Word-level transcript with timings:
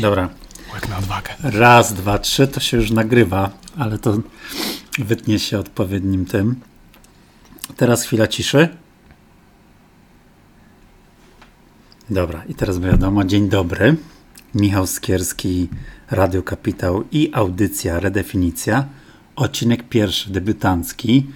Dobra. 0.00 0.28
Łek 0.74 0.88
na 0.88 0.98
odwagę. 0.98 1.30
Raz, 1.42 1.94
dwa, 1.94 2.18
trzy 2.18 2.48
to 2.48 2.60
się 2.60 2.76
już 2.76 2.90
nagrywa, 2.90 3.50
ale 3.76 3.98
to 3.98 4.18
wytnie 4.98 5.38
się 5.38 5.58
odpowiednim 5.58 6.26
tym. 6.26 6.60
Teraz 7.76 8.02
chwila 8.02 8.26
ciszy. 8.26 8.68
Dobra, 12.10 12.44
i 12.48 12.54
teraz 12.54 12.80
wiadomo. 12.80 13.24
Dzień 13.24 13.48
dobry. 13.48 13.96
Michał 14.54 14.86
Skierski, 14.86 15.68
Radio 16.10 16.42
Kapitał 16.42 17.04
i 17.12 17.30
audycja 17.32 18.00
Redefinicja. 18.00 18.84
Odcinek 19.36 19.88
pierwszy, 19.88 20.30
debiutancki, 20.30 21.26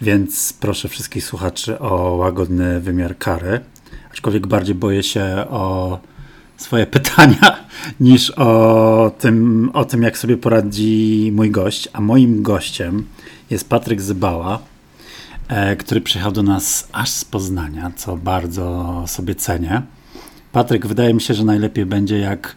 więc 0.00 0.52
proszę 0.52 0.88
wszystkich 0.88 1.24
słuchaczy 1.24 1.78
o 1.78 2.14
łagodny 2.16 2.80
wymiar 2.80 3.18
kary. 3.18 3.60
Aczkolwiek 4.10 4.46
bardziej 4.46 4.74
boję 4.74 5.02
się 5.02 5.24
o 5.50 5.98
swoje 6.60 6.86
pytania 6.86 7.56
niż 8.00 8.30
o 8.30 9.12
tym, 9.18 9.70
o 9.74 9.84
tym, 9.84 10.02
jak 10.02 10.18
sobie 10.18 10.36
poradzi 10.36 11.30
mój 11.34 11.50
gość. 11.50 11.88
A 11.92 12.00
moim 12.00 12.42
gościem 12.42 13.06
jest 13.50 13.68
Patryk 13.68 14.00
Zybała, 14.00 14.58
e, 15.48 15.76
który 15.76 16.00
przyjechał 16.00 16.32
do 16.32 16.42
nas 16.42 16.88
aż 16.92 17.10
z 17.10 17.24
Poznania, 17.24 17.92
co 17.96 18.16
bardzo 18.16 19.04
sobie 19.06 19.34
cenię. 19.34 19.82
Patryk, 20.52 20.86
wydaje 20.86 21.14
mi 21.14 21.20
się, 21.20 21.34
że 21.34 21.44
najlepiej 21.44 21.86
będzie, 21.86 22.18
jak 22.18 22.56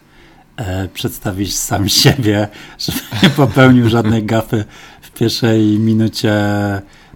e, 0.56 0.88
przedstawisz 0.88 1.52
sam 1.52 1.88
siebie, 2.02 2.48
żeby 2.78 2.98
nie 3.22 3.30
popełnił 3.30 3.88
żadnej 3.88 4.24
gafy 4.24 4.64
w 5.02 5.10
pierwszej 5.10 5.78
minucie 5.78 6.34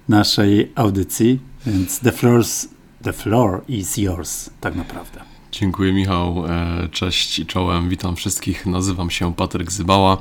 naszej 0.08 0.72
audycji. 0.74 1.40
Więc 1.66 2.00
the, 2.00 2.10
floor's, 2.10 2.68
the 3.02 3.12
floor 3.12 3.62
is 3.68 3.96
yours, 3.96 4.50
tak 4.60 4.74
naprawdę. 4.74 5.27
Dziękuję 5.52 5.92
Michał, 5.92 6.44
e, 6.46 6.88
cześć 6.88 7.38
i 7.38 7.46
czołem, 7.46 7.88
witam 7.88 8.16
wszystkich, 8.16 8.66
nazywam 8.66 9.10
się 9.10 9.34
Patryk 9.34 9.72
Zybała 9.72 10.16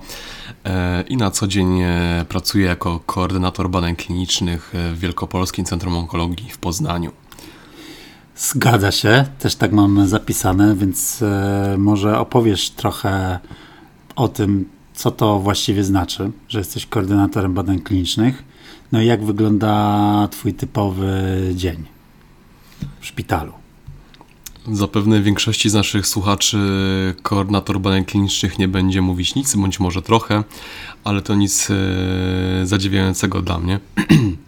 e, 0.65 1.01
i 1.01 1.17
na 1.17 1.31
co 1.31 1.47
dzień 1.47 1.81
e, 1.81 2.25
pracuję 2.29 2.65
jako 2.65 2.99
koordynator 2.99 3.69
badań 3.69 3.95
klinicznych 3.95 4.73
w 4.93 4.99
Wielkopolskim 4.99 5.65
Centrum 5.65 5.93
Onkologii 5.93 6.49
w 6.49 6.57
Poznaniu. 6.57 7.11
Zgadza 8.35 8.91
się, 8.91 9.25
też 9.39 9.55
tak 9.55 9.71
mam 9.71 10.07
zapisane, 10.07 10.75
więc 10.75 11.23
może 11.77 12.19
opowiesz 12.19 12.69
trochę 12.69 13.39
o 14.15 14.27
tym, 14.27 14.69
co 14.93 15.11
to 15.11 15.39
właściwie 15.39 15.83
znaczy, 15.83 16.31
że 16.49 16.59
jesteś 16.59 16.85
koordynatorem 16.85 17.53
badań 17.53 17.79
klinicznych. 17.79 18.43
No 18.91 19.01
i 19.01 19.05
jak 19.05 19.23
wygląda 19.23 20.27
Twój 20.31 20.53
typowy 20.53 21.11
dzień 21.55 21.85
w 22.99 23.05
szpitalu? 23.05 23.66
Zapewne 24.71 25.21
większości 25.21 25.69
z 25.69 25.73
naszych 25.73 26.07
słuchaczy 26.07 26.57
koordynator 27.21 27.79
badań 27.79 28.05
klinicznych 28.05 28.59
nie 28.59 28.67
będzie 28.67 29.01
mówić 29.01 29.35
nic, 29.35 29.55
bądź 29.55 29.79
może 29.79 30.01
trochę, 30.01 30.43
ale 31.03 31.21
to 31.21 31.35
nic 31.35 31.67
e, 31.71 31.75
zadziwiającego 32.67 33.41
dla 33.41 33.59
mnie. 33.59 33.79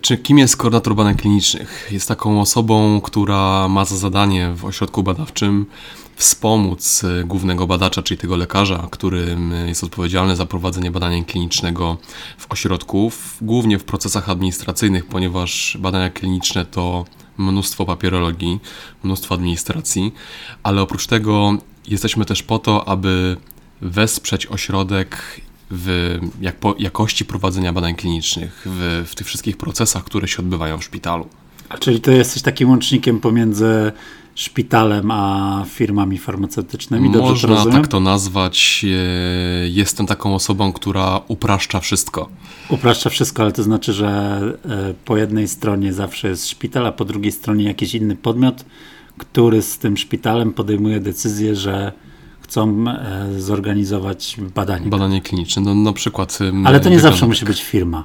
Czy 0.00 0.18
kim 0.18 0.38
jest 0.38 0.56
koordynator 0.56 0.94
badań 0.94 1.16
klinicznych? 1.16 1.88
Jest 1.90 2.08
taką 2.08 2.40
osobą, 2.40 3.00
która 3.00 3.68
ma 3.68 3.84
za 3.84 3.96
zadanie 3.96 4.52
w 4.56 4.64
ośrodku 4.64 5.02
badawczym 5.02 5.66
wspomóc 6.16 7.04
e, 7.04 7.24
głównego 7.24 7.66
badacza, 7.66 8.02
czyli 8.02 8.18
tego 8.18 8.36
lekarza, 8.36 8.88
który 8.90 9.36
jest 9.66 9.84
odpowiedzialny 9.84 10.36
za 10.36 10.46
prowadzenie 10.46 10.90
badania 10.90 11.24
klinicznego 11.24 11.96
w 12.38 12.52
ośrodku, 12.52 13.12
głównie 13.40 13.78
w 13.78 13.84
procesach 13.84 14.28
administracyjnych, 14.28 15.06
ponieważ 15.06 15.76
badania 15.80 16.10
kliniczne 16.10 16.64
to 16.64 17.04
mnóstwo 17.38 17.84
papierologii, 17.84 18.60
mnóstwo 19.02 19.34
administracji, 19.34 20.12
ale 20.62 20.82
oprócz 20.82 21.06
tego 21.06 21.58
jesteśmy 21.88 22.24
też 22.24 22.42
po 22.42 22.58
to, 22.58 22.88
aby 22.88 23.36
wesprzeć 23.80 24.46
ośrodek 24.46 25.40
w 25.70 26.18
jak 26.40 26.56
po, 26.56 26.74
jakości 26.78 27.24
prowadzenia 27.24 27.72
badań 27.72 27.94
klinicznych, 27.94 28.66
w, 28.66 29.04
w 29.06 29.14
tych 29.14 29.26
wszystkich 29.26 29.56
procesach, 29.56 30.04
które 30.04 30.28
się 30.28 30.38
odbywają 30.38 30.78
w 30.78 30.84
szpitalu. 30.84 31.26
A 31.68 31.78
czyli 31.78 32.00
to 32.00 32.10
jesteś 32.10 32.42
takim 32.42 32.70
łącznikiem 32.70 33.20
pomiędzy 33.20 33.92
szpitalem 34.34 35.10
a 35.10 35.64
firmami 35.68 36.18
farmaceutycznymi? 36.18 37.10
Dobrze 37.10 37.48
Można 37.48 37.64
to 37.64 37.78
tak 37.78 37.88
to 37.88 38.00
nazwać. 38.00 38.84
E, 38.84 39.68
jestem 39.68 40.06
taką 40.06 40.34
osobą, 40.34 40.72
która 40.72 41.20
upraszcza 41.28 41.80
wszystko. 41.80 42.28
Upraszcza 42.68 43.10
wszystko, 43.10 43.42
ale 43.42 43.52
to 43.52 43.62
znaczy, 43.62 43.92
że 43.92 44.08
e, 44.64 44.94
po 45.04 45.16
jednej 45.16 45.48
stronie 45.48 45.92
zawsze 45.92 46.28
jest 46.28 46.48
szpital, 46.48 46.86
a 46.86 46.92
po 46.92 47.04
drugiej 47.04 47.32
stronie 47.32 47.64
jakiś 47.64 47.94
inny 47.94 48.16
podmiot, 48.16 48.64
który 49.18 49.62
z 49.62 49.78
tym 49.78 49.96
szpitalem 49.96 50.52
podejmuje 50.52 51.00
decyzję, 51.00 51.56
że 51.56 51.92
chcą 52.48 52.84
e, 52.88 53.40
zorganizować 53.40 54.36
badanie. 54.54 54.86
Badanie 54.86 55.20
kliniczne, 55.20 55.62
no, 55.62 55.74
na 55.74 55.92
przykład. 55.92 56.38
Ale 56.64 56.80
to 56.80 56.88
nie 56.88 57.00
zawsze 57.00 57.26
musi 57.26 57.44
być 57.44 57.62
firma. 57.62 58.04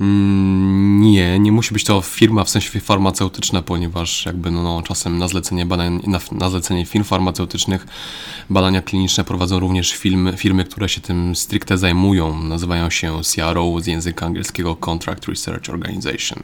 Mm, 0.00 1.00
nie, 1.00 1.38
nie 1.38 1.52
musi 1.52 1.74
być 1.74 1.84
to 1.84 2.00
firma 2.00 2.44
w 2.44 2.50
sensie 2.50 2.80
farmaceutyczna, 2.80 3.62
ponieważ 3.62 4.26
jakby 4.26 4.50
no, 4.50 4.62
no 4.62 4.82
czasem 4.82 5.18
na 5.18 5.28
zlecenie 5.28 5.66
badań, 5.66 6.00
na, 6.06 6.20
na, 6.32 6.50
zlecenie 6.50 6.86
firm 6.86 7.04
farmaceutycznych 7.04 7.86
badania 8.50 8.82
kliniczne 8.82 9.24
prowadzą 9.24 9.58
również 9.58 9.92
firmy, 9.92 10.36
firmy, 10.36 10.64
które 10.64 10.88
się 10.88 11.00
tym 11.00 11.36
stricte 11.36 11.78
zajmują. 11.78 12.42
Nazywają 12.42 12.90
się 12.90 13.20
CRO 13.34 13.80
z 13.80 13.86
języka 13.86 14.26
angielskiego 14.26 14.76
Contract 14.76 15.28
Research 15.28 15.70
Organization. 15.70 16.42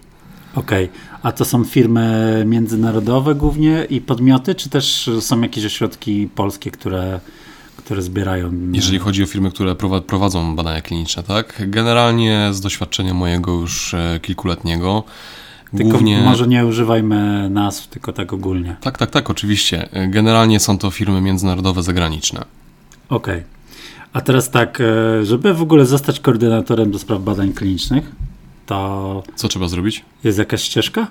Okej, 0.58 0.84
okay. 0.84 1.20
a 1.22 1.32
to 1.32 1.44
są 1.44 1.64
firmy 1.64 2.42
międzynarodowe 2.46 3.34
głównie 3.34 3.86
i 3.90 4.00
podmioty, 4.00 4.54
czy 4.54 4.70
też 4.70 5.10
są 5.20 5.40
jakieś 5.40 5.64
ośrodki 5.64 6.28
polskie, 6.34 6.70
które 6.70 7.20
które 7.76 8.02
zbierają. 8.02 8.52
Jeżeli 8.72 8.98
chodzi 8.98 9.22
o 9.22 9.26
firmy, 9.26 9.50
które 9.50 9.74
prowadzą 10.06 10.56
badania 10.56 10.82
kliniczne, 10.82 11.22
tak? 11.22 11.62
Generalnie 11.66 12.48
z 12.52 12.60
doświadczenia 12.60 13.14
mojego 13.14 13.52
już 13.52 13.94
e, 13.94 14.20
kilkuletniego. 14.22 15.04
Tylko 15.76 15.90
głównie... 15.90 16.22
może 16.22 16.46
nie 16.46 16.66
używajmy 16.66 17.50
nazw, 17.50 17.86
tylko 17.86 18.12
tak 18.12 18.32
ogólnie. 18.32 18.76
Tak, 18.80 18.98
tak, 18.98 19.10
tak, 19.10 19.30
oczywiście. 19.30 19.88
Generalnie 20.08 20.60
są 20.60 20.78
to 20.78 20.90
firmy 20.90 21.20
międzynarodowe, 21.20 21.82
zagraniczne. 21.82 22.44
Okej. 23.08 23.34
Okay. 23.34 23.44
A 24.12 24.20
teraz 24.20 24.50
tak, 24.50 24.80
e, 24.80 25.24
żeby 25.24 25.54
w 25.54 25.62
ogóle 25.62 25.86
zostać 25.86 26.20
koordynatorem 26.20 26.90
do 26.90 26.98
spraw 26.98 27.22
badań 27.22 27.52
klinicznych, 27.52 28.12
to. 28.68 29.22
Co 29.36 29.48
trzeba 29.48 29.68
zrobić? 29.68 30.04
Jest 30.24 30.38
jakaś 30.38 30.62
ścieżka? 30.62 31.06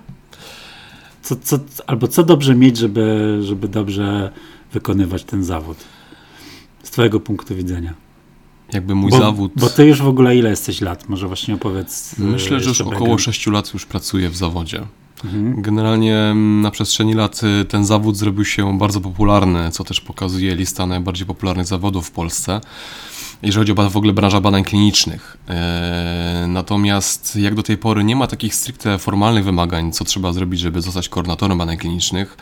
Co, 1.21 1.35
co, 1.35 1.59
albo 1.87 2.07
co 2.07 2.23
dobrze 2.23 2.55
mieć, 2.55 2.77
żeby, 2.77 3.37
żeby 3.41 3.67
dobrze 3.67 4.31
wykonywać 4.73 5.23
ten 5.23 5.43
zawód? 5.43 5.77
z 6.87 6.91
Twojego 6.91 7.19
punktu 7.19 7.55
widzenia? 7.55 7.93
Jakby 8.73 8.95
mój 8.95 9.11
bo, 9.11 9.17
zawód. 9.17 9.51
Bo 9.55 9.69
Ty 9.69 9.85
już 9.85 10.01
w 10.01 10.07
ogóle 10.07 10.37
ile 10.37 10.49
jesteś 10.49 10.81
lat? 10.81 11.09
Może 11.09 11.27
właśnie 11.27 11.55
opowiedz. 11.55 12.15
E, 12.19 12.23
Myślę, 12.23 12.59
że 12.59 12.69
już 12.69 12.81
około 12.81 13.17
6 13.17 13.47
lat 13.47 13.73
już 13.73 13.85
pracuję 13.85 14.29
w 14.29 14.35
zawodzie. 14.35 14.81
Mhm. 15.25 15.61
Generalnie 15.61 16.17
mm, 16.17 16.61
na 16.61 16.71
przestrzeni 16.71 17.13
lat 17.13 17.41
y, 17.61 17.65
ten 17.65 17.85
zawód 17.85 18.17
zrobił 18.17 18.45
się 18.45 18.77
bardzo 18.77 19.01
popularny, 19.01 19.71
co 19.71 19.83
też 19.83 20.01
pokazuje 20.01 20.55
lista 20.55 20.85
najbardziej 20.85 21.27
popularnych 21.27 21.65
zawodów 21.65 22.07
w 22.07 22.11
Polsce 22.11 22.61
jeżeli 23.41 23.61
chodzi 23.61 23.87
o 23.87 23.89
w 23.89 23.97
ogóle 23.97 24.13
branżę 24.13 24.41
badań 24.41 24.63
klinicznych. 24.63 25.37
E, 25.49 26.45
natomiast 26.47 27.35
jak 27.35 27.55
do 27.55 27.63
tej 27.63 27.77
pory 27.77 28.03
nie 28.03 28.15
ma 28.15 28.27
takich 28.27 28.55
stricte 28.55 28.97
formalnych 28.97 29.43
wymagań, 29.43 29.91
co 29.91 30.05
trzeba 30.05 30.33
zrobić, 30.33 30.59
żeby 30.59 30.81
zostać 30.81 31.09
koordynatorem 31.09 31.57
badań 31.57 31.77
klinicznych. 31.77 32.37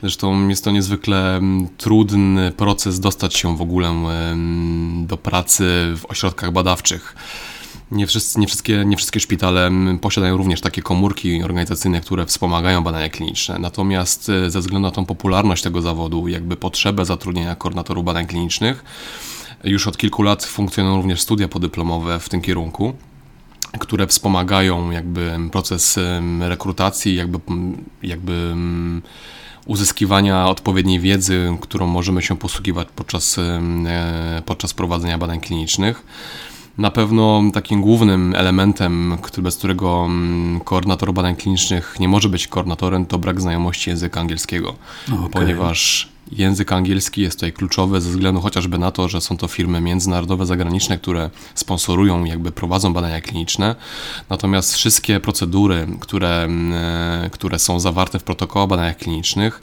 Zresztą 0.00 0.48
jest 0.48 0.64
to 0.64 0.70
niezwykle 0.70 1.36
mm, 1.36 1.68
trudny 1.76 2.52
proces 2.52 3.00
dostać 3.00 3.34
się 3.34 3.56
w 3.56 3.62
ogóle 3.62 3.94
do 5.06 5.16
pracy 5.16 5.64
w 5.96 6.06
ośrodkach 6.08 6.52
badawczych. 6.52 7.16
Nie, 7.90 8.06
wszyscy, 8.06 8.40
nie, 8.40 8.46
wszystkie, 8.46 8.84
nie 8.86 8.96
wszystkie 8.96 9.20
szpitale 9.20 9.70
posiadają 10.00 10.36
również 10.36 10.60
takie 10.60 10.82
komórki 10.82 11.42
organizacyjne, 11.42 12.00
które 12.00 12.26
wspomagają 12.26 12.82
badania 12.82 13.08
kliniczne. 13.08 13.58
Natomiast 13.58 14.28
e, 14.28 14.50
ze 14.50 14.60
względu 14.60 14.88
na 14.88 14.90
tą 14.90 15.04
popularność 15.04 15.62
tego 15.62 15.82
zawodu, 15.82 16.28
jakby 16.28 16.56
potrzebę 16.56 17.04
zatrudnienia 17.04 17.56
koordynatorów 17.56 18.04
badań 18.04 18.26
klinicznych, 18.26 18.84
już 19.64 19.86
od 19.86 19.96
kilku 19.96 20.22
lat 20.22 20.44
funkcjonują 20.44 20.96
również 20.96 21.20
studia 21.20 21.48
podyplomowe 21.48 22.18
w 22.20 22.28
tym 22.28 22.40
kierunku 22.40 22.94
które 23.78 24.06
wspomagają 24.06 24.90
jakby 24.90 25.38
proces 25.52 25.98
rekrutacji, 26.40 27.14
jakby, 27.14 27.38
jakby 28.02 28.54
uzyskiwania 29.66 30.46
odpowiedniej 30.46 31.00
wiedzy, 31.00 31.56
którą 31.60 31.86
możemy 31.86 32.22
się 32.22 32.36
posługiwać 32.36 32.88
podczas, 32.96 33.38
e, 33.38 34.42
podczas 34.46 34.74
prowadzenia 34.74 35.18
badań 35.18 35.40
klinicznych. 35.40 36.02
Na 36.78 36.90
pewno 36.90 37.42
takim 37.54 37.80
głównym 37.80 38.34
elementem, 38.34 39.18
bez 39.38 39.56
którego 39.56 40.08
koordynator 40.64 41.12
badań 41.12 41.36
klinicznych 41.36 41.96
nie 42.00 42.08
może 42.08 42.28
być 42.28 42.46
koordynatorem, 42.46 43.06
to 43.06 43.18
brak 43.18 43.40
znajomości 43.40 43.90
języka 43.90 44.20
angielskiego, 44.20 44.74
okay. 45.12 45.28
ponieważ 45.30 46.08
Język 46.32 46.72
angielski 46.72 47.22
jest 47.22 47.36
tutaj 47.36 47.52
kluczowy 47.52 48.00
ze 48.00 48.10
względu 48.10 48.40
chociażby 48.40 48.78
na 48.78 48.90
to, 48.90 49.08
że 49.08 49.20
są 49.20 49.36
to 49.36 49.48
firmy 49.48 49.80
międzynarodowe, 49.80 50.46
zagraniczne, 50.46 50.98
które 50.98 51.30
sponsorują, 51.54 52.24
jakby 52.24 52.52
prowadzą 52.52 52.92
badania 52.92 53.20
kliniczne. 53.20 53.76
Natomiast 54.30 54.74
wszystkie 54.74 55.20
procedury, 55.20 55.86
które, 56.00 56.42
mm, 56.42 56.72
e, 57.24 57.30
które 57.30 57.58
są 57.58 57.80
zawarte 57.80 58.18
w 58.18 58.24
protokołach 58.24 58.68
badaniach 58.68 58.96
klinicznych, 58.96 59.60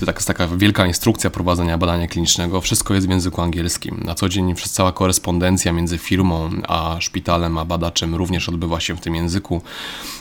to 0.00 0.06
tak, 0.06 0.16
jest 0.16 0.28
taka 0.28 0.48
wielka 0.48 0.86
instrukcja 0.86 1.30
prowadzenia 1.30 1.78
badania 1.78 2.06
klinicznego, 2.06 2.60
wszystko 2.60 2.94
jest 2.94 3.06
w 3.06 3.10
języku 3.10 3.42
angielskim. 3.42 4.02
Na 4.04 4.14
co 4.14 4.28
dzień 4.28 4.54
cała 4.54 4.92
korespondencja 4.92 5.72
między 5.72 5.98
firmą 5.98 6.50
a 6.68 6.96
szpitalem, 7.00 7.58
a 7.58 7.64
badaczem 7.64 8.14
również 8.14 8.48
odbywa 8.48 8.80
się 8.80 8.96
w 8.96 9.00
tym 9.00 9.14
języku, 9.14 9.62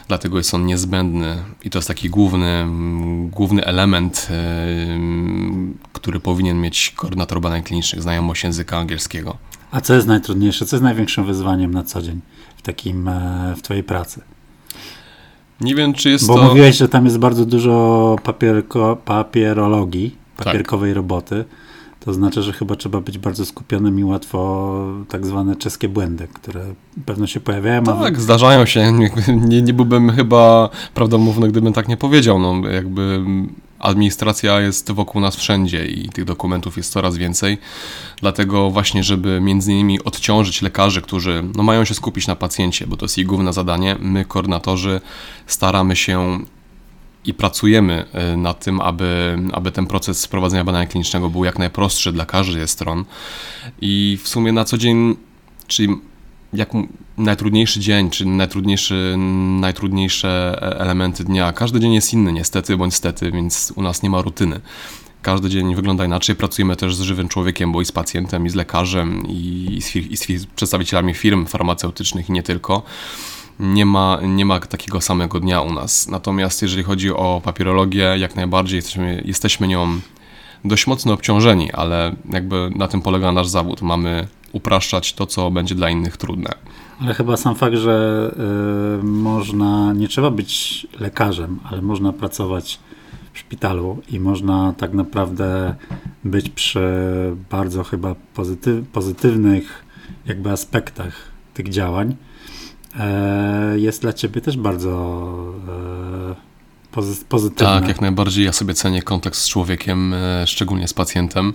dlatego 0.08 0.38
jest 0.38 0.54
on 0.54 0.66
niezbędny 0.66 1.44
i 1.64 1.70
to 1.70 1.78
jest 1.78 1.88
taki 1.88 2.10
główny, 2.10 2.68
główny 3.32 3.66
element, 3.66 4.28
który 5.94 6.20
powinien 6.20 6.62
mieć 6.62 6.94
koordynator 6.96 7.42
badań 7.42 7.64
klinicznych, 7.64 8.02
znajomość 8.02 8.44
języka 8.44 8.78
angielskiego. 8.78 9.38
A 9.72 9.82
co 9.82 9.94
jest 9.94 10.08
najtrudniejsze? 10.08 10.66
Co 10.66 10.76
jest 10.76 10.84
największym 10.84 11.26
wyzwaniem 11.26 11.74
na 11.74 11.84
co 11.84 12.02
dzień 12.02 12.20
w, 12.58 12.62
takim, 12.62 13.08
e, 13.08 13.54
w 13.58 13.62
Twojej 13.62 13.84
pracy? 13.84 14.22
Nie 15.62 15.76
wiem, 15.76 15.94
czy 15.94 16.10
jest 16.10 16.28
Bo 16.28 16.36
to... 16.36 16.42
Bo 16.42 16.48
mówiłeś, 16.48 16.78
że 16.78 16.90
tam 16.90 17.06
jest 17.06 17.18
bardzo 17.18 17.46
dużo 17.46 18.16
papierko, 18.24 18.98
papierologii, 19.06 20.16
papierkowej 20.38 20.92
tak. 20.92 20.96
roboty. 20.96 21.46
To 22.00 22.14
znaczy, 22.14 22.44
że 22.44 22.54
chyba 22.54 22.76
trzeba 22.76 23.02
być 23.02 23.18
bardzo 23.18 23.46
skupionym 23.46 24.00
i 24.00 24.04
łatwo 24.04 24.78
tak 25.10 25.26
zwane 25.26 25.56
czeskie 25.56 25.90
błędy, 25.90 26.28
które 26.34 26.66
pewno 27.06 27.28
się 27.28 27.40
pojawiają. 27.40 27.84
Tak, 27.84 28.18
a... 28.18 28.20
zdarzają 28.20 28.66
się. 28.66 28.92
Nie, 29.48 29.62
nie 29.62 29.74
byłbym 29.74 30.12
chyba 30.12 30.70
prawdomówny, 30.94 31.48
gdybym 31.48 31.74
tak 31.74 31.88
nie 31.88 31.98
powiedział. 31.98 32.40
No, 32.40 32.70
jakby 32.70 33.26
administracja 33.80 34.62
jest 34.62 34.92
wokół 34.92 35.22
nas 35.22 35.36
wszędzie 35.36 35.86
i 35.86 36.10
tych 36.10 36.26
dokumentów 36.26 36.78
jest 36.78 36.92
coraz 36.92 37.18
więcej. 37.18 37.58
Dlatego 38.22 38.72
właśnie, 38.72 39.04
żeby 39.04 39.42
między 39.42 39.74
innymi 39.74 40.04
odciążyć 40.04 40.62
lekarzy, 40.62 41.02
którzy 41.02 41.44
no, 41.56 41.64
mają 41.64 41.86
się 41.86 41.94
skupić 41.94 42.28
na 42.28 42.36
pacjencie, 42.36 42.88
bo 42.88 42.98
to 42.98 43.06
jest 43.06 43.18
ich 43.18 43.28
główne 43.28 43.54
zadanie, 43.54 43.96
my 44.00 44.26
koordynatorzy 44.26 45.02
staramy 45.48 45.96
się 45.96 46.40
i 47.26 47.34
pracujemy 47.34 48.06
e, 48.14 48.38
nad 48.38 48.66
tym, 48.66 48.82
aby, 48.82 49.40
aby 49.54 49.72
ten 49.72 49.88
proces 49.88 50.28
prowadzenia 50.28 50.64
badania 50.64 50.86
klinicznego 50.86 51.30
był 51.30 51.46
jak 51.46 51.60
najprostszy 51.60 52.12
dla 52.12 52.26
każdej 52.26 52.68
stron. 52.68 53.06
I 53.82 54.20
w 54.24 54.28
sumie 54.28 54.52
na 54.52 54.66
co 54.66 54.78
dzień, 54.78 55.16
czyli 55.68 55.96
jak 56.54 56.70
najtrudniejszy 57.18 57.80
dzień, 57.80 58.10
czy 58.10 58.26
najtrudniejszy, 58.26 59.16
najtrudniejsze 59.60 60.60
e, 60.62 60.80
elementy 60.80 61.24
dnia. 61.24 61.54
Każdy 61.54 61.80
dzień 61.80 61.94
jest 61.94 62.14
inny, 62.14 62.34
niestety 62.34 62.78
bądź 62.78 62.94
stety, 62.94 63.32
więc 63.32 63.74
u 63.76 63.82
nas 63.82 64.04
nie 64.04 64.10
ma 64.10 64.22
rutyny. 64.22 64.62
Każdy 65.22 65.50
dzień 65.50 65.76
wygląda 65.76 66.06
inaczej. 66.06 66.36
Pracujemy 66.36 66.76
też 66.76 66.96
z 66.96 67.02
żywym 67.02 67.28
człowiekiem, 67.28 67.72
bo 67.72 67.82
i 67.82 67.86
z 67.86 67.92
pacjentem, 67.92 68.46
i 68.46 68.50
z 68.50 68.56
lekarzem, 68.56 69.24
i 69.28 69.80
z, 69.82 69.96
i 69.96 70.38
z 70.38 70.46
przedstawicielami 70.46 71.14
firm 71.14 71.46
farmaceutycznych, 71.46 72.30
i 72.30 72.32
nie 72.32 72.44
tylko 72.44 72.84
nie 73.60 73.86
ma, 73.86 74.20
nie 74.24 74.46
ma 74.46 74.60
takiego 74.60 75.02
samego 75.02 75.40
dnia 75.40 75.62
u 75.62 75.74
nas. 75.74 76.08
Natomiast 76.08 76.62
jeżeli 76.62 76.84
chodzi 76.84 77.12
o 77.12 77.42
papierologię, 77.44 78.16
jak 78.18 78.36
najbardziej 78.36 78.76
jesteśmy, 78.76 79.24
jesteśmy 79.26 79.68
nią 79.68 80.00
dość 80.66 80.88
mocno 80.88 81.14
obciążeni, 81.14 81.72
ale 81.72 82.16
jakby 82.30 82.70
na 82.76 82.88
tym 82.88 83.02
polega 83.02 83.32
nasz 83.32 83.48
zawód. 83.48 83.82
Mamy 83.82 84.28
upraszczać 84.52 85.14
to, 85.14 85.26
co 85.26 85.52
będzie 85.52 85.76
dla 85.76 85.90
innych 85.90 86.18
trudne. 86.18 86.54
Ale 87.02 87.14
chyba 87.14 87.38
sam 87.38 87.56
fakt, 87.56 87.76
że 87.76 88.32
y, 89.00 89.04
można, 89.04 89.94
nie 89.94 90.08
trzeba 90.08 90.32
być 90.32 90.88
lekarzem, 91.00 91.60
ale 91.64 91.82
można 91.82 92.14
pracować 92.14 92.80
w 93.34 93.40
szpitalu 93.40 94.02
i 94.10 94.20
można 94.20 94.74
tak 94.78 94.94
naprawdę 94.94 95.76
być 96.24 96.50
przy 96.50 96.90
bardzo 97.50 97.84
chyba 97.84 98.16
pozytyw, 98.34 98.88
pozytywnych 98.88 99.86
jakby 100.26 100.52
aspektach 100.52 101.14
tych 101.54 101.70
działań. 101.70 102.16
E, 103.00 103.80
jest 103.80 104.02
dla 104.02 104.14
ciebie 104.14 104.42
też 104.42 104.58
bardzo 104.58 105.34
e, 106.98 107.26
pozytywne. 107.30 107.74
Tak, 107.74 107.88
jak 107.88 108.02
najbardziej. 108.02 108.46
Ja 108.46 108.54
sobie 108.54 108.74
cenię 108.74 109.02
kontakt 109.02 109.38
z 109.38 109.50
człowiekiem, 109.50 110.14
e, 110.14 110.48
szczególnie 110.48 110.88
z 110.88 110.94
pacjentem. 110.94 111.54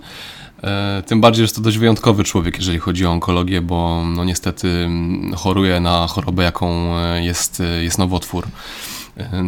Tym 1.06 1.20
bardziej, 1.20 1.46
że 1.46 1.52
to 1.52 1.60
dość 1.60 1.78
wyjątkowy 1.78 2.24
człowiek, 2.24 2.56
jeżeli 2.56 2.78
chodzi 2.78 3.06
o 3.06 3.10
onkologię, 3.10 3.60
bo 3.60 4.04
no 4.06 4.24
niestety 4.24 4.88
choruje 5.36 5.80
na 5.80 6.06
chorobę, 6.06 6.42
jaką 6.42 6.94
jest, 7.18 7.62
jest 7.80 7.98
nowotwór. 7.98 8.46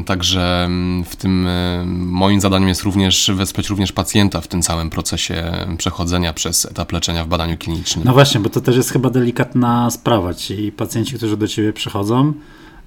Także 0.07 0.69
w 1.05 1.17
tym 1.17 1.49
moim 1.89 2.41
zadaniem 2.41 2.69
jest 2.69 2.83
również 2.83 3.31
wesprzeć 3.35 3.69
również 3.69 3.93
pacjenta 3.93 4.41
w 4.41 4.49
tym 4.49 4.63
całym 4.63 4.91
procesie 4.91 5.53
przechodzenia 5.79 6.33
przez 6.33 6.67
etap 6.67 6.93
leczenia 6.93 7.25
w 7.25 7.29
badaniu 7.29 7.59
klinicznym. 7.59 8.05
No 8.05 8.13
właśnie, 8.13 8.41
bo 8.41 8.51
to 8.51 8.61
też 8.61 8.77
jest 8.77 8.91
chyba 8.91 9.11
delikatna 9.11 9.91
sprawa. 9.91 10.35
Ci 10.35 10.73
pacjenci, 10.73 11.17
którzy 11.17 11.37
do 11.37 11.49
ciebie 11.49 11.73
przychodzą, 11.73 12.33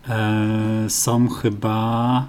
e, 0.09 0.85
są 0.89 1.29
chyba 1.29 2.27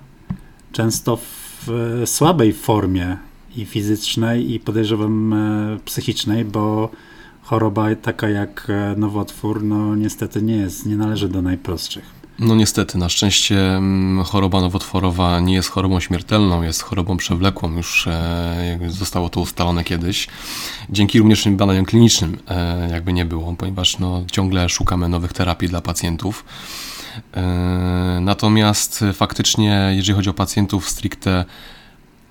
często 0.72 1.16
w 1.16 2.02
słabej 2.06 2.52
formie 2.52 3.16
i 3.56 3.64
fizycznej, 3.64 4.52
i 4.52 4.60
podejrzewam 4.60 5.32
e, 5.32 5.78
psychicznej, 5.84 6.44
bo 6.44 6.90
choroba 7.42 7.94
taka 7.94 8.28
jak 8.28 8.66
e, 8.70 8.94
nowotwór, 8.96 9.62
no 9.62 9.96
niestety 9.96 10.42
nie 10.42 10.56
jest, 10.56 10.86
nie 10.86 10.96
należy 10.96 11.28
do 11.28 11.42
najprostszych. 11.42 12.18
No 12.38 12.54
niestety, 12.54 12.98
na 12.98 13.08
szczęście 13.08 13.76
mm, 13.76 14.24
choroba 14.24 14.60
nowotworowa 14.60 15.40
nie 15.40 15.54
jest 15.54 15.68
chorobą 15.68 16.00
śmiertelną, 16.00 16.62
jest 16.62 16.82
chorobą 16.82 17.16
przewlekłą, 17.16 17.76
już 17.76 18.06
e, 18.06 18.78
zostało 18.88 19.28
to 19.28 19.40
ustalone 19.40 19.84
kiedyś. 19.84 20.28
Dzięki 20.90 21.18
również 21.18 21.48
badaniom 21.48 21.84
klinicznym 21.84 22.38
e, 22.48 22.88
jakby 22.92 23.12
nie 23.12 23.24
było, 23.24 23.54
ponieważ 23.58 23.98
no, 23.98 24.24
ciągle 24.32 24.68
szukamy 24.68 25.08
nowych 25.08 25.32
terapii 25.32 25.68
dla 25.68 25.80
pacjentów. 25.80 26.44
E, 27.36 28.18
natomiast 28.20 29.04
faktycznie, 29.12 29.92
jeżeli 29.96 30.16
chodzi 30.16 30.30
o 30.30 30.34
pacjentów 30.34 30.88
stricte 30.88 31.44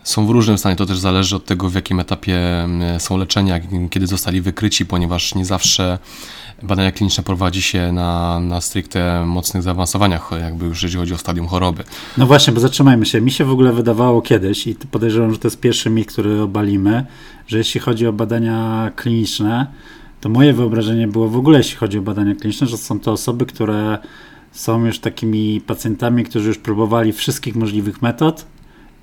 są 0.04 0.28
w 0.28 0.30
różnym 0.30 0.57
stanie. 0.57 0.75
To 0.75 0.86
też 0.86 1.00
zależy 1.00 1.36
od 1.36 1.45
tego, 1.45 1.69
w 1.69 1.74
jakim 1.75 2.00
etapie 2.00 2.39
są 3.00 3.18
leczenia, 3.18 3.60
kiedy 3.89 4.07
zostali 4.07 4.42
wykryci, 4.42 4.86
ponieważ 4.86 5.36
nie 5.36 5.45
zawsze 5.45 6.00
badania 6.63 6.92
kliniczne 6.92 7.24
prowadzi 7.24 7.62
się 7.62 7.92
na, 7.92 8.39
na 8.39 8.62
stricte 8.62 9.25
mocnych 9.25 9.63
zaawansowaniach, 9.63 10.30
jakby 10.42 10.66
już 10.66 10.84
jeżeli 10.84 11.00
chodzi 11.00 11.13
o 11.13 11.18
stadium 11.18 11.48
choroby. 11.48 11.84
No 12.18 12.25
właśnie, 12.25 12.54
bo 12.54 12.60
zatrzymajmy 12.60 13.06
się. 13.06 13.22
Mi 13.22 13.31
się 13.31 13.45
w 13.45 13.51
ogóle 13.51 13.74
wydawało 13.74 14.22
kiedyś 14.22 14.68
i 14.68 14.75
podejrzewam, 14.75 15.34
że 15.34 15.39
to 15.39 15.48
jest 15.48 15.60
pierwszy 15.60 15.89
mit, 15.89 16.12
który 16.12 16.42
obalimy, 16.42 17.06
że 17.48 17.57
jeśli 17.57 17.80
chodzi 17.80 18.07
o 18.07 18.13
badania 18.13 18.92
kliniczne, 18.95 19.68
to 20.22 20.30
moje 20.30 20.54
wyobrażenie 20.54 21.07
było 21.07 21.30
w 21.30 21.38
ogóle, 21.38 21.57
jeśli 21.57 21.78
chodzi 21.78 21.98
o 21.98 22.01
badania 22.01 22.36
kliniczne, 22.36 22.68
że 22.68 22.78
są 22.78 23.00
to 23.00 23.12
osoby, 23.12 23.45
które 23.45 23.98
są 24.57 24.86
już 24.86 25.00
takimi 25.00 25.62
pacjentami, 25.62 26.24
którzy 26.24 26.48
już 26.48 26.57
próbowali 26.57 27.13
wszystkich 27.13 27.56
możliwych 27.56 28.01
metod, 28.01 28.45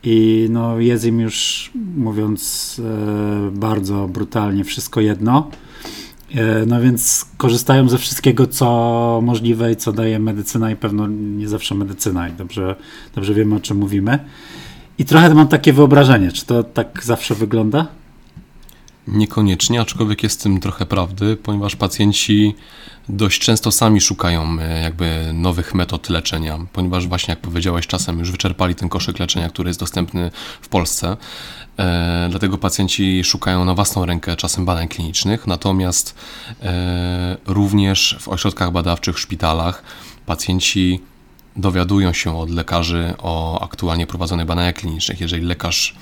i 0.05 0.47
no, 0.51 0.81
jest 0.81 1.05
im 1.05 1.21
już, 1.21 1.71
mówiąc 1.97 2.81
e, 2.85 3.51
bardzo 3.51 4.09
brutalnie, 4.09 4.65
wszystko 4.65 5.01
jedno. 5.01 5.51
E, 6.35 6.67
no 6.67 6.81
więc 6.81 7.27
korzystają 7.37 7.89
ze 7.89 7.99
wszystkiego, 7.99 8.47
co 8.47 9.21
możliwe 9.23 9.73
i 9.73 9.77
co 9.77 9.93
daje 9.93 10.19
medycyna 10.19 10.71
i 10.71 10.77
pewno 10.77 11.07
nie 11.09 11.49
zawsze 11.49 11.75
medycyna 11.75 12.29
i 12.29 12.33
dobrze, 12.33 12.77
dobrze 13.15 13.35
wiemy, 13.35 13.55
o 13.55 13.61
czym 13.61 13.77
mówimy. 13.77 14.19
I 14.99 15.05
trochę 15.05 15.35
mam 15.35 15.49
takie 15.49 15.73
wyobrażenie, 15.73 16.33
czy 16.33 16.47
to 16.47 16.63
tak 16.63 17.05
zawsze 17.05 17.35
wygląda? 17.35 17.87
Niekoniecznie, 19.09 19.81
aczkolwiek 19.81 20.23
jest 20.23 20.41
w 20.41 20.43
tym 20.43 20.61
trochę 20.61 20.87
prawdy, 20.87 21.37
ponieważ 21.37 21.77
pacjenci 21.77 22.55
dość 23.09 23.41
często 23.41 23.73
sami 23.73 24.01
szukają 24.01 24.59
e, 24.61 24.81
jakby 24.83 25.31
nowych 25.33 25.75
metod 25.75 26.11
leczenia, 26.11 26.59
ponieważ 26.73 27.09
właśnie 27.09 27.33
jak 27.33 27.41
powiedziałeś, 27.41 27.87
czasem 27.87 28.19
już 28.19 28.31
wyczerpali 28.31 28.75
ten 28.75 28.89
koszyk 28.89 29.19
leczenia, 29.19 29.49
który 29.49 29.71
jest 29.71 29.81
dostępny 29.81 30.31
w 30.61 30.69
Polsce. 30.69 31.17
E, 31.79 32.27
dlatego 32.31 32.59
pacjenci 32.59 33.25
szukają 33.25 33.65
na 33.65 33.75
własną 33.75 34.07
rękę 34.07 34.37
czasem 34.37 34.65
badań 34.65 34.89
klinicznych, 34.89 35.47
natomiast 35.47 36.15
e, 36.63 37.37
również 37.47 38.17
w 38.21 38.29
ośrodkach 38.29 38.73
badawczych, 38.73 39.19
szpitalach 39.19 39.83
pacjenci 40.27 41.01
dowiadują 41.57 42.13
się 42.13 42.39
od 42.39 42.51
lekarzy 42.51 43.15
o 43.19 43.63
aktualnie 43.63 44.07
prowadzonych 44.07 44.47
badaniach 44.47 44.75
klinicznych. 44.75 45.21
Jeżeli 45.21 45.47
lekarz 45.47 45.95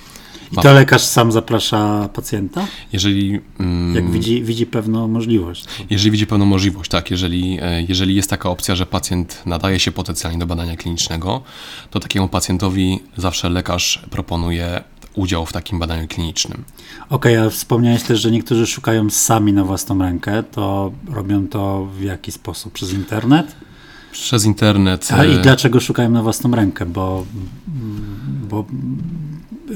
i 0.52 0.56
to 0.56 0.73
lekarz 0.73 1.02
sam 1.02 1.32
zaprasza 1.32 2.09
pacjenta? 2.09 2.66
Jeżeli. 2.92 3.40
Mm, 3.61 3.94
Jak 3.94 4.11
widzi, 4.11 4.42
widzi 4.42 4.66
pewną 4.66 5.09
możliwość. 5.09 5.64
Jeżeli 5.90 6.11
widzi 6.11 6.26
pewną 6.26 6.44
możliwość, 6.44 6.90
tak. 6.90 7.11
Jeżeli, 7.11 7.59
e, 7.62 7.82
jeżeli 7.82 8.14
jest 8.14 8.30
taka 8.30 8.50
opcja, 8.50 8.75
że 8.75 8.87
pacjent 8.87 9.42
nadaje 9.47 9.78
się 9.78 9.92
potencjalnie 9.92 10.38
do 10.38 10.47
badania 10.47 10.76
klinicznego, 10.76 11.42
to 11.90 12.00
takiemu 12.00 12.28
pacjentowi 12.28 13.00
zawsze 13.16 13.49
lekarz 13.49 14.02
proponuje 14.11 14.82
udział 15.14 15.47
w 15.47 15.52
takim 15.52 15.78
badaniu 15.78 16.09
klinicznym. 16.09 16.64
Okej, 17.11 17.37
okay, 17.37 17.47
a 17.47 17.50
wspomniałeś 17.50 18.02
też, 18.02 18.21
że 18.21 18.30
niektórzy 18.30 18.66
szukają 18.66 19.11
sami 19.11 19.52
na 19.52 19.64
własną 19.64 19.99
rękę. 19.99 20.42
To 20.42 20.92
robią 21.11 21.49
to 21.49 21.88
w 21.99 22.02
jaki 22.02 22.32
sposób? 22.32 22.73
Przez 22.73 22.92
internet? 22.92 23.56
Przez 24.12 24.44
internet. 24.44 25.09
A 25.12 25.25
i 25.25 25.35
e, 25.35 25.38
dlaczego 25.38 25.80
szukają 25.80 26.11
na 26.11 26.23
własną 26.23 26.50
rękę? 26.50 26.87
Bo, 26.87 27.26
bo 28.49 28.64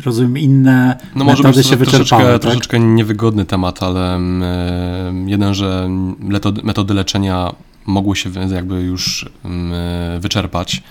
rozumiem, 0.04 0.38
inne 0.38 0.98
no 1.14 1.24
może 1.24 1.42
metody 1.42 1.58
być 1.58 1.68
się 1.68 1.76
wyczerpały. 1.76 2.06
Troszeczkę, 2.06 2.32
tak? 2.32 2.42
troszeczkę 2.42 2.80
niewygodny 2.80 3.44
temat, 3.44 3.82
ale 3.82 4.20
jeden, 5.26 5.54
że 5.54 5.88
metody, 6.62 6.94
leczenia 6.94 7.52
mogły 7.86 8.16
się 8.16 8.30
jakby 8.54 8.82
już 8.82 9.30
wyczerpać. 10.20 10.82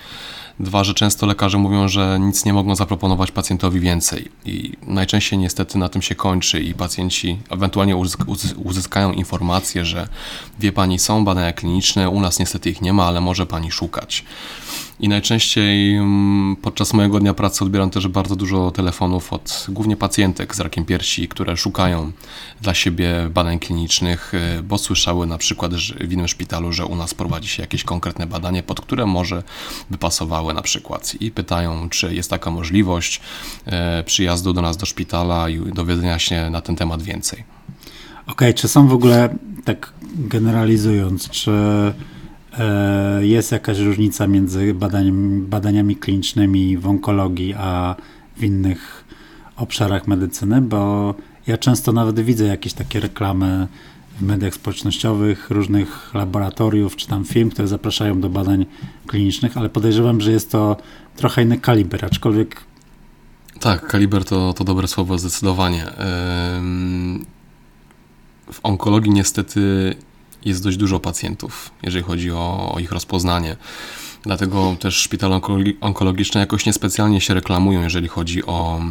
Dwa, 0.60 0.84
że 0.84 0.94
często 0.94 1.26
lekarze 1.26 1.58
mówią, 1.58 1.88
że 1.88 2.18
nic 2.22 2.46
nie 2.46 2.54
mogą 2.54 2.76
zaproponować 2.76 3.32
pacjentowi 3.32 3.80
więcej 3.80 4.32
i 4.46 4.72
najczęściej 4.88 5.40
niestety 5.40 5.78
na 5.78 5.90
tym 5.90 6.02
się 6.02 6.16
kończy 6.16 6.62
i 6.62 6.74
pacjenci 6.74 7.40
ewentualnie 7.50 7.96
uzyskają 8.64 9.12
informację, 9.12 9.86
że 9.86 10.08
wie 10.60 10.72
pani, 10.72 11.00
są 11.00 11.26
badania 11.26 11.54
kliniczne, 11.54 12.10
u 12.10 12.20
nas 12.20 12.40
niestety 12.40 12.70
ich 12.70 12.82
nie 12.82 12.94
ma, 12.94 13.06
ale 13.06 13.22
może 13.22 13.46
pani 13.46 13.72
szukać. 13.72 14.26
I 15.00 15.10
najczęściej 15.10 15.96
mm, 15.96 16.56
podczas 16.56 16.94
mojego 16.94 17.20
dnia 17.20 17.34
pracy 17.34 17.64
odbieram 17.64 17.90
też 17.90 18.08
bardzo 18.08 18.36
dużo 18.36 18.72
telefonów 18.72 19.34
od 19.34 19.66
głównie 19.70 19.98
pacjentek 19.98 20.56
z 20.56 20.60
rakiem 20.60 20.86
piersi, 20.86 21.28
które 21.28 21.58
szukają 21.58 22.12
dla 22.62 22.74
siebie 22.74 23.30
badań 23.34 23.60
klinicznych, 23.60 24.34
y, 24.34 24.64
bo 24.64 24.78
słyszały 24.78 25.28
na 25.28 25.38
przykład 25.38 25.74
w 26.00 26.14
innym 26.14 26.28
szpitalu, 26.28 26.74
że 26.74 26.86
u 26.86 26.96
nas 26.96 27.14
prowadzi 27.14 27.48
się 27.48 27.64
jakieś 27.64 27.84
konkretne 27.84 28.28
badanie, 28.28 28.64
pod 28.64 28.82
które 28.82 29.06
może 29.06 29.44
by 29.90 29.98
pasowały 29.98 30.54
na 30.54 30.62
przykład. 30.62 31.16
I 31.20 31.32
pytają, 31.32 31.90
czy 31.90 32.16
jest 32.16 32.30
taka 32.30 32.52
możliwość 32.52 33.22
y, 34.00 34.04
przyjazdu 34.04 34.54
do 34.54 34.62
nas 34.62 34.78
do 34.78 34.86
szpitala 34.86 35.50
i 35.50 35.60
dowiedzenia 35.74 36.20
się 36.20 36.50
na 36.50 36.62
ten 36.62 36.76
temat 36.76 37.02
więcej. 37.02 37.44
Okej, 38.24 38.34
okay, 38.34 38.54
czy 38.54 38.68
są 38.68 38.88
w 38.88 38.94
ogóle, 38.94 39.36
tak 39.66 39.94
generalizując, 40.16 41.30
czy 41.30 41.52
E, 41.52 42.15
jest 43.20 43.52
jakaś 43.52 43.80
różnica 43.80 44.28
między 44.28 44.74
badaniami, 44.74 45.42
badaniami 45.42 45.96
klinicznymi 45.96 46.78
w 46.78 46.88
onkologii, 46.88 47.54
a 47.58 47.96
w 48.38 48.44
innych 48.44 49.06
obszarach 49.56 50.08
medycyny, 50.08 50.62
bo 50.62 51.14
ja 51.48 51.58
często 51.58 51.92
nawet 51.92 52.20
widzę 52.20 52.46
jakieś 52.46 52.74
takie 52.74 53.00
reklamy 53.00 53.68
w 54.20 54.22
mediach 54.22 54.54
społecznościowych 54.54 55.50
różnych 55.50 56.14
laboratoriów 56.14 56.96
czy 56.96 57.08
tam 57.08 57.26
firm, 57.26 57.50
które 57.50 57.68
zapraszają 57.68 58.22
do 58.22 58.30
badań 58.30 58.66
klinicznych, 59.08 59.58
ale 59.58 59.70
podejrzewam, 59.70 60.22
że 60.22 60.32
jest 60.32 60.52
to 60.52 60.78
trochę 61.16 61.44
inny 61.44 61.60
kaliber, 61.60 62.06
aczkolwiek. 62.06 62.62
Tak, 63.60 63.88
kaliber 63.88 64.26
to, 64.26 64.54
to 64.54 64.64
dobre 64.64 64.88
słowo 64.88 65.18
zdecydowanie. 65.18 65.86
W 68.52 68.60
onkologii 68.64 69.12
niestety 69.12 69.96
jest 70.46 70.64
dość 70.64 70.78
dużo 70.78 71.00
pacjentów, 71.00 71.72
jeżeli 71.84 72.04
chodzi 72.04 72.32
o, 72.32 72.72
o 72.74 72.80
ich 72.80 72.92
rozpoznanie. 72.92 73.56
Dlatego 74.26 74.76
też 74.80 74.96
szpitale 74.96 75.42
onkologiczne 75.82 76.42
jakoś 76.42 76.66
niespecjalnie 76.66 77.22
się 77.22 77.34
reklamują, 77.34 77.82
jeżeli 77.82 78.08
chodzi 78.08 78.46
o, 78.46 78.82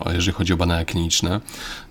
o, 0.00 0.12
jeżeli 0.12 0.32
chodzi 0.32 0.52
o 0.52 0.56
badania 0.56 0.84
kliniczne. 0.84 1.40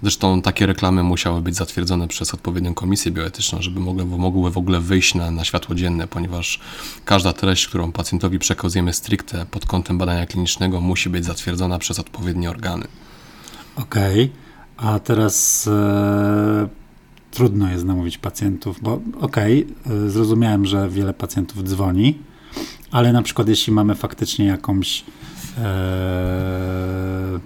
Zresztą 0.01 0.41
takie 0.41 0.65
reklamy 0.65 1.03
musiały 1.03 1.41
być 1.41 1.55
zatwierdzone 1.55 2.07
przez 2.07 2.33
odpowiednią 2.33 2.73
komisję 2.73 3.11
bioetyczną, 3.11 3.61
żeby 3.61 3.79
mogły, 3.79 4.05
mogły 4.05 4.51
w 4.51 4.57
ogóle 4.57 4.79
wyjść 4.79 5.15
na, 5.15 5.31
na 5.31 5.43
światło 5.43 5.75
dzienne, 5.75 6.07
ponieważ 6.07 6.59
każda 7.05 7.33
treść, 7.33 7.67
którą 7.67 7.91
pacjentowi 7.91 8.39
przekazujemy 8.39 8.93
stricte 8.93 9.45
pod 9.51 9.65
kątem 9.65 9.97
badania 9.97 10.25
klinicznego, 10.25 10.81
musi 10.81 11.09
być 11.09 11.25
zatwierdzona 11.25 11.79
przez 11.79 11.99
odpowiednie 11.99 12.49
organy. 12.49 12.87
Okej, 13.75 14.31
okay. 14.77 14.89
a 14.91 14.99
teraz. 14.99 15.67
E 15.67 16.84
trudno 17.35 17.71
jest 17.71 17.85
namówić 17.85 18.17
pacjentów, 18.17 18.79
bo 18.81 18.99
okej, 19.21 19.67
okay, 19.85 20.09
zrozumiałem, 20.09 20.65
że 20.65 20.89
wiele 20.89 21.13
pacjentów 21.13 21.63
dzwoni, 21.63 22.17
ale 22.91 23.13
na 23.13 23.21
przykład 23.21 23.47
jeśli 23.47 23.73
mamy 23.73 23.95
faktycznie 23.95 24.45
jakąś 24.45 25.03
e, 25.57 27.39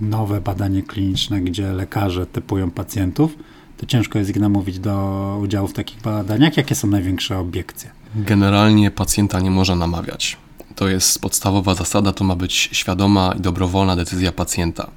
nowe 0.00 0.40
badanie 0.40 0.82
kliniczne, 0.82 1.40
gdzie 1.40 1.72
lekarze 1.72 2.26
typują 2.26 2.70
pacjentów, 2.70 3.36
to 3.76 3.86
ciężko 3.86 4.18
jest 4.18 4.30
ich 4.30 4.40
namówić 4.40 4.78
do 4.78 5.38
udziału 5.42 5.68
w 5.68 5.72
takich 5.72 6.00
badaniach. 6.02 6.56
Jakie 6.56 6.74
są 6.74 6.88
największe 6.88 7.38
obiekcje? 7.38 7.90
Generalnie 8.14 8.90
pacjenta 8.90 9.40
nie 9.40 9.50
można 9.50 9.76
namawiać. 9.76 10.36
To 10.74 10.88
jest 10.88 11.20
podstawowa 11.20 11.74
zasada, 11.74 12.12
to 12.12 12.24
ma 12.24 12.36
być 12.36 12.54
świadoma 12.72 13.34
i 13.38 13.40
dobrowolna 13.40 13.96
decyzja 13.96 14.32
pacjenta. 14.32 14.90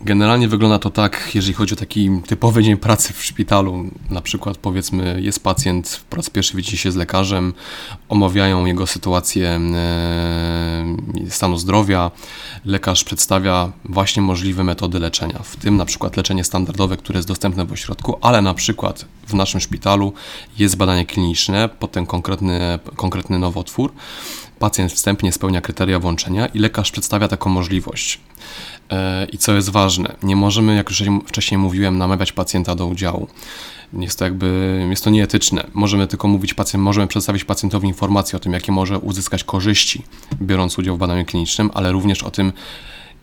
Generalnie 0.00 0.48
wygląda 0.48 0.78
to 0.78 0.90
tak, 0.90 1.30
jeżeli 1.34 1.54
chodzi 1.54 1.74
o 1.74 1.76
taki 1.76 2.10
typowy 2.26 2.62
dzień 2.62 2.76
pracy 2.76 3.12
w 3.12 3.24
szpitalu. 3.24 3.84
Na 4.10 4.20
przykład, 4.20 4.58
powiedzmy, 4.58 5.20
jest 5.22 5.42
pacjent, 5.42 6.00
po 6.10 6.16
raz 6.16 6.30
pierwszy 6.30 6.56
widzi 6.56 6.76
się 6.76 6.92
z 6.92 6.96
lekarzem, 6.96 7.54
omawiają 8.08 8.66
jego 8.66 8.86
sytuację 8.86 9.48
e, 9.48 11.30
stanu 11.30 11.58
zdrowia. 11.58 12.10
Lekarz 12.64 13.04
przedstawia 13.04 13.72
właśnie 13.84 14.22
możliwe 14.22 14.64
metody 14.64 14.98
leczenia, 14.98 15.38
w 15.42 15.56
tym 15.56 15.76
na 15.76 15.84
przykład 15.84 16.16
leczenie 16.16 16.44
standardowe, 16.44 16.96
które 16.96 17.18
jest 17.18 17.28
dostępne 17.28 17.64
w 17.64 17.72
ośrodku, 17.72 18.18
ale 18.20 18.42
na 18.42 18.54
przykład 18.54 19.04
w 19.26 19.34
naszym 19.34 19.60
szpitalu 19.60 20.12
jest 20.58 20.76
badanie 20.76 21.06
kliniczne 21.06 21.68
pod 21.68 21.92
ten 21.92 22.06
konkretny, 22.06 22.78
konkretny 22.96 23.38
nowotwór. 23.38 23.92
Pacjent 24.58 24.92
wstępnie 24.92 25.32
spełnia 25.32 25.60
kryteria 25.60 25.98
włączenia 25.98 26.46
i 26.46 26.58
lekarz 26.58 26.90
przedstawia 26.90 27.28
taką 27.28 27.50
możliwość. 27.50 28.20
I 29.32 29.38
co 29.38 29.54
jest 29.54 29.70
ważne, 29.70 30.16
nie 30.22 30.36
możemy, 30.36 30.76
jak 30.76 30.88
już 30.88 31.02
wcześniej 31.26 31.58
mówiłem, 31.58 31.98
namawiać 31.98 32.32
pacjenta 32.32 32.74
do 32.74 32.86
udziału. 32.86 33.28
Jest 33.92 34.18
to 34.18 34.24
jakby, 34.24 34.86
jest 34.90 35.04
to 35.04 35.10
nieetyczne. 35.10 35.66
Możemy 35.74 36.06
tylko 36.06 36.28
mówić 36.28 36.54
pacjent, 36.54 36.84
możemy 36.84 37.06
przedstawić 37.06 37.44
pacjentowi 37.44 37.88
informację 37.88 38.36
o 38.36 38.40
tym, 38.40 38.52
jakie 38.52 38.72
może 38.72 38.98
uzyskać 38.98 39.44
korzyści, 39.44 40.02
biorąc 40.42 40.78
udział 40.78 40.96
w 40.96 40.98
badaniu 40.98 41.24
klinicznym, 41.24 41.70
ale 41.74 41.92
również 41.92 42.22
o 42.22 42.30
tym, 42.30 42.52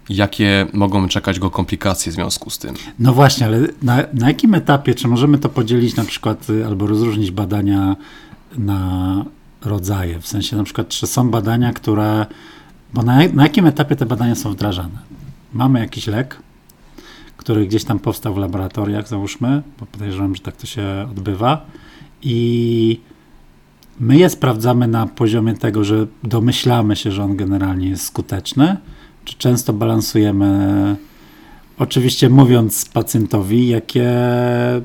jakie 0.10 0.68
mogą 0.74 1.08
czekać 1.08 1.40
go 1.40 1.52
komplikacje 1.52 2.12
w 2.12 2.16
związku 2.16 2.50
z 2.50 2.58
tym. 2.58 2.76
No 3.00 3.14
właśnie, 3.14 3.46
ale 3.46 3.60
na, 3.82 4.04
na 4.14 4.28
jakim 4.28 4.56
etapie, 4.56 4.96
czy 4.96 5.08
możemy 5.08 5.38
to 5.38 5.50
podzielić 5.50 5.96
na 5.96 6.04
przykład 6.04 6.50
y, 6.50 6.66
albo 6.66 6.88
rozróżnić 6.88 7.32
badania 7.32 7.96
na 8.58 9.26
rodzaje? 9.62 10.20
W 10.20 10.28
sensie 10.28 10.56
na 10.56 10.64
przykład, 10.64 10.88
czy 10.88 11.08
są 11.08 11.30
badania, 11.30 11.74
które, 11.74 12.26
bo 12.94 13.04
na, 13.04 13.20
na 13.34 13.44
jakim 13.44 13.66
etapie 13.66 13.96
te 13.96 14.06
badania 14.06 14.36
są 14.36 14.52
wdrażane? 14.52 15.16
Mamy 15.56 15.80
jakiś 15.80 16.08
lek, 16.08 16.40
który 17.38 17.68
gdzieś 17.68 17.84
tam 17.84 18.00
powstał 18.00 18.34
w 18.34 18.38
laboratoriach, 18.38 19.08
załóżmy, 19.08 19.62
bo 19.80 19.86
podejrzewam, 19.86 20.36
że 20.36 20.42
tak 20.42 20.56
to 20.56 20.68
się 20.68 21.08
odbywa 21.12 21.66
i 22.22 23.00
my 24.00 24.18
je 24.18 24.30
sprawdzamy 24.30 24.88
na 24.88 25.08
poziomie 25.08 25.54
tego, 25.54 25.84
że 25.84 26.08
domyślamy 26.24 26.96
się, 26.96 27.12
że 27.12 27.24
on 27.24 27.36
generalnie 27.36 27.90
jest 27.90 28.06
skuteczny, 28.06 28.78
czy 29.26 29.36
często 29.38 29.74
balansujemy, 29.74 30.96
oczywiście 31.80 32.30
mówiąc 32.30 32.86
pacjentowi, 32.86 33.68
jakie 33.68 34.12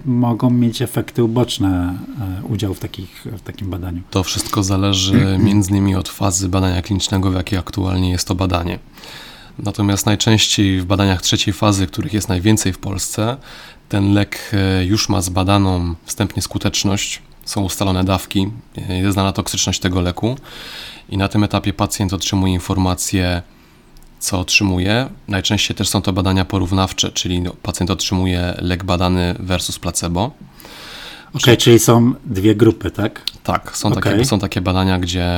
mogą 0.04 0.50
mieć 0.50 0.82
efekty 0.82 1.24
uboczne 1.24 1.98
e, 2.20 2.46
udziału 2.46 2.74
w, 2.74 2.78
takich, 2.78 3.26
w 3.38 3.40
takim 3.40 3.70
badaniu. 3.70 4.02
To 4.10 4.22
wszystko 4.22 4.62
zależy 4.62 5.38
między 5.38 5.70
innymi 5.70 5.94
od 5.94 6.08
fazy 6.08 6.48
badania 6.48 6.82
klinicznego, 6.82 7.30
w 7.30 7.34
jakiej 7.34 7.58
aktualnie 7.58 8.10
jest 8.10 8.28
to 8.28 8.34
badanie. 8.34 8.78
Natomiast 9.64 10.06
najczęściej 10.06 10.80
w 10.80 10.84
badaniach 10.84 11.22
trzeciej 11.22 11.54
fazy, 11.54 11.86
których 11.86 12.12
jest 12.12 12.28
najwięcej 12.28 12.72
w 12.72 12.78
Polsce, 12.78 13.36
ten 13.88 14.14
lek 14.14 14.50
e, 14.52 14.84
już 14.84 15.08
ma 15.08 15.20
zbadaną 15.20 15.94
wstępnie 16.04 16.42
skuteczność, 16.42 17.22
są 17.44 17.62
ustalone 17.62 18.04
dawki, 18.04 18.50
e, 18.88 18.98
jest 18.98 19.14
znana 19.14 19.32
toksyczność 19.32 19.80
tego 19.80 20.00
leku 20.00 20.36
i 21.08 21.16
na 21.16 21.28
tym 21.28 21.44
etapie 21.44 21.72
pacjent 21.72 22.12
otrzymuje 22.12 22.54
informację, 22.54 23.42
co 24.18 24.40
otrzymuje. 24.40 25.08
Najczęściej 25.28 25.76
też 25.76 25.88
są 25.88 26.02
to 26.02 26.12
badania 26.12 26.44
porównawcze, 26.44 27.12
czyli 27.12 27.42
pacjent 27.62 27.90
otrzymuje 27.90 28.54
lek 28.58 28.84
badany 28.84 29.34
versus 29.38 29.78
placebo. 29.78 30.30
Okej, 31.34 31.42
okay, 31.42 31.56
czyli 31.56 31.78
są 31.78 32.12
dwie 32.24 32.54
grupy, 32.54 32.90
tak? 32.90 33.24
Tak, 33.42 33.76
są, 33.76 33.88
okay. 33.88 34.02
takie, 34.02 34.24
są 34.24 34.38
takie 34.38 34.60
badania, 34.60 34.98
gdzie, 34.98 35.28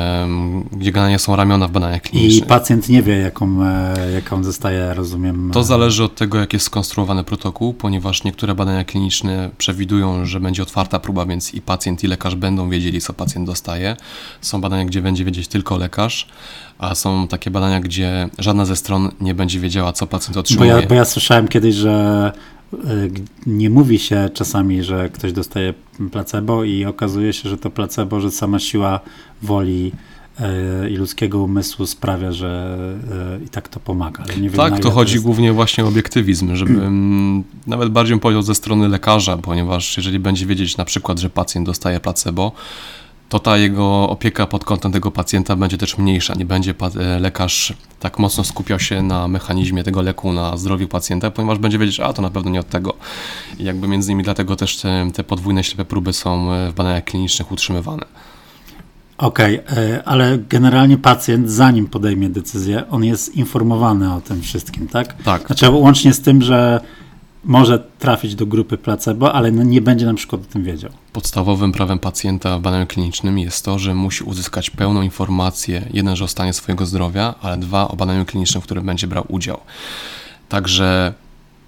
gdzie 0.72 0.92
badania 0.92 1.18
są 1.18 1.36
ramiona 1.36 1.68
w 1.68 1.70
badaniach 1.70 2.02
klinicznych. 2.02 2.44
I 2.44 2.48
pacjent 2.48 2.88
nie 2.88 3.02
wie, 3.02 3.18
jaką, 3.18 3.64
e, 3.64 4.10
jaką 4.14 4.44
zostaje, 4.44 4.94
rozumiem. 4.94 5.50
To 5.52 5.64
zależy 5.64 6.04
od 6.04 6.14
tego, 6.14 6.38
jak 6.38 6.52
jest 6.52 6.66
skonstruowany 6.66 7.24
protokół, 7.24 7.74
ponieważ 7.74 8.24
niektóre 8.24 8.54
badania 8.54 8.84
kliniczne 8.84 9.50
przewidują, 9.58 10.26
że 10.26 10.40
będzie 10.40 10.62
otwarta 10.62 10.98
próba, 10.98 11.26
więc 11.26 11.54
i 11.54 11.60
pacjent, 11.60 12.04
i 12.04 12.06
lekarz 12.06 12.34
będą 12.34 12.70
wiedzieli, 12.70 13.00
co 13.00 13.12
pacjent 13.12 13.46
dostaje. 13.46 13.96
Są 14.40 14.60
badania, 14.60 14.84
gdzie 14.84 15.02
będzie 15.02 15.24
wiedzieć 15.24 15.48
tylko 15.48 15.78
lekarz, 15.78 16.28
a 16.78 16.94
są 16.94 17.28
takie 17.28 17.50
badania, 17.50 17.80
gdzie 17.80 18.28
żadna 18.38 18.64
ze 18.64 18.76
stron 18.76 19.10
nie 19.20 19.34
będzie 19.34 19.60
wiedziała, 19.60 19.92
co 19.92 20.06
pacjent 20.06 20.36
otrzymuje. 20.36 20.72
Bo 20.72 20.80
ja, 20.80 20.86
bo 20.86 20.94
ja 20.94 21.04
słyszałem 21.04 21.48
kiedyś, 21.48 21.74
że 21.74 21.92
E, 21.92 22.32
nie 23.46 23.70
mówi 23.70 23.98
się 23.98 24.30
czasami, 24.34 24.82
że 24.82 25.08
ktoś 25.08 25.32
dostaje 25.32 25.74
placebo 26.12 26.64
i 26.64 26.84
okazuje 26.84 27.32
się, 27.32 27.48
że 27.48 27.58
to 27.58 27.70
placebo, 27.70 28.20
że 28.20 28.30
sama 28.30 28.58
siła 28.58 29.00
woli 29.42 29.92
e, 30.40 30.90
i 30.90 30.96
ludzkiego 30.96 31.42
umysłu 31.42 31.86
sprawia, 31.86 32.32
że 32.32 32.78
e, 33.40 33.44
i 33.44 33.48
tak 33.48 33.68
to 33.68 33.80
pomaga. 33.80 34.24
Wiem, 34.24 34.52
tak, 34.52 34.80
to 34.80 34.90
chodzi 34.90 35.12
to 35.12 35.16
jest... 35.16 35.24
głównie 35.24 35.52
właśnie 35.52 35.84
o 35.84 35.88
obiektywizm, 35.88 36.56
żeby 36.56 36.72
mm, 36.72 37.44
nawet 37.66 37.88
bardziej 37.88 38.20
powiedział 38.20 38.42
ze 38.42 38.54
strony 38.54 38.88
lekarza, 38.88 39.36
ponieważ 39.36 39.96
jeżeli 39.96 40.18
będzie 40.18 40.46
wiedzieć 40.46 40.76
na 40.76 40.84
przykład, 40.84 41.18
że 41.18 41.30
pacjent 41.30 41.66
dostaje 41.66 42.00
placebo, 42.00 42.52
to 43.32 43.38
ta 43.38 43.56
jego 43.56 44.08
opieka 44.08 44.46
pod 44.46 44.64
kątem 44.64 44.92
tego 44.92 45.10
pacjenta 45.10 45.56
będzie 45.56 45.78
też 45.78 45.98
mniejsza. 45.98 46.34
Nie 46.34 46.44
będzie 46.44 46.74
e, 46.96 47.18
lekarz 47.18 47.74
tak 48.00 48.18
mocno 48.18 48.44
skupiał 48.44 48.78
się 48.78 49.02
na 49.02 49.28
mechanizmie 49.28 49.84
tego 49.84 50.02
leku, 50.02 50.32
na 50.32 50.56
zdrowiu 50.56 50.88
pacjenta, 50.88 51.30
ponieważ 51.30 51.58
będzie 51.58 51.78
wiedzieć, 51.78 52.00
a 52.00 52.12
to 52.12 52.22
na 52.22 52.30
pewno 52.30 52.50
nie 52.50 52.60
od 52.60 52.68
tego. 52.68 52.94
I 53.58 53.64
jakby 53.64 53.88
między 53.88 54.12
innymi 54.12 54.24
dlatego 54.24 54.56
też 54.56 54.76
te, 54.76 55.10
te 55.14 55.24
podwójne 55.24 55.64
ślepe 55.64 55.84
próby 55.84 56.12
są 56.12 56.52
e, 56.52 56.70
w 56.70 56.74
badaniach 56.74 57.04
klinicznych 57.04 57.52
utrzymywane. 57.52 58.04
Okej, 59.18 59.60
okay, 59.60 60.04
ale 60.04 60.38
generalnie 60.38 60.98
pacjent, 60.98 61.50
zanim 61.50 61.86
podejmie 61.86 62.28
decyzję, 62.28 62.88
on 62.90 63.04
jest 63.04 63.36
informowany 63.36 64.14
o 64.14 64.20
tym 64.20 64.42
wszystkim, 64.42 64.88
tak? 64.88 65.22
Tak. 65.22 65.46
Znaczy, 65.46 65.70
łącznie 65.70 66.12
z 66.12 66.20
tym, 66.20 66.42
że 66.42 66.80
może 67.44 67.78
trafić 67.98 68.34
do 68.34 68.46
grupy 68.46 68.78
placebo, 68.78 69.32
ale 69.32 69.50
no 69.50 69.62
nie 69.62 69.80
będzie 69.80 70.06
na 70.06 70.14
przykład 70.14 70.42
o 70.42 70.52
tym 70.52 70.64
wiedział. 70.64 70.90
Podstawowym 71.12 71.72
prawem 71.72 71.98
pacjenta 71.98 72.58
w 72.58 72.60
badaniu 72.60 72.86
klinicznym 72.86 73.38
jest 73.38 73.64
to, 73.64 73.78
że 73.78 73.94
musi 73.94 74.24
uzyskać 74.24 74.70
pełną 74.70 75.02
informację, 75.02 75.82
jeden, 75.92 76.16
że 76.16 76.24
o 76.24 76.28
stanie 76.28 76.52
swojego 76.52 76.86
zdrowia, 76.86 77.34
ale 77.42 77.56
dwa, 77.56 77.88
o 77.88 77.96
badaniu 77.96 78.24
klinicznym, 78.24 78.60
w 78.60 78.64
którym 78.64 78.86
będzie 78.86 79.06
brał 79.06 79.24
udział. 79.28 79.60
Także 80.48 81.12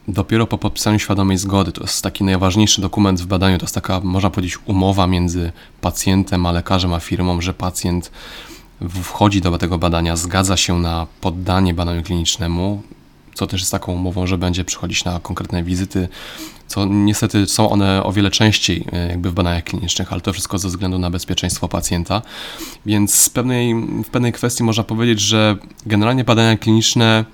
dopiero 0.08 0.46
po 0.46 0.58
podpisaniu 0.58 0.98
świadomej 0.98 1.36
zgody, 1.36 1.72
to 1.72 1.80
jest 1.80 2.02
taki 2.02 2.24
najważniejszy 2.24 2.80
dokument 2.80 3.20
w 3.20 3.26
badaniu, 3.26 3.58
to 3.58 3.64
jest 3.64 3.74
taka, 3.74 4.00
można 4.00 4.30
powiedzieć, 4.30 4.58
umowa 4.64 5.06
między 5.06 5.52
pacjentem 5.80 6.46
a 6.46 6.52
lekarzem, 6.52 6.94
a 6.94 7.00
firmą, 7.00 7.40
że 7.40 7.54
pacjent 7.54 8.10
wchodzi 9.02 9.40
do 9.40 9.58
tego 9.58 9.78
badania, 9.78 10.16
zgadza 10.16 10.56
się 10.56 10.78
na 10.78 11.06
poddanie 11.20 11.74
badaniu 11.74 12.02
klinicznemu, 12.02 12.82
co 13.34 13.46
też 13.46 13.60
jest 13.60 13.72
taką 13.72 13.92
umową, 13.92 14.26
że 14.26 14.38
będzie 14.38 14.64
przychodzić 14.64 15.04
na 15.04 15.20
konkretne 15.20 15.62
wizyty, 15.62 16.08
co 16.66 16.84
niestety 16.84 17.46
są 17.46 17.70
one 17.70 18.04
o 18.04 18.12
wiele 18.12 18.30
częściej 18.30 18.84
e, 18.92 19.08
jakby 19.08 19.30
w 19.30 19.34
badaniach 19.34 19.64
klinicznych, 19.64 20.12
ale 20.12 20.20
to 20.20 20.32
wszystko 20.32 20.58
ze 20.58 20.68
względu 20.68 20.98
na 20.98 21.10
bezpieczeństwo 21.10 21.68
pacjenta. 21.68 22.22
Więc 22.86 23.28
w 23.28 23.30
pewnej, 23.30 23.74
w 24.04 24.08
pewnej 24.10 24.32
kwestii 24.32 24.62
można 24.62 24.84
powiedzieć, 24.84 25.20
że 25.20 25.56
generalnie 25.86 26.24
badania 26.24 26.56
kliniczne 26.56 27.24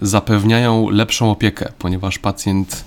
zapewniają 0.00 0.90
lepszą 0.90 1.30
opiekę, 1.30 1.72
ponieważ 1.78 2.18
pacjent 2.18 2.84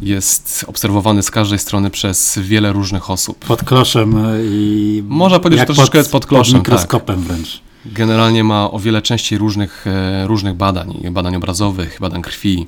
jest 0.00 0.64
obserwowany 0.68 1.22
z 1.22 1.30
każdej 1.30 1.58
strony 1.58 1.90
przez 1.90 2.38
wiele 2.42 2.72
różnych 2.72 3.10
osób. 3.10 3.44
Pod 3.44 3.64
kloszem 3.64 4.16
i. 4.44 5.02
Można 5.08 5.38
powiedzieć, 5.38 5.60
że 5.60 5.66
troszeczkę 5.66 5.98
pod, 5.98 5.98
jest 5.98 6.12
pod 6.12 6.26
kloszem. 6.26 6.52
Pod 6.54 6.60
mikroskopem 6.60 7.16
tak. 7.16 7.24
wręcz 7.24 7.62
generalnie 7.86 8.44
ma 8.44 8.70
o 8.70 8.78
wiele 8.78 9.02
częściej 9.02 9.38
różnych, 9.38 9.86
e, 9.86 10.26
różnych 10.26 10.54
badań, 10.54 10.94
badań 11.10 11.36
obrazowych, 11.36 11.98
badań 12.00 12.22
krwi, 12.22 12.66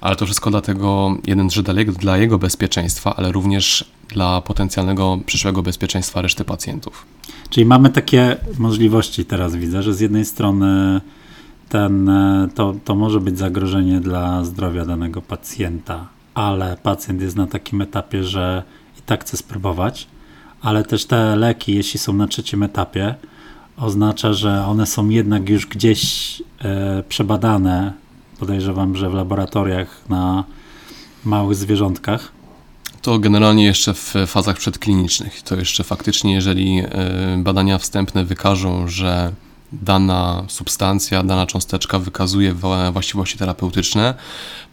ale 0.00 0.16
to 0.16 0.24
wszystko 0.24 0.50
dlatego, 0.50 1.16
jeden, 1.26 1.50
że 1.50 1.62
dla 1.62 1.74
jego, 1.74 1.92
dla 1.92 2.18
jego 2.18 2.38
bezpieczeństwa, 2.38 3.16
ale 3.16 3.32
również 3.32 3.84
dla 4.08 4.40
potencjalnego 4.40 5.18
przyszłego 5.26 5.62
bezpieczeństwa 5.62 6.22
reszty 6.22 6.44
pacjentów. 6.44 7.06
Czyli 7.50 7.66
mamy 7.66 7.90
takie 7.90 8.36
możliwości 8.58 9.24
teraz, 9.24 9.56
widzę, 9.56 9.82
że 9.82 9.94
z 9.94 10.00
jednej 10.00 10.24
strony 10.24 11.00
ten, 11.68 12.08
e, 12.08 12.48
to, 12.54 12.74
to 12.84 12.94
może 12.94 13.20
być 13.20 13.38
zagrożenie 13.38 14.00
dla 14.00 14.44
zdrowia 14.44 14.84
danego 14.84 15.22
pacjenta, 15.22 16.08
ale 16.34 16.76
pacjent 16.82 17.22
jest 17.22 17.36
na 17.36 17.46
takim 17.46 17.82
etapie, 17.82 18.24
że 18.24 18.62
i 18.98 19.02
tak 19.02 19.24
chce 19.24 19.36
spróbować, 19.36 20.06
ale 20.60 20.84
też 20.84 21.04
te 21.04 21.36
leki, 21.36 21.74
jeśli 21.74 22.00
są 22.00 22.12
na 22.12 22.26
trzecim 22.26 22.62
etapie, 22.62 23.14
oznacza, 23.76 24.32
że 24.32 24.66
one 24.66 24.86
są 24.86 25.08
jednak 25.08 25.48
już 25.48 25.66
gdzieś 25.66 26.42
e, 26.64 27.02
przebadane. 27.08 27.92
Podejrzewam, 28.40 28.96
że 28.96 29.10
w 29.10 29.14
laboratoriach 29.14 29.88
na 30.08 30.44
małych 31.24 31.56
zwierzątkach. 31.56 32.32
To 33.02 33.18
generalnie 33.18 33.64
jeszcze 33.64 33.94
w 33.94 34.14
fazach 34.26 34.56
przedklinicznych. 34.56 35.42
To 35.42 35.56
jeszcze 35.56 35.84
faktycznie, 35.84 36.34
jeżeli 36.34 36.78
e, 36.78 36.88
badania 37.38 37.78
wstępne 37.78 38.24
wykażą, 38.24 38.88
że 38.88 39.32
dana 39.72 40.44
substancja, 40.48 41.22
dana 41.22 41.46
cząsteczka 41.46 41.98
wykazuje 41.98 42.54
właściwości 42.92 43.38
terapeutyczne, 43.38 44.14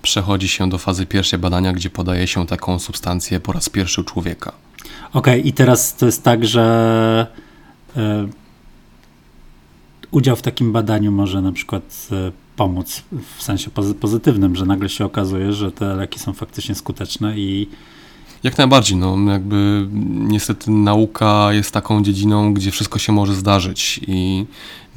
przechodzi 0.01 0.47
się 0.47 0.69
do 0.69 0.77
fazy 0.77 1.05
pierwszej 1.05 1.39
badania, 1.39 1.73
gdzie 1.73 1.89
podaje 1.89 2.27
się 2.27 2.47
taką 2.47 2.79
substancję 2.79 3.39
po 3.39 3.51
raz 3.51 3.69
pierwszy 3.69 4.01
u 4.01 4.03
człowieka. 4.03 4.51
Okej, 5.13 5.39
okay, 5.39 5.39
i 5.39 5.53
teraz 5.53 5.95
to 5.95 6.05
jest 6.05 6.23
tak, 6.23 6.45
że 6.45 7.27
e, 7.97 8.27
udział 10.13 10.35
w 10.35 10.41
takim 10.41 10.71
badaniu 10.71 11.11
może 11.11 11.41
na 11.41 11.51
przykład 11.51 12.07
e, 12.11 12.31
pomóc 12.55 13.03
w 13.37 13.43
sensie 13.43 13.71
pozytywnym, 13.99 14.55
że 14.55 14.65
nagle 14.65 14.89
się 14.89 15.05
okazuje, 15.05 15.53
że 15.53 15.71
te 15.71 15.95
leki 15.95 16.19
są 16.19 16.33
faktycznie 16.33 16.75
skuteczne 16.75 17.39
i 17.39 17.67
jak 18.43 18.57
najbardziej, 18.57 18.97
no 18.97 19.31
jakby 19.31 19.87
niestety 20.13 20.71
nauka 20.71 21.53
jest 21.53 21.71
taką 21.71 22.03
dziedziną, 22.03 22.53
gdzie 22.53 22.71
wszystko 22.71 22.99
się 22.99 23.13
może 23.13 23.35
zdarzyć 23.35 23.99
i 24.07 24.45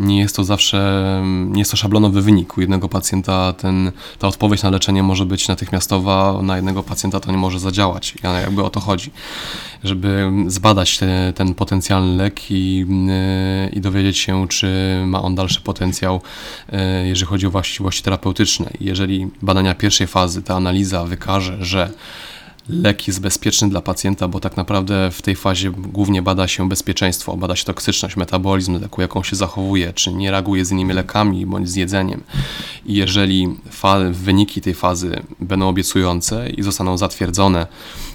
nie 0.00 0.18
jest 0.18 0.36
to 0.36 0.44
zawsze, 0.44 1.22
nie 1.46 1.58
jest 1.58 1.70
to 1.70 1.76
szablonowy 1.76 2.22
wynik. 2.22 2.58
U 2.58 2.60
jednego 2.60 2.88
pacjenta 2.88 3.52
ten, 3.52 3.92
ta 4.18 4.28
odpowiedź 4.28 4.62
na 4.62 4.70
leczenie 4.70 5.02
może 5.02 5.26
być 5.26 5.48
natychmiastowa, 5.48 6.42
na 6.42 6.56
jednego 6.56 6.82
pacjenta 6.82 7.20
to 7.20 7.32
nie 7.32 7.38
może 7.38 7.58
zadziałać. 7.58 8.14
Ja 8.22 8.40
jakby 8.40 8.64
o 8.64 8.70
to 8.70 8.80
chodzi, 8.80 9.10
żeby 9.84 10.30
zbadać 10.46 10.98
te, 10.98 11.32
ten 11.36 11.54
potencjalny 11.54 12.16
lek 12.16 12.50
i, 12.50 12.86
i 13.72 13.80
dowiedzieć 13.80 14.18
się, 14.18 14.48
czy 14.48 14.68
ma 15.06 15.22
on 15.22 15.34
dalszy 15.34 15.60
potencjał, 15.60 16.20
e, 16.72 17.06
jeżeli 17.06 17.26
chodzi 17.26 17.46
o 17.46 17.50
właściwości 17.50 18.02
terapeutyczne. 18.02 18.70
Jeżeli 18.80 19.28
badania 19.42 19.74
pierwszej 19.74 20.06
fazy, 20.06 20.42
ta 20.42 20.54
analiza 20.54 21.04
wykaże, 21.04 21.64
że 21.64 21.90
lek 22.68 23.06
jest 23.06 23.20
bezpieczny 23.20 23.68
dla 23.68 23.80
pacjenta, 23.80 24.28
bo 24.28 24.40
tak 24.40 24.56
naprawdę 24.56 25.10
w 25.10 25.22
tej 25.22 25.36
fazie 25.36 25.70
głównie 25.70 26.22
bada 26.22 26.48
się 26.48 26.68
bezpieczeństwo, 26.68 27.36
bada 27.36 27.56
się 27.56 27.64
toksyczność, 27.64 28.16
metabolizm 28.16 28.80
leku, 28.80 29.00
jaką 29.00 29.22
się 29.22 29.36
zachowuje, 29.36 29.92
czy 29.92 30.12
nie 30.12 30.30
reaguje 30.30 30.64
z 30.64 30.72
innymi 30.72 30.94
lekami 30.94 31.46
bądź 31.46 31.68
z 31.68 31.74
jedzeniem. 31.74 32.22
I 32.86 32.94
jeżeli 32.94 33.48
wyniki 34.10 34.60
tej 34.60 34.74
fazy 34.74 35.22
będą 35.40 35.68
obiecujące 35.68 36.50
i 36.50 36.62
zostaną 36.62 36.98
zatwierdzone 36.98 37.66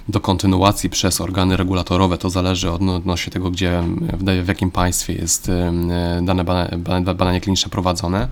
do 0.10 0.20
kontynuacji 0.20 0.90
przez 0.90 1.22
organy 1.22 1.58
regulatorowe, 1.58 2.18
to 2.18 2.30
zależy 2.30 2.72
od 2.72 2.82
odnośnie 2.82 3.34
tego, 3.34 3.52
gdzie, 3.52 3.84
w, 4.14 4.44
w 4.44 4.48
jakim 4.48 4.72
państwie 4.72 5.14
jest 5.14 5.52
dane 6.22 6.44
badanie, 7.16 7.42
kliniczne 7.42 7.70
prowadzone. 7.70 8.28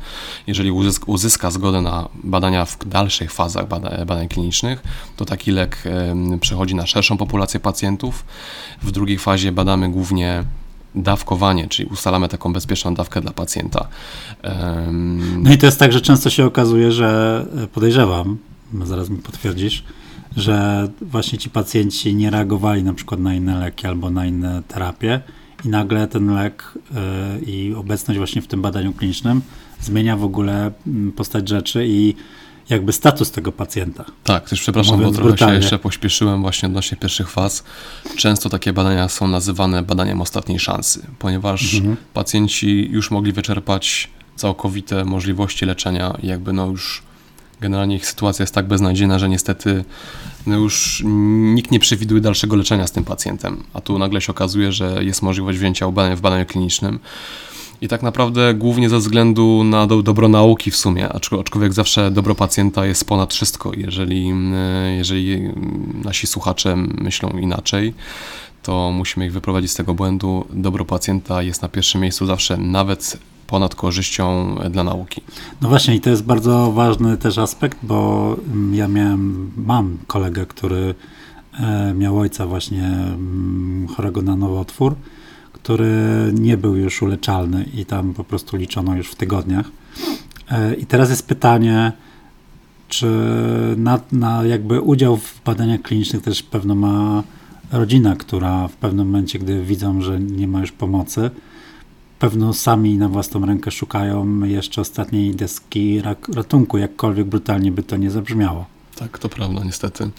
Jeżeli 0.48 0.72
uzyska, 0.72 1.06
uzyska 1.08 1.52
zgodę 1.52 1.82
na 1.82 2.10
badania 2.24 2.66
w 2.66 2.88
dalszych 2.88 3.32
fazach 3.32 3.68
badań, 3.68 4.06
badań 4.06 4.28
klinicznych, 4.28 4.84
to 5.18 5.26
taki 5.26 5.52
lek 5.52 5.84
przechodzi 6.42 6.76
na 6.76 6.86
szerszą 6.86 7.18
populację 7.18 7.60
pacjentów. 7.60 8.26
W 8.82 8.92
drugiej 8.92 9.18
fazie 9.18 9.52
badamy 9.52 9.90
głównie 9.90 10.44
dawkowanie, 10.96 11.68
czyli 11.68 11.90
ustalamy 11.90 12.28
taką 12.28 12.54
bezpieczną 12.54 12.94
dawkę 12.94 13.22
dla 13.22 13.32
pacjenta. 13.32 13.88
No 15.38 15.54
i 15.54 15.58
to 15.58 15.66
jest 15.66 15.80
tak, 15.80 15.94
że 15.94 16.02
często 16.02 16.30
się 16.30 16.46
okazuje, 16.46 16.92
że 16.92 17.46
podejrzewam, 17.74 18.38
zaraz 18.84 19.10
mi 19.10 19.18
potwierdzisz, 19.18 19.84
że 20.38 20.88
właśnie 21.02 21.38
ci 21.38 21.50
pacjenci 21.50 22.16
nie 22.16 22.30
reagowali 22.30 22.84
na 22.84 22.94
przykład 22.94 23.20
na 23.20 23.34
inne 23.34 23.60
leki 23.60 23.88
albo 23.88 24.10
na 24.10 24.26
inne 24.26 24.64
terapie 24.68 25.22
i 25.66 25.70
nagle 25.70 26.08
ten 26.08 26.34
lek 26.36 26.64
e, 26.96 27.40
i 27.40 27.74
obecność 27.74 28.18
właśnie 28.18 28.42
w 28.42 28.48
tym 28.48 28.62
badaniu 28.62 28.94
klinicznym 28.94 29.42
zmienia 29.82 30.18
w 30.18 30.24
ogóle 30.24 30.72
mm, 30.88 31.12
postać 31.12 31.50
rzeczy 31.50 31.88
i 31.88 32.16
jakby 32.70 32.94
status 32.94 33.32
tego 33.32 33.52
pacjenta. 33.52 34.06
Tak, 34.24 34.50
też 34.50 34.62
przepraszam, 34.62 34.96
Mówiąc 34.96 35.12
bo 35.12 35.16
trochę 35.16 35.30
brutalnie. 35.30 35.54
się 35.54 35.62
jeszcze 35.62 35.80
pośpieszyłem 35.80 36.42
właśnie 36.42 36.68
odnośnie 36.68 36.98
pierwszych 36.98 37.30
faz. 37.30 37.64
Często 38.16 38.50
takie 38.50 38.74
badania 38.74 39.10
są 39.10 39.28
nazywane 39.28 39.84
badaniem 39.84 40.22
ostatniej 40.22 40.60
szansy, 40.60 41.06
ponieważ 41.20 41.74
mhm. 41.74 41.98
pacjenci 42.14 42.90
już 42.92 43.12
mogli 43.12 43.32
wyczerpać 43.32 44.10
całkowite 44.36 45.06
możliwości 45.06 45.66
leczenia 45.66 46.18
i 46.24 46.28
jakby 46.28 46.54
no 46.54 46.68
już 46.68 47.04
generalnie 47.62 47.96
ich 47.96 48.06
sytuacja 48.06 48.44
jest 48.44 48.56
tak 48.56 48.68
beznadziejna, 48.68 49.20
że 49.20 49.30
niestety 49.30 49.84
no 50.48 50.58
już 50.58 51.04
nikt 51.56 51.72
nie 51.72 51.80
przewiduje 51.80 52.22
dalszego 52.22 52.56
leczenia 52.56 52.88
z 52.88 52.92
tym 52.92 53.06
pacjentem, 53.06 53.64
a 53.74 53.82
tu 53.82 54.00
nagle 54.00 54.22
się 54.22 54.32
okazuje, 54.32 54.72
że 54.72 55.04
jest 55.04 55.22
możliwość 55.22 55.58
wzięcia 55.58 55.92
badań 55.92 56.16
w 56.16 56.22
badaniu 56.22 56.46
klinicznym. 56.46 57.00
I 57.82 57.88
tak 57.88 58.04
naprawdę 58.04 58.54
głównie 58.54 58.90
ze 58.90 58.98
względu 58.98 59.64
na 59.64 59.88
do, 59.88 60.04
dobro 60.04 60.28
nauki 60.28 60.72
w 60.72 60.76
sumie, 60.76 61.10
aczkolwiek 61.10 61.74
zawsze 61.74 62.12
dobro 62.12 62.36
pacjenta 62.36 62.86
jest 62.86 63.06
ponad 63.06 63.34
wszystko. 63.34 63.72
Jeżeli, 63.78 64.34
e, 64.54 64.96
jeżeli 64.96 65.54
nasi 66.04 66.28
słuchacze 66.28 66.76
myślą 66.76 67.30
inaczej, 67.30 67.94
to 68.64 68.92
musimy 68.92 69.26
ich 69.26 69.34
wyprowadzić 69.34 69.72
z 69.72 69.76
tego 69.76 69.94
błędu. 69.94 70.46
Dobro 70.50 70.86
pacjenta 70.86 71.42
jest 71.42 71.62
na 71.62 71.70
pierwszym 71.70 72.02
miejscu 72.02 72.26
zawsze, 72.26 72.58
nawet 72.58 73.18
ponad 73.50 73.76
korzyścią 73.76 74.56
dla 74.72 74.84
nauki. 74.84 75.22
No 75.62 75.70
właśnie 75.70 75.96
i 75.96 76.02
to 76.02 76.10
jest 76.10 76.24
bardzo 76.24 76.72
ważny 76.72 77.18
też 77.18 77.38
aspekt, 77.38 77.78
bo 77.84 78.36
ja 78.72 78.88
miałem, 78.88 79.52
mam 79.58 79.98
kolegę, 80.08 80.46
który 80.46 80.96
e, 81.60 81.94
miał 81.94 82.20
ojca 82.20 82.48
właśnie 82.48 82.86
mm, 82.86 83.88
chorego 83.88 84.22
na 84.22 84.36
nowotwór 84.36 84.96
który 85.62 85.94
nie 86.34 86.58
był 86.58 86.76
już 86.76 87.02
uleczalny 87.02 87.66
i 87.74 87.86
tam 87.86 88.14
po 88.14 88.24
prostu 88.24 88.58
liczono 88.58 88.96
już 88.96 89.12
w 89.12 89.16
tygodniach. 89.16 89.66
E, 90.52 90.76
I 90.76 90.86
teraz 90.86 91.10
jest 91.10 91.28
pytanie, 91.28 91.92
czy 92.88 93.08
na, 93.78 94.00
na 94.12 94.44
jakby 94.44 94.82
udział 94.82 95.18
w 95.18 95.42
badaniach 95.46 95.82
klinicznych 95.82 96.22
też 96.22 96.44
pewno 96.44 96.76
ma 96.76 97.24
rodzina, 97.72 98.16
która 98.16 98.68
w 98.68 98.76
pewnym 98.76 99.08
momencie, 99.08 99.40
gdy 99.40 99.64
widzą, 99.64 100.02
że 100.02 100.20
nie 100.20 100.48
ma 100.48 100.62
już 100.62 100.72
pomocy, 100.72 101.30
pewno 102.20 102.54
sami 102.54 102.98
na 102.98 103.10
własną 103.10 103.46
rękę 103.46 103.72
szukają 103.72 104.44
jeszcze 104.44 104.82
ostatniej 104.82 105.36
deski 105.36 106.02
ratunku, 106.36 106.78
jakkolwiek 106.78 107.28
brutalnie 107.28 107.72
by 107.72 107.84
to 107.84 107.98
nie 107.98 108.12
zabrzmiało. 108.12 108.66
Tak, 108.96 109.20
to 109.20 109.30
prawda, 109.30 109.62
niestety. 109.66 110.10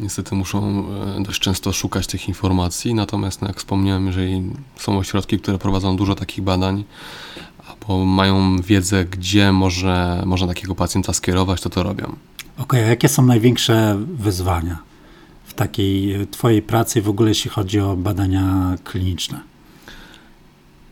Niestety 0.00 0.34
muszą 0.34 0.84
e, 1.18 1.22
dość 1.22 1.40
często 1.40 1.72
szukać 1.72 2.06
tych 2.06 2.28
informacji, 2.28 2.94
natomiast 2.94 3.42
no, 3.42 3.48
jak 3.48 3.56
wspomniałem, 3.56 4.06
jeżeli 4.06 4.42
są 4.76 4.98
ośrodki, 4.98 5.38
które 5.38 5.58
prowadzą 5.58 5.96
dużo 5.96 6.14
takich 6.14 6.44
badań, 6.44 6.84
albo 7.68 8.04
mają 8.04 8.62
wiedzę, 8.62 9.04
gdzie 9.04 9.52
może, 9.52 10.22
można 10.26 10.46
takiego 10.46 10.74
pacjenta 10.74 11.12
skierować, 11.12 11.60
to 11.60 11.70
to 11.70 11.82
robią. 11.82 12.04
Okej, 12.04 12.16
okay, 12.58 12.84
a 12.84 12.88
jakie 12.88 13.08
są 13.08 13.26
największe 13.26 13.96
wyzwania 13.98 14.78
w 15.44 15.54
takiej 15.54 16.26
Twojej 16.26 16.62
pracy, 16.62 17.02
w 17.02 17.08
ogóle 17.08 17.28
jeśli 17.28 17.50
chodzi 17.50 17.80
o 17.80 17.96
badania 17.96 18.74
kliniczne? 18.84 19.55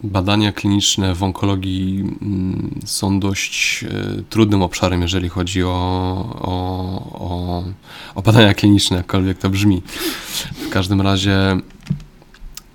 Badania 0.04 0.52
kliniczne 0.52 1.14
w 1.14 1.22
onkologii 1.22 2.00
mm, 2.00 2.80
są 2.84 3.20
dość 3.20 3.84
e, 3.84 4.22
trudnym 4.30 4.62
obszarem, 4.62 5.02
jeżeli 5.02 5.28
chodzi 5.28 5.62
o, 5.62 5.70
o, 6.40 6.54
o, 7.14 7.64
o 8.14 8.22
badania 8.22 8.54
kliniczne, 8.54 8.96
jakkolwiek 8.96 9.38
to 9.38 9.50
brzmi. 9.50 9.82
W 10.66 10.68
każdym 10.68 11.00
razie 11.00 11.36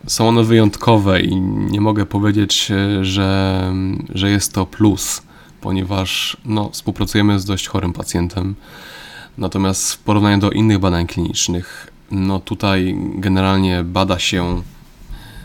są 0.07 0.27
one 0.27 0.43
wyjątkowe 0.43 1.21
i 1.21 1.35
nie 1.71 1.81
mogę 1.81 2.05
powiedzieć, 2.05 2.71
e, 2.71 3.05
że, 3.05 3.73
że 4.15 4.29
jest 4.29 4.53
to 4.53 4.65
plus, 4.65 5.21
ponieważ 5.61 6.37
no, 6.45 6.69
współpracujemy 6.69 7.39
z 7.39 7.45
dość 7.45 7.67
chorym 7.67 7.93
pacjentem. 7.93 8.55
Natomiast 9.37 9.93
w 9.93 9.97
porównaniu 9.97 10.39
do 10.39 10.51
innych 10.51 10.79
badań 10.79 11.07
klinicznych, 11.07 11.91
no 12.11 12.39
tutaj 12.39 12.97
generalnie 13.15 13.83
bada 13.83 14.19
się 14.19 14.61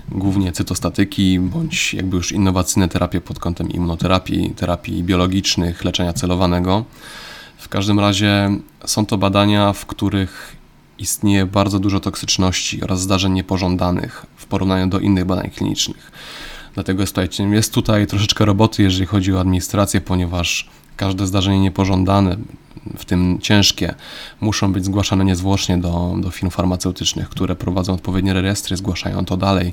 głównie 0.08 0.52
cytostatyki, 0.52 1.40
bądź 1.40 1.94
jakby 1.94 2.16
już 2.16 2.32
innowacyjne 2.32 2.88
terapie 2.88 3.20
pod 3.20 3.38
kątem 3.38 3.70
immunoterapii, 3.70 4.50
terapii 4.50 5.02
biologicznych, 5.02 5.84
leczenia 5.84 6.12
celowanego. 6.12 6.84
W 7.58 7.68
każdym 7.68 8.00
razie 8.00 8.50
są 8.86 9.06
to 9.06 9.18
badania, 9.18 9.72
w 9.72 9.86
których 9.86 10.56
istnieje 10.98 11.46
bardzo 11.46 11.78
dużo 11.78 12.00
toksyczności 12.00 12.82
oraz 12.82 13.00
zdarzeń 13.00 13.32
niepożądanych 13.32 14.26
w 14.36 14.46
porównaniu 14.46 14.86
do 14.86 15.00
innych 15.00 15.24
badań 15.24 15.50
klinicznych. 15.50 16.12
Dlatego 16.74 17.06
tutaj, 17.06 17.28
jest 17.52 17.74
tutaj 17.74 18.06
troszeczkę 18.06 18.44
roboty, 18.44 18.82
jeżeli 18.82 19.06
chodzi 19.06 19.34
o 19.34 19.40
administrację, 19.40 20.00
ponieważ 20.00 20.68
każde 20.96 21.26
zdarzenie 21.26 21.60
niepożądane, 21.60 22.36
w 22.96 23.04
tym 23.04 23.38
ciężkie, 23.42 23.94
muszą 24.40 24.72
być 24.72 24.84
zgłaszane 24.84 25.24
niezwłocznie 25.24 25.78
do, 25.78 26.14
do 26.20 26.30
firm 26.30 26.50
farmaceutycznych, 26.50 27.28
które 27.28 27.56
prowadzą 27.56 27.94
odpowiednie 27.94 28.32
rejestry, 28.32 28.76
zgłaszają 28.76 29.24
to 29.24 29.36
dalej. 29.36 29.72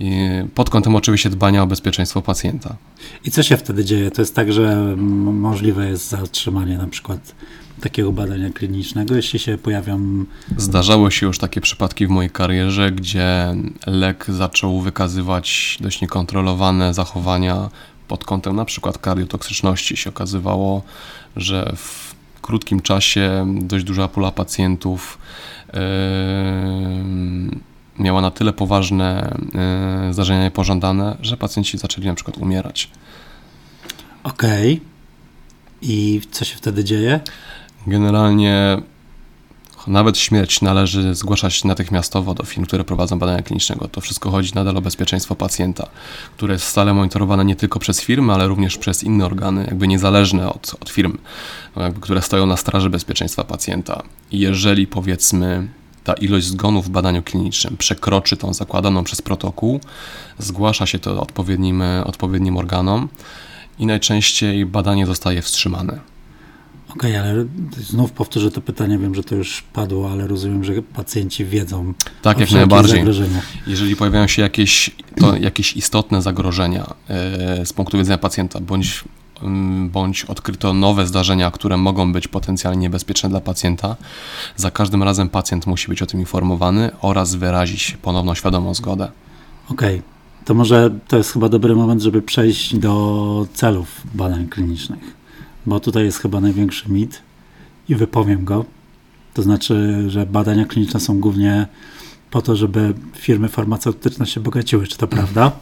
I 0.00 0.12
pod 0.54 0.70
kątem 0.70 0.96
oczywiście 0.96 1.30
dbania 1.30 1.62
o 1.62 1.66
bezpieczeństwo 1.66 2.22
pacjenta. 2.22 2.76
I 3.24 3.30
co 3.30 3.42
się 3.42 3.56
wtedy 3.56 3.84
dzieje? 3.84 4.10
To 4.10 4.22
jest 4.22 4.34
tak, 4.34 4.52
że 4.52 4.96
możliwe 4.96 5.88
jest 5.88 6.08
zatrzymanie 6.08 6.78
na 6.78 6.86
przykład 6.86 7.34
takiego 7.80 8.12
badania 8.12 8.50
klinicznego, 8.50 9.16
jeśli 9.16 9.38
się 9.38 9.58
pojawią. 9.58 10.24
Zdarzały 10.56 11.12
się 11.12 11.26
już 11.26 11.38
takie 11.38 11.60
przypadki 11.60 12.06
w 12.06 12.10
mojej 12.10 12.30
karierze, 12.30 12.92
gdzie 12.92 13.54
lek 13.86 14.24
zaczął 14.28 14.80
wykazywać 14.80 15.78
dość 15.80 16.00
niekontrolowane 16.00 16.94
zachowania 16.94 17.70
pod 18.08 18.24
kątem 18.24 18.56
na 18.56 18.64
przykład 18.64 18.98
kardiotoksyczności. 18.98 19.96
Się 19.96 20.10
okazywało, 20.10 20.82
że 21.36 21.72
w 21.76 22.09
krótkim 22.42 22.80
czasie 22.80 23.54
dość 23.60 23.84
duża 23.84 24.08
pula 24.08 24.30
pacjentów 24.30 25.18
miała 27.98 28.20
na 28.20 28.30
tyle 28.30 28.52
poważne 28.52 29.34
yy, 30.06 30.14
zdarzenia 30.14 30.42
niepożądane, 30.42 31.16
że 31.20 31.36
pacjenci 31.36 31.78
zaczęli 31.78 32.06
na 32.06 32.14
przykład 32.14 32.38
umierać. 32.38 32.90
Okej. 34.22 34.72
Okay. 34.74 34.86
I 35.82 36.20
co 36.30 36.44
się 36.44 36.56
wtedy 36.56 36.84
dzieje? 36.84 37.20
Generalnie 37.86 38.82
nawet 39.90 40.18
śmierć 40.18 40.60
należy 40.60 41.14
zgłaszać 41.14 41.64
natychmiastowo 41.64 42.34
do 42.34 42.44
firm, 42.44 42.66
które 42.66 42.84
prowadzą 42.84 43.18
badania 43.18 43.42
klinicznego. 43.42 43.88
To 43.88 44.00
wszystko 44.00 44.30
chodzi 44.30 44.54
nadal 44.54 44.76
o 44.76 44.80
bezpieczeństwo 44.80 45.34
pacjenta, 45.34 45.88
które 46.36 46.52
jest 46.52 46.64
stale 46.64 46.94
monitorowane 46.94 47.44
nie 47.44 47.56
tylko 47.56 47.78
przez 47.78 48.00
firmy, 48.00 48.32
ale 48.32 48.48
również 48.48 48.78
przez 48.78 49.04
inne 49.04 49.26
organy, 49.26 49.64
jakby 49.64 49.88
niezależne 49.88 50.52
od, 50.52 50.76
od 50.80 50.88
firm, 50.88 51.18
no 51.76 51.82
jakby, 51.82 52.00
które 52.00 52.22
stoją 52.22 52.46
na 52.46 52.56
straży 52.56 52.90
bezpieczeństwa 52.90 53.44
pacjenta. 53.44 54.02
I 54.30 54.38
jeżeli 54.38 54.86
powiedzmy 54.86 55.68
ta 56.04 56.12
ilość 56.12 56.46
zgonów 56.46 56.86
w 56.86 56.90
badaniu 56.90 57.22
klinicznym 57.22 57.76
przekroczy 57.76 58.36
tą 58.36 58.54
zakładaną 58.54 59.04
przez 59.04 59.22
protokół, 59.22 59.80
zgłasza 60.38 60.86
się 60.86 60.98
to 60.98 61.20
odpowiednim, 61.20 61.82
odpowiednim 62.04 62.56
organom 62.56 63.08
i 63.78 63.86
najczęściej 63.86 64.66
badanie 64.66 65.06
zostaje 65.06 65.42
wstrzymane. 65.42 66.00
Okej, 66.96 67.16
okay, 67.16 67.30
ale 67.30 67.44
znów 67.80 68.12
powtórzę 68.12 68.50
to 68.50 68.60
pytanie, 68.60 68.98
wiem, 68.98 69.14
że 69.14 69.22
to 69.22 69.34
już 69.34 69.62
padło, 69.62 70.10
ale 70.10 70.26
rozumiem, 70.26 70.64
że 70.64 70.82
pacjenci 70.82 71.44
wiedzą. 71.44 71.94
Tak, 72.22 72.38
jak 72.38 72.50
najbardziej. 72.50 73.04
Jeżeli 73.66 73.96
pojawiają 73.96 74.26
się 74.26 74.42
jakieś, 74.42 74.90
to, 75.20 75.36
jakieś 75.36 75.76
istotne 75.76 76.22
zagrożenia 76.22 76.94
yy, 77.58 77.66
z 77.66 77.72
punktu 77.72 77.98
widzenia 77.98 78.18
pacjenta, 78.18 78.60
bądź, 78.60 79.04
yy, 79.42 79.48
bądź 79.88 80.24
odkryto 80.24 80.74
nowe 80.74 81.06
zdarzenia, 81.06 81.50
które 81.50 81.76
mogą 81.76 82.12
być 82.12 82.28
potencjalnie 82.28 82.80
niebezpieczne 82.80 83.28
dla 83.28 83.40
pacjenta, 83.40 83.96
za 84.56 84.70
każdym 84.70 85.02
razem 85.02 85.28
pacjent 85.28 85.66
musi 85.66 85.88
być 85.88 86.02
o 86.02 86.06
tym 86.06 86.20
informowany 86.20 86.90
oraz 87.00 87.34
wyrazić 87.34 87.96
ponowną 88.02 88.34
świadomą 88.34 88.74
zgodę. 88.74 89.10
Okej. 89.68 89.94
Okay. 89.98 90.10
To 90.44 90.54
może 90.54 90.90
to 91.08 91.16
jest 91.16 91.32
chyba 91.32 91.48
dobry 91.48 91.76
moment, 91.76 92.02
żeby 92.02 92.22
przejść 92.22 92.76
do 92.76 93.46
celów 93.54 94.02
badań 94.14 94.48
klinicznych 94.48 95.19
bo 95.66 95.80
tutaj 95.80 96.04
jest 96.04 96.18
chyba 96.18 96.40
największy 96.40 96.92
mit 96.92 97.22
i 97.88 97.94
wypowiem 97.94 98.44
go. 98.44 98.64
To 99.34 99.42
znaczy, 99.42 100.04
że 100.06 100.26
badania 100.26 100.64
kliniczne 100.64 101.00
są 101.00 101.20
głównie 101.20 101.66
po 102.30 102.42
to, 102.42 102.56
żeby 102.56 102.94
firmy 103.14 103.48
farmaceutyczne 103.48 104.26
się 104.26 104.40
bogaciły. 104.40 104.86
Czy 104.86 104.96
to 104.98 105.06
prawda? 105.06 105.52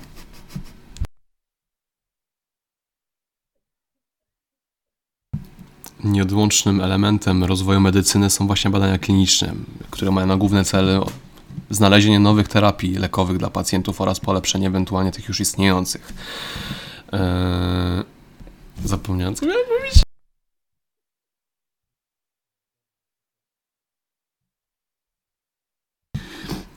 Nieodłącznym 6.04 6.80
elementem 6.80 7.44
rozwoju 7.44 7.80
medycyny 7.80 8.30
są 8.30 8.46
właśnie 8.46 8.70
badania 8.70 8.98
kliniczne, 8.98 9.54
które 9.90 10.10
mają 10.10 10.26
na 10.26 10.36
główne 10.36 10.64
cele 10.64 11.00
znalezienie 11.70 12.20
nowych 12.20 12.48
terapii 12.48 12.94
lekowych 12.94 13.38
dla 13.38 13.50
pacjentów 13.50 14.00
oraz 14.00 14.20
polepszenie 14.20 14.66
ewentualnie 14.66 15.12
tych 15.12 15.28
już 15.28 15.40
istniejących. 15.40 16.12
Eee 17.12 18.17
Zapomniałem, 18.84 19.34
co 19.34 19.46
miałem 19.46 19.66
mówić. 19.78 20.02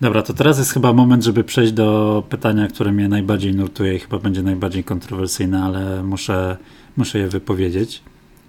Dobra, 0.02 0.22
to 0.22 0.34
teraz 0.34 0.58
jest 0.58 0.72
chyba 0.72 0.94
moment, 0.94 1.24
żeby 1.24 1.44
przejść 1.44 1.74
do 1.74 2.24
pytania, 2.30 2.68
które 2.68 2.92
mnie 2.92 3.08
najbardziej 3.08 3.56
nurtuje 3.56 3.96
i 3.96 4.00
chyba 4.00 4.20
będzie 4.20 4.44
najbardziej 4.44 4.84
kontrowersyjne, 4.84 5.64
ale 5.64 6.04
muszę, 6.04 6.58
muszę 6.98 7.20
je 7.20 7.28
wypowiedzieć. 7.28 8.02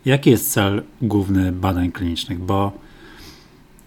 Jaki 0.04 0.30
jest 0.30 0.52
cel 0.52 0.82
główny 1.02 1.52
badań 1.52 1.92
klinicznych? 1.92 2.38
Bo 2.38 2.72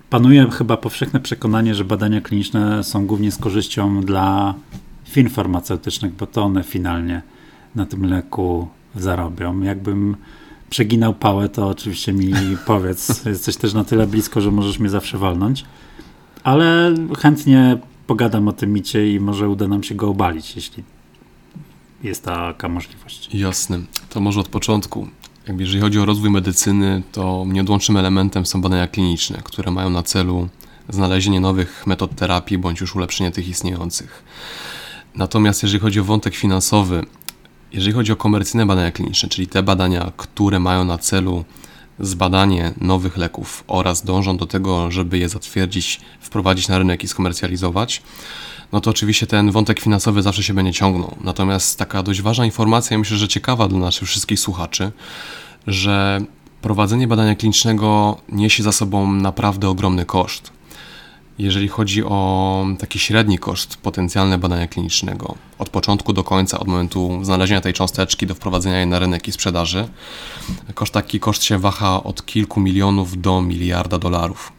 panuje 0.09 0.47
chyba 0.51 0.77
powszechne 0.77 1.19
przekonanie, 1.19 1.75
że 1.75 1.85
badania 1.85 2.21
kliniczne 2.21 2.83
są 2.83 3.07
głównie 3.07 3.31
z 3.31 3.37
korzyścią 3.37 4.01
dla 4.01 4.53
firm 5.05 5.29
farmaceutycznych, 5.29 6.13
bo 6.13 6.27
to 6.27 6.43
one 6.43 6.63
finalnie 6.63 7.21
na 7.75 7.85
tym 7.85 8.05
leku 8.05 8.67
zarobią. 8.95 9.61
Jakbym 9.61 10.15
przeginał 10.69 11.13
pałę, 11.13 11.49
to 11.49 11.67
oczywiście 11.67 12.13
mi 12.13 12.33
powiedz. 12.65 13.21
Jesteś 13.25 13.55
też 13.55 13.73
na 13.73 13.83
tyle 13.83 14.07
blisko, 14.07 14.41
że 14.41 14.51
możesz 14.51 14.79
mnie 14.79 14.89
zawsze 14.89 15.17
walnąć. 15.17 15.65
Ale 16.43 16.95
chętnie 17.17 17.77
pogadam 18.07 18.47
o 18.47 18.53
tym 18.53 18.73
micie 18.73 19.13
i 19.13 19.19
może 19.19 19.49
uda 19.49 19.67
nam 19.67 19.83
się 19.83 19.95
go 19.95 20.09
obalić, 20.09 20.55
jeśli 20.55 20.83
jest 22.03 22.23
taka 22.23 22.69
możliwość. 22.69 23.29
Jasne. 23.33 23.79
To 24.09 24.19
może 24.19 24.39
od 24.39 24.47
początku. 24.47 25.07
Jakby 25.47 25.63
jeżeli 25.63 25.81
chodzi 25.81 25.99
o 25.99 26.05
rozwój 26.05 26.29
medycyny, 26.29 27.03
to 27.11 27.45
nieodłącznym 27.47 27.97
elementem 27.97 28.45
są 28.45 28.61
badania 28.61 28.87
kliniczne, 28.87 29.41
które 29.43 29.71
mają 29.71 29.89
na 29.89 30.03
celu 30.03 30.49
znalezienie 30.89 31.39
nowych 31.39 31.87
metod 31.87 32.15
terapii 32.15 32.57
bądź 32.57 32.81
już 32.81 32.95
ulepszenie 32.95 33.31
tych 33.31 33.47
istniejących. 33.47 34.23
Natomiast 35.15 35.63
jeżeli 35.63 35.81
chodzi 35.81 35.99
o 35.99 36.03
wątek 36.03 36.35
finansowy, 36.35 37.03
jeżeli 37.71 37.93
chodzi 37.93 38.11
o 38.11 38.15
komercyjne 38.15 38.65
badania 38.65 38.91
kliniczne, 38.91 39.29
czyli 39.29 39.47
te 39.47 39.63
badania, 39.63 40.11
które 40.17 40.59
mają 40.59 40.85
na 40.85 40.97
celu 40.97 41.45
zbadanie 41.99 42.73
nowych 42.81 43.17
leków 43.17 43.63
oraz 43.67 44.03
dążą 44.03 44.37
do 44.37 44.45
tego, 44.45 44.91
żeby 44.91 45.17
je 45.17 45.29
zatwierdzić, 45.29 46.01
wprowadzić 46.19 46.67
na 46.67 46.77
rynek 46.77 47.03
i 47.03 47.07
skomercjalizować, 47.07 48.01
no 48.71 48.81
to 48.81 48.89
oczywiście 48.89 49.27
ten 49.27 49.51
wątek 49.51 49.79
finansowy 49.79 50.21
zawsze 50.21 50.43
się 50.43 50.53
będzie 50.53 50.73
ciągnął. 50.73 51.15
Natomiast 51.21 51.79
taka 51.79 52.03
dość 52.03 52.21
ważna 52.21 52.45
informacja, 52.45 52.97
myślę, 52.97 53.17
że 53.17 53.27
ciekawa 53.27 53.67
dla 53.67 53.79
naszych 53.79 54.07
wszystkich 54.07 54.39
słuchaczy, 54.39 54.91
że 55.67 56.21
prowadzenie 56.61 57.07
badania 57.07 57.35
klinicznego 57.35 58.17
niesie 58.29 58.63
za 58.63 58.71
sobą 58.71 59.11
naprawdę 59.11 59.69
ogromny 59.69 60.05
koszt. 60.05 60.51
Jeżeli 61.39 61.67
chodzi 61.67 62.03
o 62.03 62.65
taki 62.79 62.99
średni 62.99 63.39
koszt 63.39 63.77
potencjalny 63.77 64.37
badania 64.37 64.67
klinicznego, 64.67 65.35
od 65.59 65.69
początku 65.69 66.13
do 66.13 66.23
końca, 66.23 66.59
od 66.59 66.67
momentu 66.67 67.19
znalezienia 67.21 67.61
tej 67.61 67.73
cząsteczki 67.73 68.27
do 68.27 68.35
wprowadzenia 68.35 68.77
jej 68.77 68.87
na 68.87 68.99
rynek 68.99 69.27
i 69.27 69.31
sprzedaży, 69.31 69.87
koszt 70.73 70.93
taki 70.93 71.19
koszt 71.19 71.43
się 71.43 71.59
waha 71.59 72.03
od 72.03 72.25
kilku 72.25 72.59
milionów 72.59 73.21
do 73.21 73.41
miliarda 73.41 73.99
dolarów. 73.99 74.51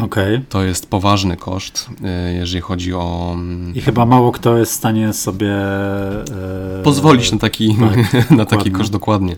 Okay. 0.00 0.44
To 0.48 0.62
jest 0.62 0.90
poważny 0.90 1.36
koszt, 1.36 1.88
y, 2.30 2.34
jeżeli 2.34 2.60
chodzi 2.60 2.94
o. 2.94 3.36
I 3.74 3.80
chyba 3.80 4.06
mało 4.06 4.32
kto 4.32 4.58
jest 4.58 4.72
w 4.72 4.74
stanie 4.74 5.12
sobie 5.12 5.54
e... 5.54 6.82
pozwolić 6.84 7.32
na 7.32 7.38
taki, 7.38 7.76
tak, 8.10 8.30
na 8.40 8.44
taki 8.44 8.70
koszt 8.70 8.92
dokładnie. 8.92 9.36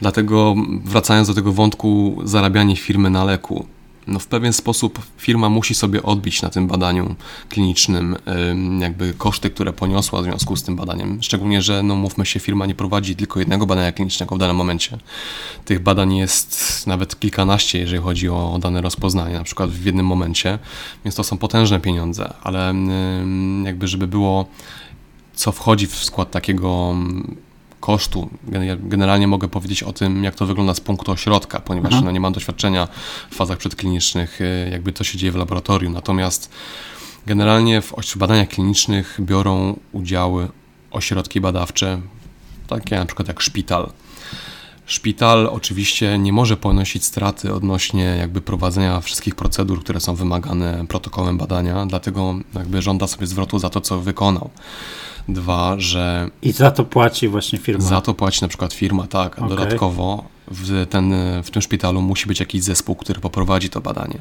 Dlatego 0.00 0.54
wracając 0.84 1.28
do 1.28 1.34
tego 1.34 1.52
wątku 1.52 2.18
zarabianie 2.24 2.76
firmy 2.76 3.10
na 3.10 3.24
leku 3.24 3.66
no 4.10 4.18
w 4.18 4.26
pewien 4.26 4.52
sposób 4.52 4.98
firma 5.16 5.48
musi 5.48 5.74
sobie 5.74 6.02
odbić 6.02 6.42
na 6.42 6.50
tym 6.50 6.66
badaniu 6.66 7.14
klinicznym 7.48 8.16
jakby 8.80 9.14
koszty, 9.14 9.50
które 9.50 9.72
poniosła 9.72 10.22
w 10.22 10.24
związku 10.24 10.56
z 10.56 10.62
tym 10.62 10.76
badaniem. 10.76 11.22
Szczególnie, 11.22 11.62
że 11.62 11.82
no 11.82 11.96
mówmy 11.96 12.26
się, 12.26 12.40
firma 12.40 12.66
nie 12.66 12.74
prowadzi 12.74 13.16
tylko 13.16 13.40
jednego 13.40 13.66
badania 13.66 13.92
klinicznego 13.92 14.36
w 14.36 14.38
danym 14.38 14.56
momencie. 14.56 14.98
Tych 15.64 15.80
badań 15.80 16.16
jest 16.16 16.86
nawet 16.86 17.20
kilkanaście, 17.20 17.78
jeżeli 17.78 18.02
chodzi 18.02 18.28
o 18.28 18.58
dane 18.60 18.80
rozpoznanie, 18.80 19.34
na 19.34 19.44
przykład 19.44 19.70
w 19.70 19.84
jednym 19.84 20.06
momencie, 20.06 20.58
więc 21.04 21.14
to 21.14 21.24
są 21.24 21.38
potężne 21.38 21.80
pieniądze, 21.80 22.34
ale 22.42 22.74
jakby 23.64 23.88
żeby 23.88 24.06
było 24.06 24.46
co 25.34 25.52
wchodzi 25.52 25.86
w 25.86 26.04
skład 26.04 26.30
takiego 26.30 26.94
kosztu. 27.80 28.28
Generalnie 28.78 29.26
mogę 29.26 29.48
powiedzieć 29.48 29.82
o 29.82 29.92
tym, 29.92 30.24
jak 30.24 30.34
to 30.34 30.46
wygląda 30.46 30.74
z 30.74 30.80
punktu 30.80 31.12
ośrodka, 31.12 31.60
ponieważ 31.60 31.92
mhm. 31.92 32.04
no, 32.04 32.10
nie 32.10 32.20
mam 32.20 32.32
doświadczenia 32.32 32.88
w 33.30 33.34
fazach 33.34 33.58
przedklinicznych, 33.58 34.40
y, 34.40 34.68
jakby 34.72 34.92
to 34.92 35.04
się 35.04 35.18
dzieje 35.18 35.32
w 35.32 35.36
laboratorium. 35.36 35.92
Natomiast 35.92 36.50
generalnie 37.26 37.82
w 37.82 38.16
badaniach 38.16 38.48
klinicznych 38.48 39.18
biorą 39.20 39.78
udziały 39.92 40.48
ośrodki 40.90 41.40
badawcze, 41.40 42.00
takie 42.66 42.96
na 42.96 43.06
przykład 43.06 43.28
jak 43.28 43.40
szpital. 43.40 43.92
Szpital 44.90 45.48
oczywiście 45.52 46.18
nie 46.18 46.32
może 46.32 46.56
ponosić 46.56 47.04
straty 47.04 47.54
odnośnie 47.54 48.04
jakby 48.04 48.40
prowadzenia 48.40 49.00
wszystkich 49.00 49.34
procedur, 49.34 49.80
które 49.80 50.00
są 50.00 50.14
wymagane 50.14 50.84
protokołem 50.88 51.38
badania, 51.38 51.86
dlatego 51.86 52.34
jakby 52.54 52.82
żąda 52.82 53.06
sobie 53.06 53.26
zwrotu 53.26 53.58
za 53.58 53.70
to, 53.70 53.80
co 53.80 54.00
wykonał. 54.00 54.50
Dwa, 55.28 55.74
że. 55.78 56.30
I 56.42 56.52
za 56.52 56.70
to 56.70 56.84
płaci 56.84 57.28
właśnie 57.28 57.58
firma. 57.58 57.84
Za 57.84 58.00
to 58.00 58.14
płaci 58.14 58.42
na 58.42 58.48
przykład 58.48 58.72
firma, 58.72 59.06
tak. 59.06 59.38
Okay. 59.38 59.48
Dodatkowo 59.48 60.24
w, 60.48 60.86
ten, 60.86 61.14
w 61.42 61.50
tym 61.50 61.62
szpitalu 61.62 62.02
musi 62.02 62.26
być 62.26 62.40
jakiś 62.40 62.62
zespół, 62.62 62.96
który 62.96 63.20
poprowadzi 63.20 63.70
to 63.70 63.80
badanie. 63.80 64.18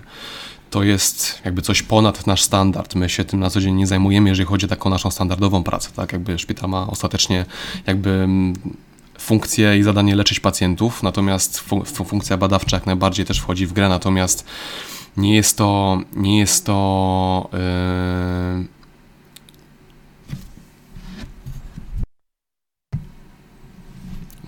To 0.69 0.84
jest 0.84 1.41
jakby 1.45 1.62
coś 1.62 1.82
ponad 1.82 2.27
nasz 2.27 2.41
standard. 2.41 2.95
My 2.95 3.10
się 3.10 3.25
tym 3.25 3.39
na 3.39 3.49
co 3.49 3.62
dzień 3.62 3.75
nie 3.75 3.88
zajmujemy, 3.88 4.29
jeżeli 4.29 4.47
chodzi 4.47 4.65
o 4.65 4.69
taką 4.69 4.89
naszą 4.89 5.12
standardową 5.12 5.63
pracę. 5.63 5.89
Tak, 5.95 6.13
jakby 6.13 6.39
szpital 6.39 6.69
ma 6.69 6.88
ostatecznie 6.88 7.45
jakby 7.88 8.10
mm, 8.10 8.53
funkcję 9.29 9.77
i 9.77 9.83
zadanie 9.83 10.15
leczyć 10.15 10.39
pacjentów, 10.39 11.03
natomiast 11.03 11.63
funkcja 11.95 12.37
badawcza 12.37 12.77
jak 12.77 12.85
najbardziej 12.85 13.25
też 13.25 13.39
wchodzi 13.39 13.65
w 13.67 13.73
grę, 13.73 13.89
natomiast 13.89 14.45
nie 15.17 15.35
jest 15.35 15.57
to, 15.57 15.99
nie 16.15 16.39
jest 16.39 16.65
to 16.65 17.49
yy, 17.53 18.78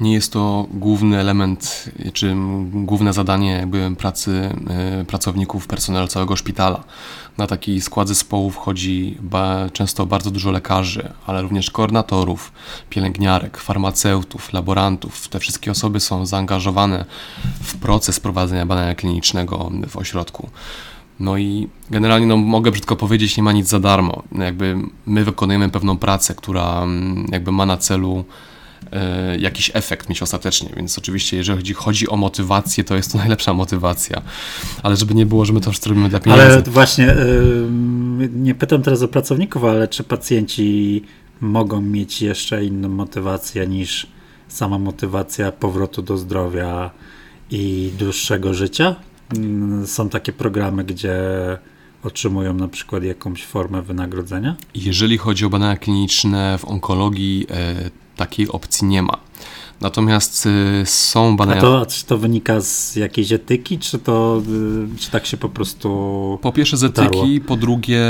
nie 0.02 0.14
jest 0.14 0.34
to 0.34 0.68
główny 0.74 1.20
element, 1.20 1.90
czy 2.14 2.36
główne 2.74 3.14
zadanie 3.14 3.52
jakby 3.52 3.96
pracy 3.96 4.56
e, 4.70 5.06
pracowników, 5.06 5.68
personelu 5.68 6.08
całego 6.08 6.36
szpitala. 6.36 6.84
Na 7.38 7.48
taki 7.48 7.82
skład 7.82 8.08
zespołu 8.08 8.52
wchodzi 8.52 9.18
ba, 9.20 9.70
często 9.74 10.06
bardzo 10.06 10.32
dużo 10.32 10.52
lekarzy, 10.52 11.14
ale 11.26 11.42
również 11.42 11.72
koordynatorów, 11.72 12.52
pielęgniarek, 12.90 13.58
farmaceutów, 13.58 14.54
laborantów. 14.54 15.28
Te 15.28 15.40
wszystkie 15.40 15.72
osoby 15.72 16.00
są 16.00 16.26
zaangażowane 16.26 17.06
w 17.64 17.78
proces 17.78 18.20
prowadzenia 18.20 18.66
badania 18.66 18.96
klinicznego 18.96 19.72
w 19.88 19.98
ośrodku. 19.98 20.50
No 21.20 21.38
i 21.38 21.68
generalnie 21.90 22.28
no, 22.28 22.38
mogę 22.38 22.72
brzydko 22.72 22.96
powiedzieć, 22.96 23.38
nie 23.38 23.44
ma 23.44 23.52
nic 23.52 23.68
za 23.68 23.80
darmo. 23.80 24.24
Jakby 24.32 24.78
my 25.06 25.24
wykonujemy 25.26 25.70
pewną 25.70 25.98
pracę, 25.98 26.36
która 26.36 26.84
mm, 26.84 27.28
jakby 27.32 27.52
ma 27.52 27.66
na 27.66 27.78
celu 27.78 28.26
jakiś 29.40 29.72
efekt 29.74 30.10
mieć 30.10 30.22
ostatecznie, 30.22 30.70
więc 30.76 30.98
oczywiście 30.98 31.38
jeżeli 31.38 31.74
chodzi 31.74 32.10
o 32.10 32.18
motywację, 32.18 32.84
to 32.84 32.96
jest 32.96 33.12
to 33.12 33.18
najlepsza 33.18 33.54
motywacja, 33.54 34.22
ale 34.84 34.96
żeby 34.96 35.14
nie 35.14 35.26
było, 35.26 35.46
że 35.46 35.54
my 35.54 35.62
to 35.62 35.72
wszystko 35.72 35.90
robimy 35.90 36.10
dla 36.10 36.20
pieniędzy. 36.20 36.46
Ale 36.46 36.62
właśnie, 36.62 37.16
nie 38.34 38.56
pytam 38.56 38.82
teraz 38.82 39.02
o 39.02 39.08
pracowników, 39.08 39.64
ale 39.64 39.88
czy 39.88 40.04
pacjenci 40.04 41.04
mogą 41.42 41.82
mieć 41.82 42.22
jeszcze 42.22 42.66
inną 42.66 42.90
motywację 42.90 43.68
niż 43.68 44.08
sama 44.48 44.80
motywacja 44.80 45.52
powrotu 45.52 46.02
do 46.02 46.18
zdrowia 46.18 46.92
i 47.52 47.92
dłuższego 48.00 48.54
życia? 48.54 48.96
Mm, 49.38 49.88
są 49.88 50.10
takie 50.10 50.32
programy, 50.32 50.84
gdzie 50.84 51.18
otrzymują 52.04 52.54
na 52.54 52.68
przykład 52.68 53.04
jakąś 53.04 53.46
formę 53.46 53.82
wynagrodzenia? 53.82 54.56
Jeżeli 54.76 55.18
chodzi 55.18 55.46
o 55.46 55.50
badania 55.50 55.78
kliniczne 55.78 56.58
w 56.58 56.66
onkologii, 56.66 57.48
e, 57.50 57.90
takiej 58.16 58.50
opcji 58.50 58.88
nie 58.88 59.02
ma. 59.02 59.18
Natomiast 59.82 60.46
y, 60.46 60.84
są 60.86 61.38
badania. 61.38 61.58
A 61.58 61.62
to, 61.62 61.86
czy 61.86 62.06
to 62.06 62.18
wynika 62.18 62.62
z 62.62 62.96
jakiejś 62.96 63.32
etyki, 63.32 63.80
czy 63.80 64.00
to 64.00 64.42
y, 64.96 64.98
czy 64.98 65.12
tak 65.12 65.26
się 65.26 65.38
po 65.38 65.50
prostu. 65.50 66.40
Po 66.42 66.52
pierwsze 66.52 66.78
z 66.78 66.84
etyki, 66.84 67.08
darło? 67.08 67.26
po 67.48 67.56
drugie, 67.56 68.04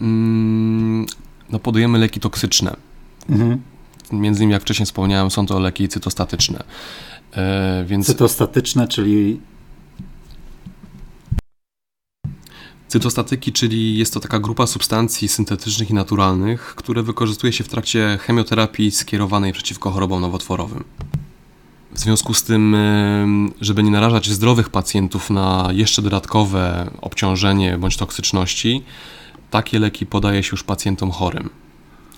mm, 0.00 1.06
no 1.50 1.58
podajemy 1.58 1.98
leki 1.98 2.20
toksyczne. 2.20 2.76
Mhm. 3.30 3.62
Między 4.12 4.40
innymi, 4.40 4.52
jak 4.52 4.62
wcześniej 4.62 4.86
wspomniałem, 4.86 5.30
są 5.30 5.46
to 5.46 5.58
leki 5.58 5.88
cytostatyczne. 5.88 6.64
E, 7.36 7.84
więc... 7.86 8.06
Cytostatyczne, 8.06 8.88
czyli 8.88 9.40
Cytostatyki, 12.88 13.52
czyli 13.52 13.98
jest 13.98 14.14
to 14.14 14.20
taka 14.20 14.38
grupa 14.38 14.66
substancji 14.66 15.28
syntetycznych 15.28 15.90
i 15.90 15.94
naturalnych, 15.94 16.74
które 16.76 17.02
wykorzystuje 17.02 17.52
się 17.52 17.64
w 17.64 17.68
trakcie 17.68 18.18
chemioterapii 18.20 18.90
skierowanej 18.90 19.52
przeciwko 19.52 19.90
chorobom 19.90 20.20
nowotworowym. 20.20 20.84
W 21.92 21.98
związku 21.98 22.34
z 22.34 22.42
tym, 22.42 22.76
żeby 23.60 23.82
nie 23.82 23.90
narażać 23.90 24.30
zdrowych 24.30 24.70
pacjentów 24.70 25.30
na 25.30 25.68
jeszcze 25.72 26.02
dodatkowe 26.02 26.90
obciążenie 27.00 27.78
bądź 27.78 27.96
toksyczności, 27.96 28.82
takie 29.50 29.78
leki 29.78 30.06
podaje 30.06 30.42
się 30.42 30.50
już 30.52 30.64
pacjentom 30.64 31.10
chorym. 31.10 31.50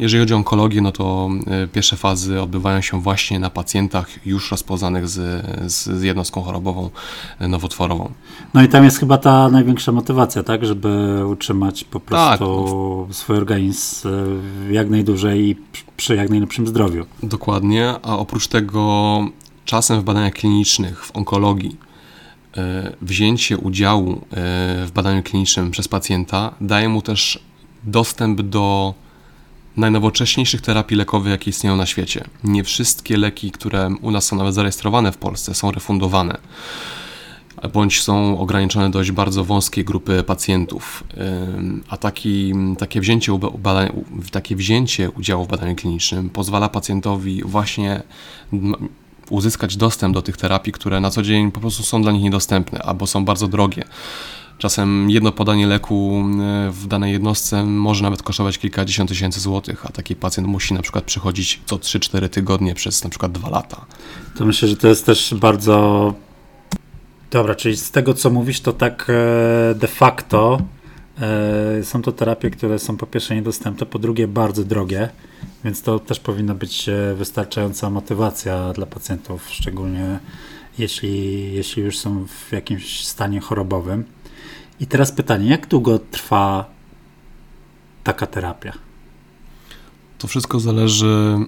Jeżeli 0.01 0.23
chodzi 0.23 0.35
o 0.35 0.37
onkologię, 0.37 0.81
no 0.81 0.93
to 0.93 1.31
e, 1.47 1.67
pierwsze 1.67 1.97
fazy 1.97 2.41
odbywają 2.41 2.81
się 2.81 3.03
właśnie 3.03 3.39
na 3.39 3.51
pacjentach 3.51 4.27
już 4.27 4.51
rozpoznanych 4.51 5.09
z, 5.09 5.45
z 5.73 6.03
jednostką 6.03 6.43
chorobową 6.43 6.91
e, 7.39 7.49
nowotworową. 7.49 8.11
No 8.55 8.63
i 8.63 8.69
tam 8.69 8.85
jest 8.85 8.99
chyba 8.99 9.19
ta 9.19 9.49
największa 9.49 9.93
motywacja, 9.93 10.43
tak, 10.43 10.67
żeby 10.67 11.21
utrzymać 11.27 11.85
po 11.85 12.01
tak, 12.01 12.09
prostu 12.39 13.05
tak. 13.09 13.17
swój 13.17 13.37
organizm 13.37 14.09
e, 14.69 14.73
jak 14.73 14.91
najdłużej 14.91 15.49
i 15.49 15.57
przy 15.97 16.17
jak 16.17 16.31
najlepszym 16.31 16.67
zdrowiu. 16.67 17.07
Dokładnie, 17.23 17.95
a 18.03 18.19
oprócz 18.19 18.47
tego 18.49 19.25
czasem 19.65 20.01
w 20.01 20.05
badaniach 20.05 20.33
klinicznych, 20.33 21.05
w 21.05 21.17
onkologii, 21.17 21.77
wzięcie 23.03 23.59
udziału 23.59 24.21
w 24.87 24.91
badaniu 24.95 25.23
klinicznym 25.23 25.71
przez 25.71 25.89
pacjenta 25.89 26.55
daje 26.61 26.89
mu 26.89 27.03
też 27.03 27.45
dostęp 27.85 28.43
do 28.43 28.95
najnowocześniejszych 29.77 30.61
terapii 30.61 30.97
lekowych, 30.97 31.31
jakie 31.31 31.51
istnieją 31.51 31.77
na 31.77 31.87
świecie. 31.87 32.25
Nie 32.45 32.65
wszystkie 32.65 33.17
leki, 33.17 33.51
które 33.51 33.91
u 34.03 34.11
nas 34.11 34.25
są 34.25 34.37
nawet 34.37 34.55
zarejestrowane 34.55 35.13
w 35.13 35.17
Polsce, 35.17 35.55
są 35.55 35.71
refundowane 35.71 36.39
bądź 37.73 38.03
są 38.03 38.39
ograniczone 38.39 38.91
do 38.91 38.99
dość 38.99 39.11
bardzo 39.11 39.45
wąskiej 39.45 39.85
grupy 39.85 40.23
pacjentów. 40.23 41.05
A 41.89 41.97
taki, 41.97 42.53
takie, 42.79 43.01
wzięcie, 43.01 43.39
takie 44.33 44.57
wzięcie 44.57 45.11
udziału 45.11 45.45
w 45.45 45.49
badaniu 45.49 45.77
klinicznym 45.77 46.31
pozwala 46.31 46.69
pacjentowi 46.69 47.43
właśnie 47.45 48.03
uzyskać 49.31 49.77
dostęp 49.77 50.15
do 50.15 50.23
tych 50.23 50.37
terapii, 50.37 50.73
które 50.73 51.01
na 51.01 51.11
co 51.11 51.23
dzień 51.23 51.53
po 51.53 51.61
prostu 51.61 51.83
są 51.83 52.03
dla 52.03 52.13
nich 52.13 52.23
niedostępne 52.23 52.83
albo 52.83 53.07
są 53.07 53.25
bardzo 53.25 53.49
drogie. 53.49 53.85
Czasem 54.61 55.11
jedno 55.11 55.33
podanie 55.33 55.66
leku 55.66 56.25
e, 56.40 56.70
w 56.70 56.87
danej 56.87 57.12
jednostce 57.12 57.64
może 57.64 58.03
nawet 58.03 58.23
kosztować 58.23 58.59
kilkadziesiąt 58.59 59.11
tysięcy 59.11 59.40
złotych, 59.40 59.87
a 59.87 59.92
taki 59.92 60.16
pacjent 60.16 60.49
musi 60.49 60.75
na 60.75 60.83
przykład 60.83 61.05
przychodzić 61.05 61.61
co 61.66 61.77
3-4 61.77 62.29
tygodnie 62.29 62.75
przez 62.75 63.05
na 63.05 63.11
przykład 63.11 63.33
dwa 63.33 63.51
lata. 63.51 63.87
To 64.38 64.44
myślę, 64.44 64.68
że 64.68 64.77
to 64.77 64.88
jest 64.88 65.07
też 65.07 65.35
bardzo. 65.35 66.14
Dobra, 67.31 67.55
czyli 67.55 67.77
z 67.77 67.90
tego 67.90 68.14
co 68.14 68.31
mówisz, 68.31 68.61
to 68.61 68.73
tak 68.73 69.07
e, 69.11 69.75
de 69.75 69.87
facto 69.87 70.62
e, 71.20 71.85
są 71.85 72.03
to 72.03 72.12
terapie, 72.12 72.51
które 72.51 72.79
są 72.79 72.96
po 72.96 73.07
pierwsze 73.07 73.35
niedostępne, 73.35 73.87
po 73.87 73.99
drugie 73.99 74.29
bardzo 74.29 74.64
drogie, 74.64 75.09
więc 75.64 75.83
to 75.83 75.99
też 75.99 76.20
powinna 76.20 76.55
być 76.55 76.87
wystarczająca 77.14 77.90
motywacja 77.90 78.73
dla 78.73 78.87
pacjentów, 78.87 79.51
szczególnie 79.51 80.18
jeśli, 80.79 81.53
jeśli 81.55 81.83
już 81.83 81.99
są 81.99 82.27
w 82.27 82.53
jakimś 82.53 83.07
stanie 83.07 83.40
chorobowym. 83.40 84.05
I 84.81 84.87
teraz 84.87 85.12
pytanie, 85.12 85.51
jak 85.51 85.66
długo 85.66 85.99
trwa 85.99 86.64
taka 88.05 88.27
terapia? 88.27 88.73
To 90.19 90.29
wszystko 90.29 90.61
zależy, 90.61 91.38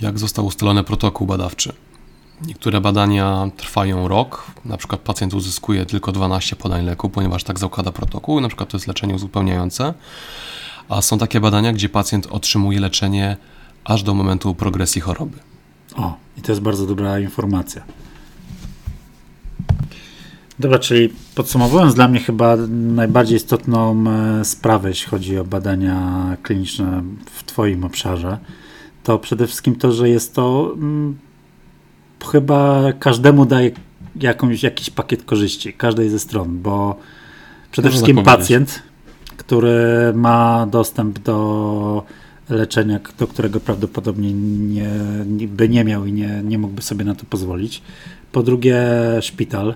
jak 0.00 0.18
został 0.18 0.46
ustalony 0.46 0.84
protokół 0.84 1.26
badawczy. 1.26 1.72
Niektóre 2.46 2.80
badania 2.80 3.50
trwają 3.56 4.08
rok, 4.08 4.50
na 4.64 4.76
przykład 4.76 5.00
pacjent 5.00 5.34
uzyskuje 5.34 5.86
tylko 5.86 6.12
12 6.12 6.56
podań 6.56 6.84
leku, 6.84 7.10
ponieważ 7.10 7.44
tak 7.44 7.58
zakłada 7.58 7.92
protokół, 7.92 8.40
na 8.40 8.48
przykład 8.48 8.68
to 8.68 8.76
jest 8.76 8.86
leczenie 8.86 9.14
uzupełniające. 9.14 9.94
A 10.88 11.02
są 11.02 11.18
takie 11.18 11.40
badania, 11.40 11.72
gdzie 11.72 11.88
pacjent 11.88 12.26
otrzymuje 12.26 12.80
leczenie 12.80 13.36
aż 13.84 14.02
do 14.02 14.14
momentu 14.14 14.54
progresji 14.54 15.00
choroby. 15.00 15.38
O, 15.96 16.16
i 16.36 16.42
to 16.42 16.52
jest 16.52 16.62
bardzo 16.62 16.86
dobra 16.86 17.18
informacja. 17.18 17.82
Dobra, 20.60 20.78
czyli 20.78 21.12
podsumowując, 21.34 21.94
dla 21.94 22.08
mnie 22.08 22.20
chyba 22.20 22.56
najbardziej 22.68 23.36
istotną 23.36 24.04
e, 24.10 24.44
sprawę, 24.44 24.88
jeśli 24.88 25.10
chodzi 25.10 25.38
o 25.38 25.44
badania 25.44 26.36
kliniczne 26.42 27.02
w 27.24 27.44
Twoim 27.44 27.84
obszarze, 27.84 28.38
to 29.02 29.18
przede 29.18 29.46
wszystkim 29.46 29.76
to, 29.76 29.92
że 29.92 30.08
jest 30.08 30.34
to 30.34 30.74
hmm, 30.74 31.18
chyba 32.32 32.92
każdemu 32.92 33.46
daje 33.46 33.70
jakąś, 34.16 34.62
jakiś 34.62 34.90
pakiet 34.90 35.24
korzyści, 35.24 35.72
każdej 35.72 36.10
ze 36.10 36.18
stron, 36.18 36.62
bo 36.62 36.96
przede 37.70 37.88
Można 37.88 37.96
wszystkim 37.96 38.24
pacjent, 38.24 38.82
który 39.36 40.12
ma 40.14 40.66
dostęp 40.66 41.18
do 41.18 42.02
leczenia, 42.48 43.00
do 43.18 43.26
którego 43.26 43.60
prawdopodobnie 43.60 44.32
nie, 44.32 44.90
by 45.48 45.68
nie 45.68 45.84
miał 45.84 46.06
i 46.06 46.12
nie, 46.12 46.42
nie 46.44 46.58
mógłby 46.58 46.82
sobie 46.82 47.04
na 47.04 47.14
to 47.14 47.24
pozwolić. 47.30 47.82
Po 48.32 48.42
drugie, 48.42 48.82
szpital, 49.20 49.74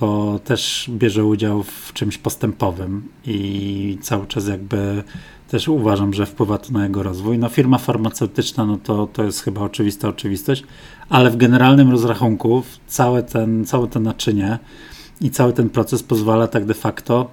bo 0.00 0.38
też 0.38 0.90
bierze 0.92 1.24
udział 1.24 1.62
w 1.62 1.92
czymś 1.92 2.18
postępowym 2.18 3.08
i 3.26 3.98
cały 4.02 4.26
czas 4.26 4.46
jakby 4.46 5.02
też 5.48 5.68
uważam, 5.68 6.14
że 6.14 6.26
wpływa 6.26 6.58
to 6.58 6.72
na 6.72 6.84
jego 6.84 7.02
rozwój. 7.02 7.38
No 7.38 7.48
firma 7.48 7.78
farmaceutyczna, 7.78 8.66
no 8.66 8.78
to, 8.78 9.06
to 9.06 9.24
jest 9.24 9.42
chyba 9.42 9.60
oczywista 9.60 10.08
oczywistość, 10.08 10.64
ale 11.08 11.30
w 11.30 11.36
generalnym 11.36 11.90
rozrachunku 11.90 12.62
całe 12.86 13.22
ten, 13.22 13.64
całe 13.64 13.88
to 13.88 14.00
naczynie 14.00 14.58
i 15.20 15.30
cały 15.30 15.52
ten 15.52 15.70
proces 15.70 16.02
pozwala 16.02 16.46
tak 16.46 16.64
de 16.64 16.74
facto 16.74 17.30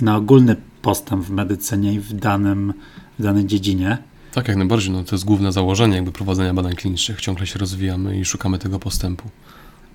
na 0.00 0.16
ogólny 0.16 0.56
postęp 0.82 1.24
w 1.24 1.30
medycynie 1.30 1.92
i 1.92 2.00
w 2.00 2.12
danym 2.12 2.72
w 3.18 3.22
danej 3.22 3.46
dziedzinie. 3.46 3.98
Tak, 4.32 4.48
jak 4.48 4.56
najbardziej. 4.56 4.92
No, 4.92 5.04
to 5.04 5.14
jest 5.14 5.24
główne 5.24 5.52
założenie 5.52 5.94
jakby 5.94 6.12
prowadzenia 6.12 6.54
badań 6.54 6.74
klinicznych. 6.74 7.20
Ciągle 7.20 7.46
się 7.46 7.58
rozwijamy 7.58 8.18
i 8.18 8.24
szukamy 8.24 8.58
tego 8.58 8.78
postępu. 8.78 9.28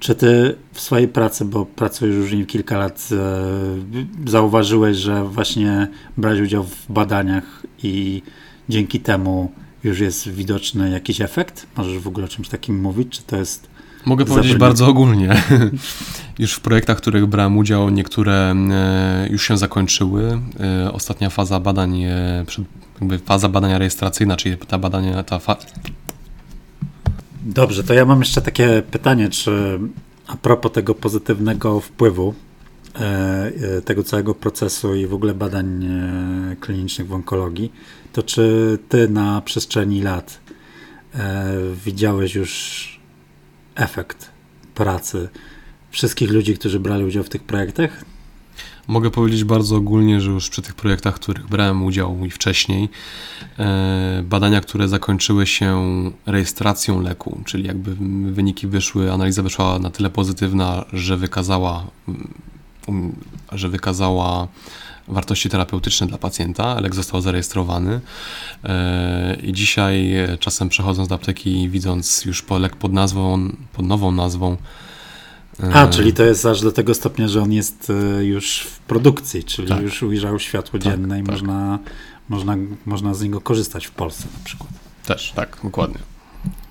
Czy 0.01 0.15
ty 0.15 0.55
w 0.73 0.81
swojej 0.81 1.07
pracy, 1.07 1.45
bo 1.45 1.65
pracujesz 1.65 2.15
już 2.15 2.31
nim 2.31 2.45
kilka 2.45 2.77
lat, 2.77 3.09
e, 3.11 4.29
zauważyłeś, 4.29 4.97
że 4.97 5.25
właśnie 5.25 5.87
brałeś 6.17 6.39
udział 6.41 6.63
w 6.63 6.91
badaniach 6.91 7.63
i 7.83 8.21
dzięki 8.69 8.99
temu 8.99 9.51
już 9.83 9.99
jest 9.99 10.29
widoczny 10.29 10.89
jakiś 10.89 11.21
efekt? 11.21 11.67
Możesz 11.77 11.99
w 11.99 12.07
ogóle 12.07 12.25
o 12.25 12.29
czymś 12.29 12.49
takim 12.49 12.81
mówić? 12.81 13.09
Czy 13.09 13.23
to 13.23 13.35
jest 13.35 13.69
Mogę 14.05 14.25
powiedzieć 14.25 14.55
bardzo 14.55 14.87
ogólnie. 14.87 15.43
Już 16.39 16.53
w 16.53 16.59
projektach, 16.59 16.97
w 16.97 17.01
których 17.01 17.25
brałem 17.25 17.57
udział, 17.57 17.89
niektóre 17.89 18.55
e, 18.71 19.27
już 19.29 19.47
się 19.47 19.57
zakończyły. 19.57 20.39
E, 20.59 20.91
ostatnia 20.91 21.29
faza 21.29 21.59
badań, 21.59 22.03
faza 23.25 23.49
badania 23.49 23.77
rejestracyjna, 23.77 24.37
czyli 24.37 24.57
ta 24.57 24.77
badania, 24.77 25.23
ta 25.23 25.39
fa... 25.39 25.55
Dobrze, 27.45 27.83
to 27.83 27.93
ja 27.93 28.05
mam 28.05 28.19
jeszcze 28.19 28.41
takie 28.41 28.83
pytanie, 28.91 29.29
czy 29.29 29.79
a 30.27 30.37
propos 30.37 30.71
tego 30.71 30.95
pozytywnego 30.95 31.79
wpływu 31.79 32.33
tego 33.85 34.03
całego 34.03 34.35
procesu 34.35 34.95
i 34.95 35.07
w 35.07 35.13
ogóle 35.13 35.33
badań 35.33 35.87
klinicznych 36.59 37.07
w 37.07 37.13
onkologii, 37.13 37.71
to 38.13 38.23
czy 38.23 38.77
ty 38.89 39.09
na 39.09 39.41
przestrzeni 39.41 40.01
lat 40.01 40.39
widziałeś 41.85 42.35
już 42.35 42.99
efekt 43.75 44.31
pracy 44.75 45.29
wszystkich 45.89 46.31
ludzi, 46.31 46.57
którzy 46.57 46.79
brali 46.79 47.03
udział 47.03 47.23
w 47.23 47.29
tych 47.29 47.43
projektach? 47.43 48.05
Mogę 48.87 49.11
powiedzieć 49.11 49.43
bardzo 49.43 49.75
ogólnie, 49.75 50.21
że 50.21 50.31
już 50.31 50.49
przy 50.49 50.61
tych 50.61 50.75
projektach, 50.75 51.15
w 51.15 51.19
których 51.19 51.47
brałem 51.47 51.83
udział 51.83 52.25
i 52.25 52.29
wcześniej, 52.29 52.89
e, 53.59 54.23
badania, 54.23 54.61
które 54.61 54.87
zakończyły 54.87 55.47
się 55.47 55.81
rejestracją 56.25 57.01
leku, 57.01 57.41
czyli 57.45 57.67
jakby 57.67 57.95
wyniki 58.31 58.67
wyszły, 58.67 59.11
analiza 59.11 59.43
wyszła 59.43 59.79
na 59.79 59.89
tyle 59.89 60.09
pozytywna, 60.09 60.85
że 60.93 61.17
wykazała, 61.17 61.87
um, 62.87 63.15
że 63.51 63.69
wykazała 63.69 64.47
wartości 65.07 65.49
terapeutyczne 65.49 66.07
dla 66.07 66.17
pacjenta. 66.17 66.79
Lek 66.79 66.95
został 66.95 67.21
zarejestrowany 67.21 68.01
e, 68.63 69.37
i 69.43 69.53
dzisiaj 69.53 70.15
e, 70.15 70.37
czasem 70.37 70.69
przechodząc 70.69 71.07
do 71.07 71.15
apteki 71.15 71.69
widząc 71.69 72.25
już 72.25 72.45
lek 72.49 72.75
pod 72.75 72.93
nazwą, 72.93 73.49
pod 73.73 73.85
nową 73.85 74.11
nazwą 74.11 74.57
a, 75.73 75.85
e, 75.85 75.89
czyli 75.89 76.13
to 76.13 76.23
jest 76.23 76.45
aż 76.45 76.61
do 76.61 76.71
tego 76.71 76.93
stopnia, 76.93 77.27
że 77.27 77.41
on 77.41 77.51
jest 77.51 77.91
już 78.21 78.59
w 78.61 78.79
produkcji, 78.79 79.43
czyli 79.43 79.67
tak. 79.67 79.81
już 79.81 80.03
ujrzał 80.03 80.39
światło 80.39 80.79
tak, 80.79 80.91
dzienne 80.91 81.19
i 81.19 81.23
tak. 81.23 81.31
Można, 81.31 81.79
można, 82.29 82.57
można 82.85 83.13
z 83.13 83.21
niego 83.21 83.41
korzystać 83.41 83.87
w 83.87 83.91
Polsce 83.91 84.27
na 84.37 84.43
przykład. 84.43 84.71
Też, 85.05 85.31
tak, 85.35 85.57
dokładnie. 85.63 85.99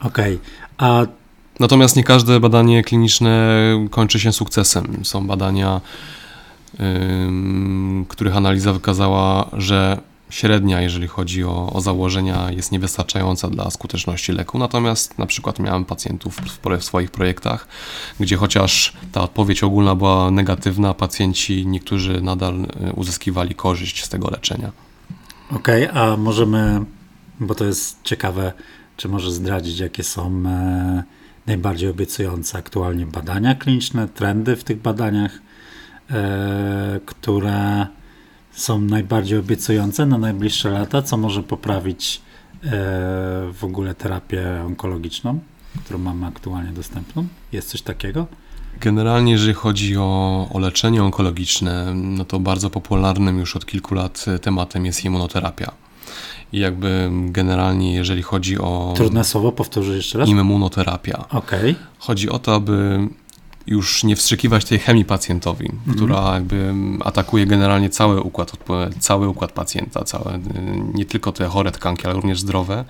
Okej, 0.00 0.35
okay. 0.35 0.38
a 0.79 1.07
Natomiast 1.61 1.96
nie 1.96 2.05
każde 2.05 2.40
badanie 2.40 2.83
kliniczne 2.83 3.59
kończy 3.90 4.20
się 4.20 4.33
sukcesem. 4.33 5.05
Są 5.05 5.26
badania 5.26 5.81
których 8.09 8.37
analiza 8.37 8.72
wykazała, 8.72 9.50
że 9.53 9.98
średnia, 10.31 10.81
jeżeli 10.81 11.09
chodzi 11.09 11.45
o, 11.45 11.73
o, 11.73 11.81
założenia, 11.81 12.51
jest 12.51 12.73
niewystarczająca 12.73 13.49
dla 13.49 13.71
skuteczności 13.71 14.33
leku. 14.33 14.59
Natomiast 14.59 15.19
na 15.19 15.27
przykład 15.27 15.59
miałem 15.59 15.85
pacjentów 15.85 16.37
w, 16.37 16.79
w, 16.79 16.85
swoich 16.85 17.11
projektach, 17.11 17.69
gdzie 18.21 18.37
chociaż 18.37 18.93
ta 19.12 19.21
odpowiedź 19.21 19.62
ogólna 19.62 19.95
była 19.95 20.31
negatywna, 20.31 20.95
pacjenci 20.95 21.66
niektórzy 21.66 22.21
nadal 22.21 22.55
y, 22.55 22.93
uzyskiwali 22.93 23.55
korzyść 23.55 24.05
z 24.05 24.09
tego 24.09 24.31
leczenia. 24.31 24.73
Okej, 25.51 25.90
okay, 25.90 26.03
a 26.03 26.16
możemy, 26.16 26.85
bo 27.40 27.55
to 27.55 27.64
jest 27.64 27.99
ciekawe, 28.03 28.53
czy 28.97 29.09
może 29.09 29.31
zdradzić, 29.31 29.79
jakie 29.79 30.03
są 30.03 30.43
e, 30.47 31.03
najbardziej 31.47 31.88
obiecujące 31.88 32.59
aktualnie 32.59 33.07
badania 33.07 33.55
kliniczne, 33.55 34.09
trendy 34.09 34.57
w 34.57 34.64
tych 34.64 34.83
badaniach? 34.83 35.38
E, 36.11 37.01
które 37.07 37.87
są 38.53 38.81
najbardziej 38.81 39.39
obiecujące 39.39 40.07
na 40.07 40.19
najbliższe 40.19 40.71
lata, 40.71 41.03
co 41.03 41.17
może 41.17 41.43
poprawić 41.43 42.21
e, 42.65 42.69
w 43.53 43.61
ogóle 43.63 43.95
terapię 43.95 44.63
onkologiczną, 44.67 45.39
którą 45.85 45.99
mamy 45.99 46.27
aktualnie 46.27 46.73
dostępną? 46.73 47.27
Jest 47.53 47.69
coś 47.69 47.83
takiego? 47.83 48.27
Generalnie, 48.81 49.33
jeżeli 49.33 49.55
chodzi 49.55 49.97
o, 49.97 50.49
o, 50.53 50.59
leczenie 50.59 51.05
onkologiczne, 51.05 51.95
no 51.95 52.25
to 52.25 52.41
bardzo 52.41 52.71
popularnym 52.71 53.39
już 53.39 53.57
od 53.57 53.67
kilku 53.67 53.95
lat 53.95 54.25
tematem 54.43 54.87
jest 54.87 55.05
immunoterapia. 55.05 55.73
I 56.53 56.59
jakby 56.59 57.11
generalnie, 57.13 57.95
jeżeli 57.95 58.23
chodzi 58.23 58.59
o. 58.59 58.95
Trudne 58.97 59.25
słowo, 59.25 59.53
powtórzę 59.53 59.97
jeszcze 59.97 60.19
raz. 60.19 60.29
Immunoterapia. 60.29 61.25
Okay. 61.31 61.75
Chodzi 61.99 62.31
o 62.31 62.39
to, 62.39 62.55
aby 62.55 63.09
już 63.71 64.05
nie 64.05 64.17
wstrzykiwać 64.17 64.65
tej 64.65 64.79
chemii 64.79 65.05
pacjentowi, 65.05 65.67
mhm. 65.67 65.97
która 65.97 66.35
jakby 66.35 66.75
atakuje 67.05 67.47
generalnie 67.47 67.91
cały 67.91 68.23
układ, 68.23 68.53
cały 68.99 69.29
układ 69.29 69.53
pacjenta, 69.53 70.05
całe, 70.05 70.39
nie 70.95 71.05
tylko 71.05 71.33
te 71.33 71.47
chore 71.47 71.73
tkanki, 71.73 72.05
ale 72.05 72.15
również 72.15 72.41
zdrowe. 72.41 72.85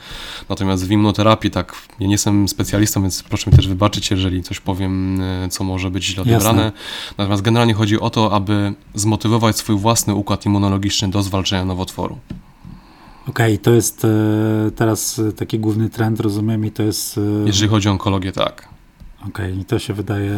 Natomiast 0.48 0.86
w 0.86 0.90
immunoterapii, 0.90 1.50
tak, 1.50 1.74
ja 2.00 2.06
nie 2.06 2.12
jestem 2.12 2.48
specjalistą, 2.48 3.02
więc 3.02 3.22
proszę 3.22 3.50
mi 3.50 3.56
też 3.56 3.68
wybaczyć, 3.68 4.10
jeżeli 4.10 4.42
coś 4.42 4.60
powiem, 4.60 5.20
e, 5.20 5.48
co 5.48 5.64
może 5.64 5.90
być 5.90 6.04
źle 6.04 6.22
odebrane. 6.22 6.72
Natomiast 7.18 7.42
generalnie 7.42 7.74
chodzi 7.74 8.00
o 8.00 8.10
to, 8.10 8.32
aby 8.32 8.74
zmotywować 8.94 9.56
swój 9.56 9.76
własny 9.76 10.14
układ 10.14 10.46
immunologiczny 10.46 11.10
do 11.10 11.22
zwalczania 11.22 11.64
nowotworu. 11.64 12.18
Okej, 13.28 13.54
okay, 13.54 13.58
to 13.58 13.70
jest 13.70 14.04
e, 14.04 14.08
teraz 14.76 15.20
taki 15.36 15.58
główny 15.58 15.90
trend, 15.90 16.20
rozumiem, 16.20 16.64
i 16.64 16.70
to 16.70 16.82
jest. 16.82 17.20
Jeżeli 17.46 17.70
chodzi 17.70 17.88
o 17.88 17.92
onkologię, 17.92 18.32
tak. 18.32 18.69
Okej, 19.28 19.52
okay, 19.52 19.62
i 19.62 19.64
to 19.64 19.78
się 19.78 19.94
wydaje 19.94 20.36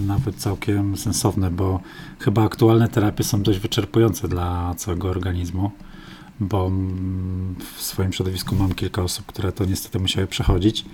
nawet 0.00 0.36
całkiem 0.36 0.96
sensowne, 0.96 1.50
bo 1.50 1.80
chyba 2.18 2.44
aktualne 2.44 2.88
terapie 2.88 3.24
są 3.24 3.42
dość 3.42 3.58
wyczerpujące 3.58 4.28
dla 4.28 4.74
całego 4.74 5.10
organizmu, 5.10 5.70
bo 6.40 6.70
w 7.76 7.82
swoim 7.82 8.12
środowisku 8.12 8.56
mam 8.56 8.74
kilka 8.74 9.02
osób, 9.02 9.26
które 9.26 9.52
to 9.52 9.64
niestety 9.64 9.98
musiały 9.98 10.26
przechodzić. 10.26 10.84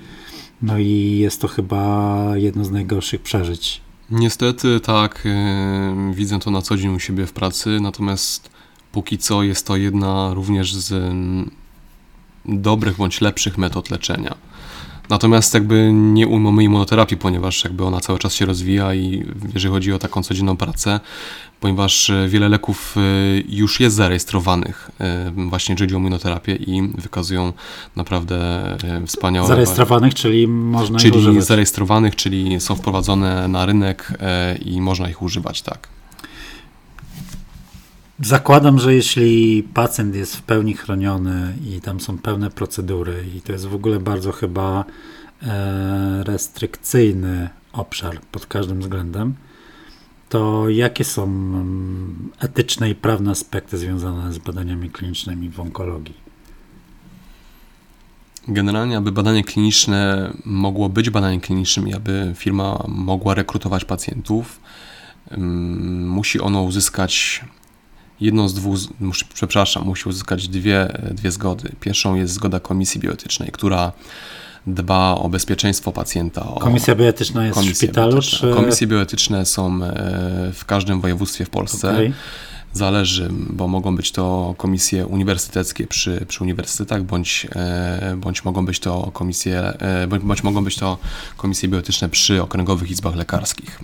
No 0.63 0.79
i 0.79 1.19
jest 1.19 1.41
to 1.41 1.49
chyba 1.49 2.17
jedno 2.35 2.65
z 2.65 2.71
najgorszych 2.71 3.23
przeżyć. 3.23 3.81
Niestety 4.11 4.81
tak, 4.81 5.23
yy, 5.25 6.15
widzę 6.15 6.39
to 6.39 6.51
na 6.51 6.63
co 6.63 6.77
dzień 6.77 6.95
u 6.95 6.99
siebie 6.99 7.27
w 7.27 7.33
pracy, 7.33 7.79
natomiast 7.81 8.51
póki 8.93 9.19
co 9.19 9.43
jest 9.43 9.67
to 9.67 9.77
jedna 9.77 10.35
również 10.35 10.75
z 10.75 11.15
dobrych 12.45 12.97
bądź 12.97 13.21
lepszych 13.21 13.59
metod 13.59 13.91
leczenia 13.91 14.50
Natomiast 15.11 15.55
jakby 15.55 15.91
nie 15.93 16.29
ujmujemy 16.29 16.65
immunoterapii, 16.65 17.17
ponieważ 17.17 17.65
jakby 17.65 17.85
ona 17.85 18.01
cały 18.01 18.19
czas 18.19 18.35
się 18.35 18.47
rozwija 18.47 18.95
i 18.95 19.27
jeżeli 19.55 19.73
chodzi 19.75 19.93
o 19.93 19.99
taką 19.99 20.23
codzienną 20.23 20.57
pracę, 20.57 21.01
ponieważ 21.61 22.11
e, 22.11 22.29
wiele 22.29 22.49
leków 22.49 22.95
e, 22.97 23.01
już 23.49 23.81
jest 23.81 23.97
zarejestrowanych 23.97 24.91
e, 25.01 25.33
właśnie 25.49 25.73
jeżeli 25.73 25.87
chodzi 25.87 25.95
o 25.95 25.99
immunoterapię 25.99 26.57
i 26.57 26.83
wykazują 26.99 27.53
naprawdę 27.97 28.65
wspaniałe... 29.07 29.49
Zarejestrowanych, 29.49 30.15
czyli 30.15 30.49
można 30.49 30.99
czyli 30.99 31.19
ich 31.19 31.23
używać. 31.23 31.45
zarejestrowanych, 31.45 32.17
czyli 32.17 32.61
są 32.61 32.75
wprowadzone 32.75 33.49
na 33.49 33.67
rynek 33.67 34.13
i 34.65 34.81
można 34.81 35.11
ich 35.11 35.23
używać, 35.23 35.63
tak. 35.63 35.89
Zakładam, 38.23 38.79
że 38.79 38.95
jeśli 38.95 39.63
pacjent 39.63 40.15
jest 40.15 40.37
w 40.37 40.43
pełni 40.43 40.75
chroniony 40.75 41.55
i 41.67 41.81
tam 41.81 42.01
są 42.01 42.19
pełne 42.19 42.51
procedury 42.51 43.25
i 43.37 43.41
to 43.41 43.53
jest 43.53 43.67
w 43.67 43.75
ogóle 43.75 44.01
bardzo 44.01 44.33
chyba 44.33 44.85
restrykcyjny 46.25 47.49
obszar 47.73 48.21
pod 48.33 48.47
każdym 48.47 48.81
względem, 48.81 49.35
to 50.29 50.69
jakie 50.69 51.05
są 51.05 51.25
mm, 51.25 52.31
etyczne 52.39 52.91
i 52.91 52.95
prawne 52.95 53.31
aspekty 53.31 53.79
związane 53.79 54.33
z 54.33 54.39
badaniami 54.39 54.91
klinicznymi 54.91 55.51
w 55.51 55.61
onkologii? 55.61 56.15
Generalnie, 58.49 58.97
aby 58.97 59.13
badanie 59.13 59.45
kliniczne 59.45 60.33
mogło 60.45 60.89
być 60.89 61.11
badaniem 61.11 61.41
klinicznym 61.41 61.89
i 61.89 61.95
aby 61.95 62.33
firma 62.37 62.85
mogła 62.89 63.35
rekrutować 63.35 63.85
pacjentów, 63.85 64.61
mm, 65.31 66.09
musi 66.09 66.41
ono 66.41 66.63
uzyskać 66.63 67.45
jedną 68.21 68.49
z 68.49 68.55
dwóch, 68.55 68.79
przepraszam, 69.35 69.85
musi 69.85 70.09
uzyskać 70.09 70.49
dwie, 70.49 70.99
dwie 71.11 71.31
zgody. 71.31 71.73
Pierwszą 71.81 72.15
jest 72.15 72.33
zgoda 72.33 72.61
komisji 72.61 73.01
bioetycznej, 73.01 73.51
która 73.53 73.93
dba 74.67 75.15
o 75.15 75.29
bezpieczeństwo 75.29 75.93
pacjenta. 75.93 76.47
O 76.47 76.61
Komisja 76.61 76.95
bioetyczna 76.95 77.47
jest 77.47 77.61
w 77.61 77.77
szpitalu? 77.77 78.23
Czy... 78.23 78.55
Komisje 78.55 78.87
bioetyczne 78.87 79.47
są 79.47 79.85
e, 79.85 80.53
w 80.55 80.65
każdym 80.65 81.01
województwie 81.01 81.45
w 81.45 81.51
Polsce. 81.51 81.91
Okay. 81.91 82.13
Zależy, 82.73 83.29
bo 83.33 83.69
mogą 83.69 83.97
być 83.97 84.13
to 84.13 84.55
komisje 84.57 85.07
uniwersyteckie 85.07 85.87
przy, 85.87 86.25
przy 86.29 86.45
uniwersytetach, 86.45 87.03
bądź, 87.03 87.47
e, 87.57 88.17
bądź 88.17 88.45
mogą 88.45 88.67
być 88.67 88.81
to 88.81 89.11
komisje, 89.13 89.61
e, 89.61 90.07
bądź, 90.07 90.23
bądź 90.23 90.43
mogą 90.43 90.65
być 90.65 90.77
to 90.77 90.99
komisje 91.37 91.69
bioetyczne 91.69 92.09
przy 92.09 92.43
okręgowych 92.43 92.91
izbach 92.91 93.17
lekarskich. 93.17 93.81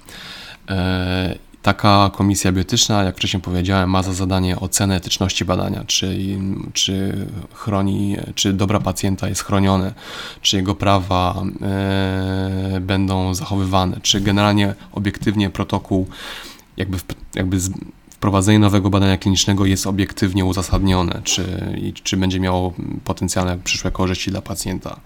Taka 1.66 2.10
komisja 2.14 2.52
bioetyczna, 2.52 3.02
jak 3.02 3.16
wcześniej 3.16 3.42
powiedziałem, 3.42 3.90
ma 3.90 4.02
za 4.02 4.12
zadanie 4.12 4.60
ocenę 4.60 4.96
etyczności 4.96 5.44
badania, 5.44 5.84
czy, 5.86 6.38
czy 6.72 7.26
chroni, 7.54 8.16
czy 8.34 8.52
dobra 8.52 8.80
pacjenta 8.80 9.28
jest 9.28 9.44
chronione, 9.44 9.94
czy 10.42 10.56
jego 10.56 10.74
prawa 10.74 11.42
e, 11.62 12.80
będą 12.80 13.34
zachowywane, 13.34 14.00
czy 14.02 14.20
generalnie 14.20 14.74
obiektywnie 14.92 15.50
protokół, 15.50 16.06
jakby, 16.76 16.98
jakby 17.34 17.56
wprowadzenie 18.10 18.58
nowego 18.58 18.90
badania 18.90 19.18
klinicznego 19.18 19.66
jest 19.66 19.86
obiektywnie 19.86 20.44
uzasadnione, 20.44 21.20
czy, 21.24 21.44
czy 22.02 22.16
będzie 22.16 22.40
miało 22.40 22.74
potencjalne 23.04 23.58
przyszłe 23.58 23.90
korzyści 23.90 24.30
dla 24.30 24.42
pacjenta. 24.42 25.00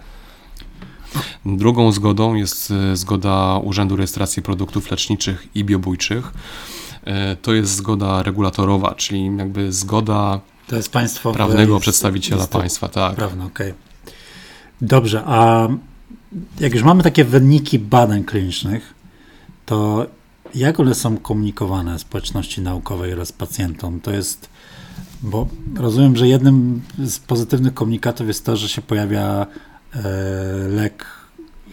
Drugą 1.47 1.93
zgodą 1.93 2.35
jest 2.35 2.71
e, 2.71 2.97
zgoda 2.97 3.59
Urzędu 3.59 3.97
Rejestracji 3.97 4.43
Produktów 4.43 4.91
Leczniczych 4.91 5.49
i 5.55 5.65
Biobójczych. 5.65 6.33
E, 7.05 7.37
to 7.37 7.55
jest 7.55 7.77
zgoda 7.77 8.23
regulatorowa, 8.23 8.95
czyli 8.95 9.37
jakby 9.37 9.73
zgoda 9.73 10.41
to 10.71 10.77
jest 10.77 10.93
państwo 10.93 11.33
prawnego 11.33 11.73
jest, 11.73 11.83
przedstawiciela 11.83 12.41
jest 12.41 12.53
państwa. 12.53 12.89
Tak. 12.89 13.17
Prawno, 13.17 13.45
okej. 13.45 13.71
Okay. 13.71 14.13
Dobrze, 14.81 15.23
a 15.27 15.69
jak 16.61 16.75
już 16.75 16.83
mamy 16.83 17.03
takie 17.03 17.25
wyniki 17.25 17.79
badań 17.79 18.25
klinicznych, 18.25 18.95
to 19.67 20.07
jak 20.55 20.81
one 20.81 20.95
są 20.95 21.17
komunikowane 21.17 21.99
społeczności 21.99 22.61
naukowej 22.61 23.13
oraz 23.13 23.33
pacjentom? 23.33 24.01
To 24.01 24.11
jest, 24.11 24.49
bo 25.23 25.49
rozumiem, 25.77 26.17
że 26.17 26.29
jednym 26.29 26.83
z 26.99 27.19
pozytywnych 27.19 27.75
komunikatów 27.75 28.27
jest 28.27 28.45
to, 28.45 28.57
że 28.57 28.69
się 28.69 28.83
pojawia 28.83 29.47
lek 30.69 31.07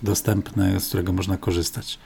dostępny, 0.03 0.79
z 0.79 0.87
którego 0.87 1.13
można 1.13 1.37
korzystać. 1.37 1.99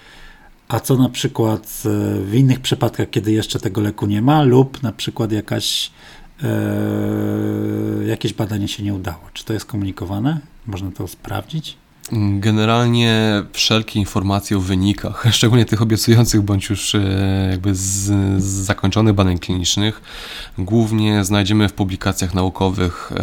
A 0.68 0.80
co 0.80 0.98
na 0.98 1.10
przykład 1.10 1.84
e, 1.86 2.22
w 2.22 2.36
innych 2.36 2.60
przypadkach, 2.60 3.10
kiedy 3.10 3.32
jeszcze 3.32 3.60
tego 3.60 3.82
leku 3.82 4.06
nie 4.06 4.22
ma, 4.22 4.44
lub 4.44 4.84
na 4.84 4.92
przykład 4.92 5.32
jakaś, 5.32 5.92
e, 6.44 8.08
jakieś 8.08 8.34
badanie 8.34 8.68
się 8.68 8.84
nie 8.84 8.94
udało? 8.94 9.22
Czy 9.34 9.46
to 9.46 9.54
jest 9.54 9.66
komunikowane? 9.66 10.40
Można 10.66 10.92
to 10.92 11.08
sprawdzić? 11.08 11.78
Generalnie 12.40 13.44
wszelkie 13.54 14.00
informacje 14.00 14.58
o 14.58 14.60
wynikach, 14.60 15.26
szczególnie 15.32 15.66
tych 15.66 15.82
obiecujących 15.82 16.42
bądź 16.42 16.70
już 16.70 16.96
e, 16.96 17.48
jakby 17.52 17.76
z, 17.76 17.82
z 18.44 18.44
zakończonych 18.44 19.14
badań 19.14 19.40
klinicznych, 19.40 20.02
głównie 20.58 21.24
znajdziemy 21.24 21.70
w 21.70 21.74
publikacjach 21.74 22.34
naukowych, 22.34 23.12
e, 23.12 23.16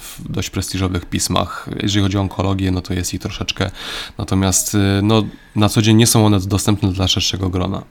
w 0.00 0.32
dość 0.32 0.50
prestiżowych 0.50 1.06
pismach. 1.06 1.68
Jeżeli 1.82 2.02
chodzi 2.02 2.18
o 2.18 2.20
onkologię, 2.20 2.70
no 2.70 2.80
to 2.80 2.94
jest 2.94 3.14
ich 3.14 3.20
troszeczkę, 3.20 3.70
natomiast 4.18 4.74
e, 4.74 4.78
no, 5.02 5.22
na 5.56 5.68
co 5.68 5.82
dzień 5.82 5.96
nie 5.96 6.06
są 6.06 6.26
one 6.26 6.40
dostępne 6.40 6.92
dla 6.92 7.08
szerszego 7.08 7.50
grona. 7.50 7.82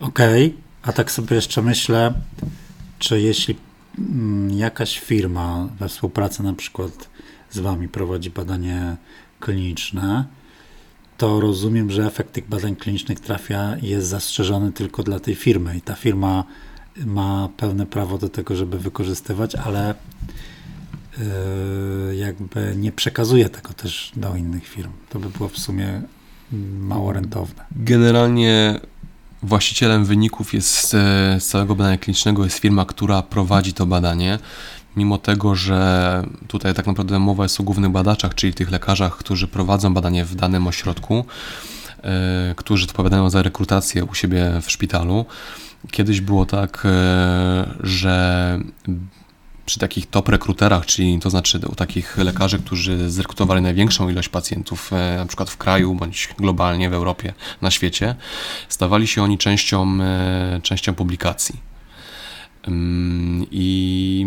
Okej, 0.00 0.46
okay. 0.46 0.58
a 0.82 0.92
tak 0.92 1.10
sobie 1.10 1.36
jeszcze 1.36 1.62
myślę, 1.62 2.14
czy 2.98 3.20
jeśli 3.20 3.56
mm, 3.98 4.50
jakaś 4.50 4.98
firma 4.98 5.68
we 5.78 5.88
współpracy 5.88 6.42
na 6.42 6.52
przykład 6.52 7.11
z 7.52 7.58
Wami 7.58 7.88
prowadzi 7.88 8.30
badanie 8.30 8.96
kliniczne, 9.40 10.24
to 11.18 11.40
rozumiem, 11.40 11.90
że 11.90 12.06
efekt 12.06 12.32
tych 12.32 12.48
badań 12.48 12.76
klinicznych 12.76 13.20
trafia 13.20 13.76
jest 13.82 14.08
zastrzeżony 14.08 14.72
tylko 14.72 15.02
dla 15.02 15.20
tej 15.20 15.34
firmy 15.34 15.76
i 15.76 15.80
ta 15.80 15.94
firma 15.94 16.44
ma 17.06 17.48
pełne 17.56 17.86
prawo 17.86 18.18
do 18.18 18.28
tego, 18.28 18.56
żeby 18.56 18.78
wykorzystywać, 18.78 19.54
ale 19.54 19.94
yy, 21.18 22.16
jakby 22.16 22.74
nie 22.76 22.92
przekazuje 22.92 23.48
tego 23.48 23.72
też 23.72 24.12
do 24.16 24.36
innych 24.36 24.66
firm. 24.66 24.90
To 25.10 25.18
by 25.18 25.30
było 25.30 25.48
w 25.48 25.58
sumie 25.58 26.02
mało 26.78 27.12
rentowne. 27.12 27.64
Generalnie 27.76 28.80
właścicielem 29.42 30.04
wyników 30.04 30.54
jest 30.54 30.94
e, 30.94 31.36
z 31.40 31.46
całego 31.46 31.74
badania 31.74 31.98
klinicznego 31.98 32.44
jest 32.44 32.58
firma, 32.58 32.84
która 32.84 33.22
prowadzi 33.22 33.72
to 33.72 33.86
badanie 33.86 34.38
mimo 34.96 35.18
tego, 35.18 35.54
że 35.54 36.22
tutaj 36.48 36.74
tak 36.74 36.86
naprawdę 36.86 37.18
mowa 37.18 37.42
jest 37.42 37.60
o 37.60 37.62
głównych 37.62 37.90
badaczach, 37.90 38.34
czyli 38.34 38.54
tych 38.54 38.70
lekarzach, 38.70 39.16
którzy 39.16 39.48
prowadzą 39.48 39.94
badanie 39.94 40.24
w 40.24 40.34
danym 40.34 40.66
ośrodku, 40.66 41.24
e, 42.02 42.54
którzy 42.56 42.84
odpowiadają 42.84 43.30
za 43.30 43.42
rekrutację 43.42 44.04
u 44.04 44.14
siebie 44.14 44.60
w 44.62 44.70
szpitalu. 44.70 45.24
Kiedyś 45.90 46.20
było 46.20 46.46
tak, 46.46 46.82
e, 46.84 47.74
że 47.80 48.58
przy 49.66 49.78
takich 49.78 50.06
top 50.10 50.28
rekruterach, 50.28 50.86
czyli 50.86 51.18
to 51.18 51.30
znaczy 51.30 51.60
u 51.68 51.74
takich 51.74 52.18
lekarzy, 52.18 52.58
którzy 52.58 53.10
zrekrutowali 53.10 53.62
największą 53.62 54.08
ilość 54.08 54.28
pacjentów, 54.28 54.92
e, 54.92 55.16
na 55.16 55.26
przykład 55.26 55.50
w 55.50 55.56
kraju 55.56 55.94
bądź 55.94 56.28
globalnie 56.38 56.90
w 56.90 56.94
Europie, 56.94 57.32
na 57.62 57.70
świecie, 57.70 58.14
stawali 58.68 59.06
się 59.06 59.22
oni 59.22 59.38
częścią, 59.38 59.98
częścią 60.62 60.94
publikacji 60.94 61.71
i... 63.50 64.26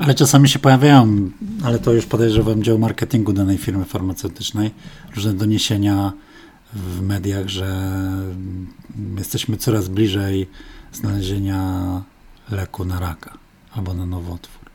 Ale 0.00 0.14
czasami 0.14 0.48
się 0.48 0.58
pojawiają, 0.58 1.30
ale 1.64 1.78
to 1.78 1.92
już 1.92 2.06
podejrzewam 2.06 2.62
dział 2.62 2.78
marketingu 2.78 3.32
danej 3.32 3.58
firmy 3.58 3.84
farmaceutycznej, 3.84 4.70
różne 5.14 5.32
doniesienia 5.32 6.12
w 6.72 7.02
mediach, 7.02 7.48
że 7.48 7.92
jesteśmy 9.18 9.56
coraz 9.56 9.88
bliżej 9.88 10.48
znalezienia 10.92 12.02
leku 12.50 12.84
na 12.84 13.00
raka 13.00 13.38
albo 13.74 13.94
na 13.94 14.06
nowotwór. 14.06 14.68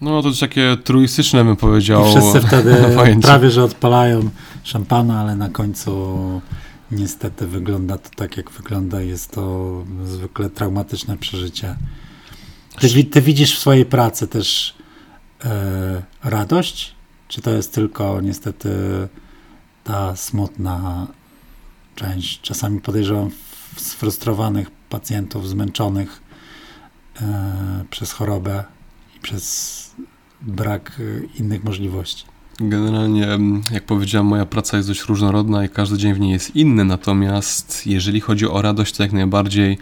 No 0.00 0.22
to 0.22 0.28
jest 0.28 0.40
takie 0.40 0.76
truistyczne 0.84 1.44
bym 1.44 1.56
powiedział. 1.56 2.06
I 2.06 2.10
wszyscy 2.10 2.40
wtedy 2.40 2.76
prawie, 3.22 3.50
że 3.50 3.64
odpalają 3.64 4.30
szampana, 4.62 5.20
ale 5.20 5.36
na 5.36 5.48
końcu 5.48 5.90
Niestety 6.92 7.46
wygląda 7.46 7.98
to 7.98 8.10
tak, 8.10 8.36
jak 8.36 8.50
wygląda. 8.50 9.00
Jest 9.00 9.30
to 9.30 9.84
zwykle 10.04 10.50
traumatyczne 10.50 11.16
przeżycie. 11.16 11.76
Ty, 12.80 13.04
ty 13.04 13.22
widzisz 13.22 13.56
w 13.56 13.58
swojej 13.58 13.84
pracy 13.84 14.28
też 14.28 14.74
e, 15.44 16.02
radość? 16.24 16.94
Czy 17.28 17.40
to 17.40 17.50
jest 17.50 17.72
tylko 17.74 18.20
niestety 18.20 18.70
ta 19.84 20.16
smutna 20.16 21.06
część? 21.94 22.40
Czasami 22.40 22.80
podejrzewam 22.80 23.30
sfrustrowanych 23.76 24.70
pacjentów, 24.70 25.48
zmęczonych 25.48 26.22
e, 27.20 27.84
przez 27.90 28.12
chorobę 28.12 28.64
i 29.16 29.20
przez 29.20 29.90
brak 30.40 31.00
innych 31.38 31.64
możliwości. 31.64 32.31
Generalnie, 32.60 33.28
jak 33.72 33.82
powiedziałem, 33.84 34.26
moja 34.26 34.46
praca 34.46 34.76
jest 34.76 34.88
dość 34.88 35.04
różnorodna 35.04 35.64
i 35.64 35.68
każdy 35.68 35.98
dzień 35.98 36.14
w 36.14 36.20
niej 36.20 36.32
jest 36.32 36.56
inny, 36.56 36.84
natomiast 36.84 37.86
jeżeli 37.86 38.20
chodzi 38.20 38.48
o 38.48 38.62
radość, 38.62 38.96
to 38.96 39.02
jak 39.02 39.12
najbardziej, 39.12 39.78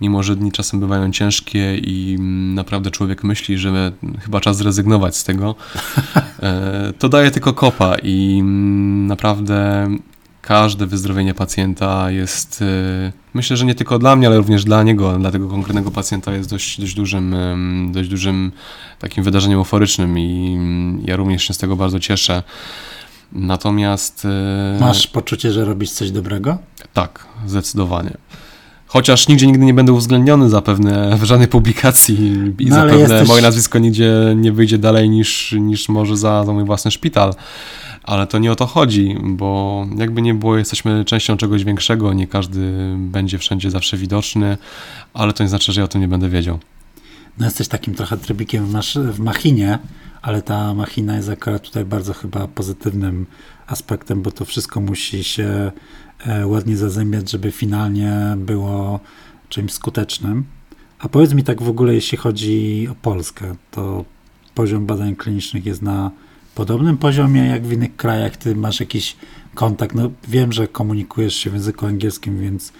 mimo 0.00 0.22
że 0.22 0.36
dni 0.36 0.52
czasem 0.52 0.80
bywają 0.80 1.12
ciężkie 1.12 1.78
i 1.78 2.16
naprawdę 2.54 2.90
człowiek 2.90 3.24
myśli, 3.24 3.58
że 3.58 3.92
chyba 4.20 4.40
czas 4.40 4.56
zrezygnować 4.56 5.16
z 5.16 5.24
tego, 5.24 5.54
e, 6.42 6.92
to 6.98 7.08
daje 7.08 7.30
tylko 7.30 7.52
kopa 7.52 7.96
i 8.02 8.42
naprawdę 9.06 9.88
każde 10.46 10.86
wyzdrowienie 10.86 11.34
pacjenta 11.34 12.10
jest, 12.10 12.62
e, 12.62 13.12
myślę, 13.34 13.56
że 13.56 13.66
nie 13.66 13.74
tylko 13.74 13.98
dla 13.98 14.16
mnie, 14.16 14.26
ale 14.26 14.36
również 14.36 14.64
dla 14.64 14.82
niego, 14.82 15.18
dla 15.18 15.30
tego 15.30 15.48
konkretnego 15.48 15.90
pacjenta 15.90 16.32
jest 16.34 16.50
dość, 16.50 16.80
dość 16.80 16.94
dużym, 16.94 17.36
dość 17.92 18.08
dużym 18.08 18.52
takim 18.98 19.24
wydarzeniem 19.24 19.58
euforycznym 19.58 20.18
i 20.18 20.58
ja 21.04 21.16
również 21.16 21.42
się 21.42 21.54
z 21.54 21.58
tego 21.58 21.76
bardzo 21.76 22.00
cieszę. 22.00 22.42
Natomiast. 23.32 24.26
E, 24.76 24.78
Masz 24.80 25.06
poczucie, 25.06 25.52
że 25.52 25.64
robisz 25.64 25.90
coś 25.90 26.10
dobrego? 26.10 26.58
Tak, 26.92 27.26
zdecydowanie. 27.46 28.16
Chociaż 28.94 29.28
nigdzie 29.28 29.46
nigdy 29.46 29.64
nie 29.64 29.74
będę 29.74 29.92
uwzględniony 29.92 30.50
zapewne 30.50 31.16
w 31.18 31.24
żadnej 31.24 31.48
publikacji 31.48 32.16
i 32.58 32.66
no, 32.66 32.76
zapewne 32.76 32.98
jesteś... 32.98 33.28
moje 33.28 33.42
nazwisko 33.42 33.78
nigdzie 33.78 34.12
nie 34.36 34.52
wyjdzie 34.52 34.78
dalej 34.78 35.10
niż, 35.10 35.52
niż 35.52 35.88
może 35.88 36.16
za, 36.16 36.44
za 36.44 36.52
mój 36.52 36.64
własny 36.64 36.90
szpital 36.90 37.34
ale 38.04 38.26
to 38.26 38.38
nie 38.38 38.52
o 38.52 38.56
to 38.56 38.66
chodzi, 38.66 39.16
bo 39.22 39.86
jakby 39.96 40.22
nie 40.22 40.34
było, 40.34 40.56
jesteśmy 40.56 41.04
częścią 41.04 41.36
czegoś 41.36 41.64
większego, 41.64 42.12
nie 42.12 42.26
każdy 42.26 42.94
będzie 42.98 43.38
wszędzie 43.38 43.70
zawsze 43.70 43.96
widoczny, 43.96 44.56
ale 45.14 45.32
to 45.32 45.42
nie 45.42 45.48
znaczy, 45.48 45.72
że 45.72 45.80
ja 45.80 45.84
o 45.84 45.88
tym 45.88 46.00
nie 46.00 46.08
będę 46.08 46.28
wiedział. 46.28 46.58
No 47.38 47.44
jesteś 47.44 47.68
takim 47.68 47.94
trochę 47.94 48.16
trybikiem 48.16 48.66
w, 48.66 48.72
masz, 48.72 48.98
w 48.98 49.20
machinie, 49.20 49.78
ale 50.22 50.42
ta 50.42 50.74
machina 50.74 51.16
jest 51.16 51.28
akurat 51.28 51.62
tutaj 51.62 51.84
bardzo 51.84 52.14
chyba 52.14 52.48
pozytywnym 52.48 53.26
aspektem, 53.66 54.22
bo 54.22 54.30
to 54.32 54.44
wszystko 54.44 54.80
musi 54.80 55.24
się 55.24 55.72
ładnie 56.46 56.76
zazębiać, 56.76 57.30
żeby 57.30 57.52
finalnie 57.52 58.36
było 58.36 59.00
czymś 59.48 59.72
skutecznym. 59.72 60.44
A 60.98 61.08
powiedz 61.08 61.34
mi 61.34 61.44
tak 61.44 61.62
w 61.62 61.68
ogóle, 61.68 61.94
jeśli 61.94 62.18
chodzi 62.18 62.88
o 62.90 62.94
Polskę, 62.94 63.54
to 63.70 64.04
poziom 64.54 64.86
badań 64.86 65.16
klinicznych 65.16 65.66
jest 65.66 65.82
na 65.82 66.10
podobnym 66.54 66.96
poziomie 66.96 67.46
jak 67.46 67.66
w 67.66 67.72
innych 67.72 67.96
krajach? 67.96 68.36
Ty 68.36 68.56
masz 68.56 68.80
jakiś 68.80 69.16
kontakt? 69.54 69.94
No 69.94 70.10
wiem, 70.28 70.52
że 70.52 70.68
komunikujesz 70.68 71.34
się 71.34 71.50
w 71.50 71.54
języku 71.54 71.86
angielskim, 71.86 72.40
więc 72.40 72.72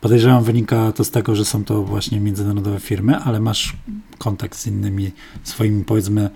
podejrzewam 0.00 0.44
wynika 0.44 0.92
to 0.92 1.04
z 1.04 1.10
tego, 1.10 1.36
że 1.36 1.44
są 1.44 1.64
to 1.64 1.82
właśnie 1.82 2.20
międzynarodowe 2.20 2.80
firmy, 2.80 3.16
ale 3.16 3.40
masz 3.40 3.76
kontakt 4.18 4.58
z 4.58 4.66
innymi 4.66 5.12
swoimi 5.44 5.84
powiedzmy 5.84 6.30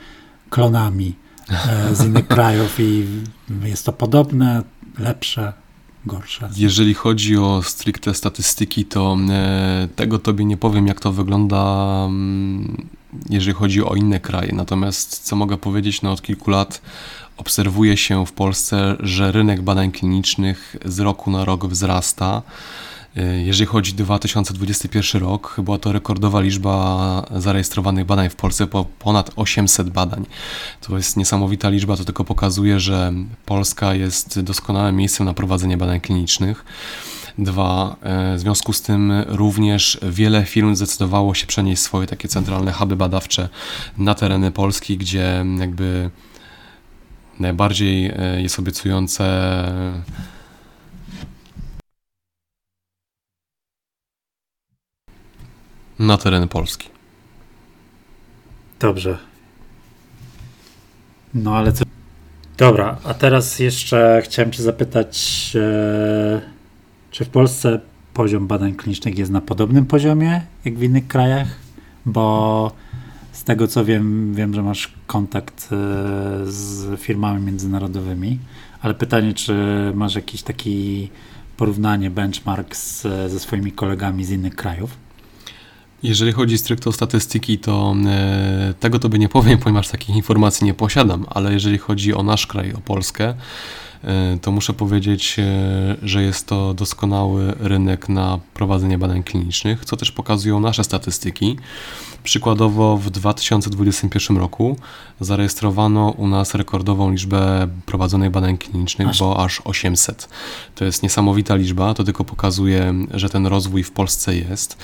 klonami 0.51 1.15
e, 1.51 1.95
z 1.95 2.05
innych 2.05 2.29
krajów 2.29 2.81
i 2.81 3.07
jest 3.65 3.87
to 3.87 3.93
podobne, 3.93 4.63
lepsze, 4.99 5.53
gorsze. 6.07 6.51
Jeżeli 6.57 6.95
chodzi 6.95 7.37
o 7.37 7.63
stricte 7.63 8.15
statystyki, 8.15 8.85
to 8.85 9.17
e, 9.31 9.89
tego 9.97 10.19
tobie 10.19 10.45
nie 10.45 10.57
powiem, 10.57 10.87
jak 10.87 11.01
to 11.01 11.13
wygląda 11.13 11.87
mm, 12.09 12.87
jeżeli 13.31 13.55
chodzi 13.55 13.85
o 13.85 13.95
inne 13.95 14.21
kraje. 14.21 14.53
Natomiast 14.53 15.19
co 15.19 15.37
mogę 15.37 15.57
powiedzieć, 15.57 16.03
no 16.03 16.13
od 16.13 16.23
kilku 16.23 16.51
lat 16.51 16.83
obserwuje 17.37 17.97
się 17.97 18.27
w 18.27 18.33
Polsce, 18.33 18.97
że 19.01 19.33
rynek 19.33 19.63
badań 19.63 19.93
klinicznych 19.93 20.77
z 20.85 21.01
roku 21.01 21.31
na 21.31 21.45
rok 21.45 21.67
wzrasta. 21.67 22.43
Jeżeli 23.45 23.67
chodzi 23.67 23.93
o 23.93 23.97
2021 23.97 25.23
rok, 25.23 25.57
była 25.65 25.79
to 25.79 25.93
rekordowa 25.93 26.41
liczba 26.41 27.27
zarejestrowanych 27.37 28.07
badań 28.07 28.31
w 28.31 28.37
Polsce, 28.37 28.67
po 28.67 28.85
ponad 28.99 29.31
800 29.37 29.91
badań. 29.91 30.27
To 30.81 30.97
jest 30.97 31.17
niesamowita 31.17 31.69
liczba, 31.69 31.97
to 31.97 32.05
tylko 32.05 32.25
pokazuje, 32.25 32.81
że 32.81 33.13
Polska 33.47 33.95
jest 33.95 34.41
doskonałym 34.41 34.97
miejscem 34.97 35.27
na 35.27 35.35
prowadzenie 35.35 35.77
badań 35.77 36.01
klinicznych. 36.01 36.65
Dwa, 37.39 37.97
e, 38.03 38.37
w 38.37 38.41
związku 38.41 38.73
z 38.73 38.83
tym 38.83 39.13
również 39.27 39.99
wiele 40.03 40.45
firm 40.45 40.75
zdecydowało 40.75 41.35
się 41.35 41.47
przenieść 41.47 41.83
swoje 41.83 42.07
takie 42.07 42.29
centralne 42.29 42.73
huby 42.73 42.97
badawcze 42.97 43.49
na 43.99 44.15
tereny 44.15 44.51
Polski, 44.51 44.99
gdzie 44.99 45.45
jakby 45.59 46.11
najbardziej 47.41 48.07
e, 48.07 48.43
jest 48.43 48.59
obiecujące 48.59 49.25
na 56.01 56.17
tereny 56.17 56.47
Polski. 56.47 56.89
Dobrze. 58.81 59.19
No 61.35 61.57
ale 61.57 61.73
co. 61.73 61.85
Dobra, 62.57 62.97
a 63.05 63.15
teraz 63.15 63.59
jeszcze 63.59 64.23
chciałem 64.25 64.53
Cię 64.53 64.63
zapytać. 64.63 65.53
E 65.61 66.61
czy 67.11 67.25
w 67.25 67.29
Polsce 67.29 67.81
poziom 68.15 68.47
badań 68.47 68.75
klinicznych 68.75 69.19
jest 69.19 69.31
na 69.31 69.41
podobnym 69.41 69.87
poziomie 69.87 70.43
jak 70.65 70.79
w 70.79 70.83
innych 70.83 71.07
krajach? 71.09 71.49
Bo 72.07 72.73
z 73.33 73.45
tego 73.45 73.69
co 73.69 73.85
wiem, 73.85 74.35
wiem, 74.35 74.55
że 74.55 74.63
masz 74.63 74.93
kontakt 75.07 75.69
e, 75.73 75.77
z 76.47 77.01
firmami 77.01 77.47
międzynarodowymi, 77.47 78.39
ale 78.83 78.95
pytanie, 78.95 79.35
czy 79.35 79.55
masz 79.95 80.15
jakiś 80.15 80.43
taki 80.43 81.09
porównanie, 81.57 82.11
benchmark 82.11 82.77
z, 82.77 83.03
ze 83.03 83.41
swoimi 83.41 83.73
kolegami 83.73 84.25
z 84.25 84.31
innych 84.31 84.57
krajów? 84.57 85.10
Jeżeli 86.03 86.33
chodzi 86.33 86.59
stricte 86.59 86.91
o 86.91 86.93
statystyki, 86.93 87.59
to 87.59 87.95
e, 88.07 88.75
tego 88.81 88.99
tobie 88.99 89.19
nie 89.19 89.29
powiem, 89.29 89.59
ponieważ 89.65 89.89
takich 89.89 90.17
informacji 90.17 90.65
nie 90.65 90.75
posiadam, 90.75 91.27
ale 91.29 91.53
jeżeli 91.53 91.79
chodzi 91.79 92.15
o 92.15 92.23
nasz 92.23 92.47
kraj, 92.47 92.73
o 92.73 92.79
Polskę, 92.79 93.35
to 94.43 94.53
muszę 94.53 94.73
powiedzieć, 94.73 95.37
e, 95.39 95.97
że 96.03 96.23
jest 96.23 96.47
to 96.47 96.75
doskonały 96.75 97.55
rynek 97.59 98.09
na 98.09 98.39
prowadzenie 98.55 98.99
badań 98.99 99.23
klinicznych, 99.23 99.85
co 99.85 99.97
też 99.97 100.13
pokazują 100.13 100.61
nasze 100.61 100.85
statystyki. 100.85 101.57
Przykładowo 102.23 102.97
w 102.97 103.11
2021 103.11 104.37
roku 104.37 104.77
zarejestrowano 105.21 106.11
u 106.11 106.29
nas 106.29 106.55
rekordową 106.55 107.11
liczbę 107.11 107.69
prowadzonych 107.87 108.31
badań 108.31 108.59
klinicznych, 108.59 109.09
aż. 109.09 109.19
bo 109.19 109.45
aż 109.45 109.63
800. 109.65 110.29
To 110.75 110.85
jest 110.85 111.03
niesamowita 111.03 111.55
liczba, 111.55 111.95
to 111.95 112.05
tylko 112.05 112.25
pokazuje, 112.25 112.95
że 113.15 113.29
ten 113.29 113.47
rozwój 113.47 113.83
w 113.83 113.91
Polsce 113.91 114.37
jest. 114.37 114.79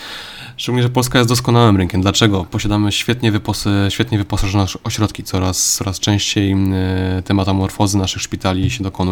Szczególnie, 0.56 0.82
że 0.82 0.88
Polska 0.88 1.18
jest 1.18 1.30
doskonałym 1.30 1.76
rynkiem. 1.76 2.02
Dlaczego? 2.02 2.44
Posiadamy 2.44 2.92
świetnie, 2.92 3.32
wypos- 3.32 3.90
świetnie 3.90 4.18
wyposażone 4.18 4.66
ośrodki, 4.84 5.22
coraz, 5.22 5.74
coraz 5.74 6.00
częściej 6.00 6.52
e, 6.52 7.22
te 7.22 7.34
metamorfozy 7.34 7.98
naszych 7.98 8.22
szpitali 8.22 8.70
się 8.70 8.84
dokonują. 8.84 9.05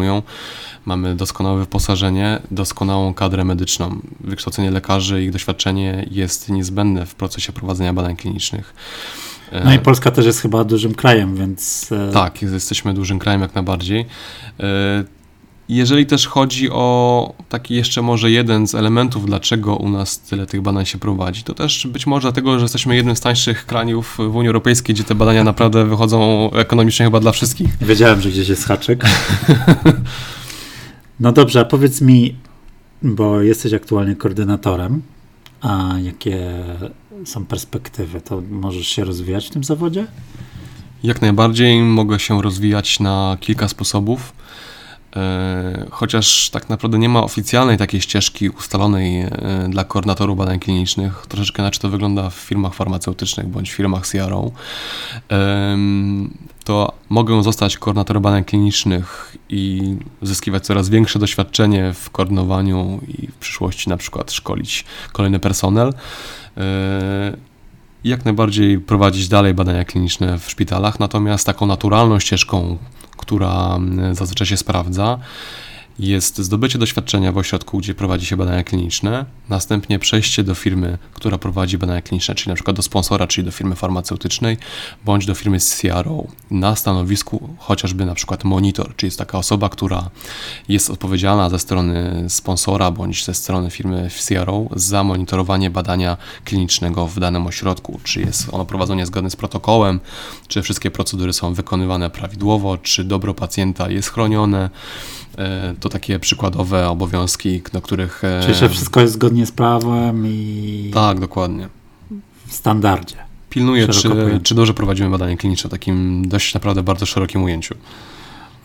Mamy 0.85 1.15
doskonałe 1.15 1.59
wyposażenie, 1.59 2.39
doskonałą 2.51 3.13
kadrę 3.13 3.43
medyczną. 3.43 3.99
Wykształcenie 4.19 4.71
lekarzy 4.71 5.21
i 5.21 5.25
ich 5.25 5.31
doświadczenie 5.31 6.07
jest 6.11 6.49
niezbędne 6.49 7.05
w 7.05 7.15
procesie 7.15 7.53
prowadzenia 7.53 7.93
badań 7.93 8.15
klinicznych. 8.15 8.73
No 9.63 9.73
i 9.73 9.79
Polska 9.79 10.11
też 10.11 10.25
jest 10.25 10.41
chyba 10.41 10.63
dużym 10.63 10.95
krajem, 10.95 11.35
więc. 11.35 11.91
E, 11.91 12.11
tak, 12.11 12.41
jesteśmy 12.41 12.93
dużym 12.93 13.19
krajem 13.19 13.41
jak 13.41 13.55
najbardziej. 13.55 14.05
Jeżeli 15.69 16.05
też 16.05 16.27
chodzi 16.27 16.69
o 16.71 17.33
taki 17.49 17.75
jeszcze 17.75 18.01
może 18.01 18.31
jeden 18.31 18.67
z 18.67 18.75
elementów, 18.75 19.25
dlaczego 19.25 19.75
u 19.75 19.89
nas 19.89 20.19
tyle 20.19 20.45
tych 20.45 20.61
badań 20.61 20.85
się 20.85 20.97
prowadzi, 20.97 21.43
to 21.43 21.53
też 21.53 21.87
być 21.87 22.07
może 22.07 22.21
dlatego, 22.21 22.59
że 22.59 22.65
jesteśmy 22.65 22.95
jednym 22.95 23.15
z 23.15 23.21
tańszych 23.21 23.65
krajów 23.65 24.17
w 24.17 24.35
Unii 24.35 24.47
Europejskiej, 24.47 24.95
gdzie 24.95 25.03
te 25.03 25.15
badania 25.15 25.43
naprawdę 25.43 25.85
wychodzą 25.85 26.49
ekonomicznie 26.51 27.05
chyba 27.05 27.19
dla 27.19 27.31
wszystkich. 27.31 27.77
Wiedziałem, 27.81 28.21
że 28.21 28.29
gdzieś 28.29 28.49
jest 28.49 28.65
haczyk. 28.65 29.03
No 31.19 31.31
dobrze, 31.31 31.59
a 31.59 31.65
powiedz 31.65 32.01
mi, 32.01 32.35
bo 33.01 33.41
jesteś 33.41 33.73
aktualnie 33.73 34.15
koordynatorem, 34.15 35.01
a 35.61 35.93
jakie 36.03 36.53
są 37.25 37.45
perspektywy? 37.45 38.21
To 38.21 38.41
możesz 38.49 38.87
się 38.87 39.03
rozwijać 39.03 39.47
w 39.47 39.49
tym 39.49 39.63
zawodzie? 39.63 40.07
Jak 41.03 41.21
najbardziej 41.21 41.81
mogę 41.81 42.19
się 42.19 42.41
rozwijać 42.41 42.99
na 42.99 43.37
kilka 43.39 43.67
sposobów. 43.67 44.33
E, 45.15 45.85
chociaż 45.91 46.49
tak 46.49 46.69
naprawdę 46.69 46.99
nie 46.99 47.09
ma 47.09 47.23
oficjalnej 47.23 47.77
takiej 47.77 48.01
ścieżki 48.01 48.49
ustalonej 48.49 49.21
e, 49.21 49.29
dla 49.69 49.83
koordynatorów 49.83 50.37
badań 50.37 50.59
klinicznych. 50.59 51.25
Troszeczkę 51.29 51.61
inaczej 51.61 51.81
to 51.81 51.89
wygląda 51.89 52.29
w 52.29 52.33
firmach 52.33 52.73
farmaceutycznych 52.73 53.47
bądź 53.47 53.71
firmach 53.71 54.07
CRO. 54.07 54.51
To 56.63 56.93
mogę 57.09 57.43
zostać 57.43 57.77
koordynatorem 57.77 58.23
badań 58.23 58.43
klinicznych 58.43 59.35
i 59.49 59.95
zyskiwać 60.21 60.65
coraz 60.65 60.89
większe 60.89 61.19
doświadczenie 61.19 61.93
w 61.93 62.09
koordynowaniu 62.09 62.99
i 63.07 63.27
w 63.27 63.35
przyszłości 63.35 63.89
na 63.89 63.97
przykład 63.97 64.31
szkolić 64.31 64.85
kolejny 65.13 65.39
personel 65.39 65.93
e, 66.57 67.37
jak 68.03 68.25
najbardziej 68.25 68.79
prowadzić 68.79 69.27
dalej 69.27 69.53
badania 69.53 69.85
kliniczne 69.85 70.39
w 70.39 70.49
szpitalach, 70.49 70.99
natomiast 70.99 71.45
taką 71.45 71.65
naturalną 71.65 72.19
ścieżką 72.19 72.77
która 73.17 73.75
mm, 73.75 74.15
zazwyczaj 74.15 74.47
się 74.47 74.57
sprawdza, 74.57 75.19
jest 75.99 76.37
zdobycie 76.37 76.79
doświadczenia 76.79 77.31
w 77.31 77.37
ośrodku, 77.37 77.77
gdzie 77.77 77.95
prowadzi 77.95 78.25
się 78.25 78.37
badania 78.37 78.63
kliniczne, 78.63 79.25
następnie 79.49 79.99
przejście 79.99 80.43
do 80.43 80.55
firmy, 80.55 80.97
która 81.13 81.37
prowadzi 81.37 81.77
badania 81.77 82.01
kliniczne, 82.01 82.35
czyli 82.35 82.49
na 82.49 82.55
przykład 82.55 82.75
do 82.75 82.81
sponsora, 82.81 83.27
czyli 83.27 83.45
do 83.45 83.51
firmy 83.51 83.75
farmaceutycznej, 83.75 84.57
bądź 85.05 85.25
do 85.25 85.35
firmy 85.35 85.57
CRO 85.59 86.23
na 86.51 86.75
stanowisku 86.75 87.49
chociażby 87.57 88.05
na 88.05 88.15
przykład 88.15 88.43
monitor, 88.43 88.95
czyli 88.95 89.07
jest 89.07 89.17
taka 89.17 89.37
osoba, 89.37 89.69
która 89.69 90.09
jest 90.69 90.89
odpowiedzialna 90.89 91.49
ze 91.49 91.59
strony 91.59 92.25
sponsora 92.29 92.91
bądź 92.91 93.25
ze 93.25 93.33
strony 93.33 93.69
firmy 93.69 94.09
CRO 94.27 94.65
za 94.75 95.03
monitorowanie 95.03 95.69
badania 95.69 96.17
klinicznego 96.45 97.07
w 97.07 97.19
danym 97.19 97.47
ośrodku, 97.47 97.99
czy 98.03 98.21
jest 98.21 98.47
ono 98.51 98.65
prowadzone 98.65 99.05
zgodnie 99.05 99.29
z 99.29 99.35
protokołem, 99.35 99.99
czy 100.47 100.61
wszystkie 100.61 100.91
procedury 100.91 101.33
są 101.33 101.53
wykonywane 101.53 102.09
prawidłowo, 102.09 102.77
czy 102.77 103.03
dobro 103.03 103.33
pacjenta 103.33 103.89
jest 103.89 104.09
chronione, 104.09 104.69
to 105.79 105.89
takie 105.89 106.19
przykładowe 106.19 106.89
obowiązki, 106.89 107.61
na 107.73 107.81
których. 107.81 108.23
E, 108.23 108.41
Czyli, 108.41 108.55
że 108.55 108.69
wszystko 108.69 109.01
jest 109.01 109.13
zgodnie 109.13 109.45
z 109.45 109.51
prawem 109.51 110.27
i. 110.27 110.91
Tak, 110.93 111.19
dokładnie. 111.19 111.67
W 112.47 112.53
standardzie. 112.53 113.15
Pilnuję, 113.49 113.87
czy, 113.87 114.09
czy 114.43 114.55
dobrze 114.55 114.73
prowadzimy 114.73 115.09
badanie 115.09 115.37
kliniczne 115.37 115.67
w 115.67 115.71
takim 115.71 116.27
dość 116.27 116.53
naprawdę 116.53 116.83
bardzo 116.83 117.05
szerokim 117.05 117.43
ujęciu. 117.43 117.75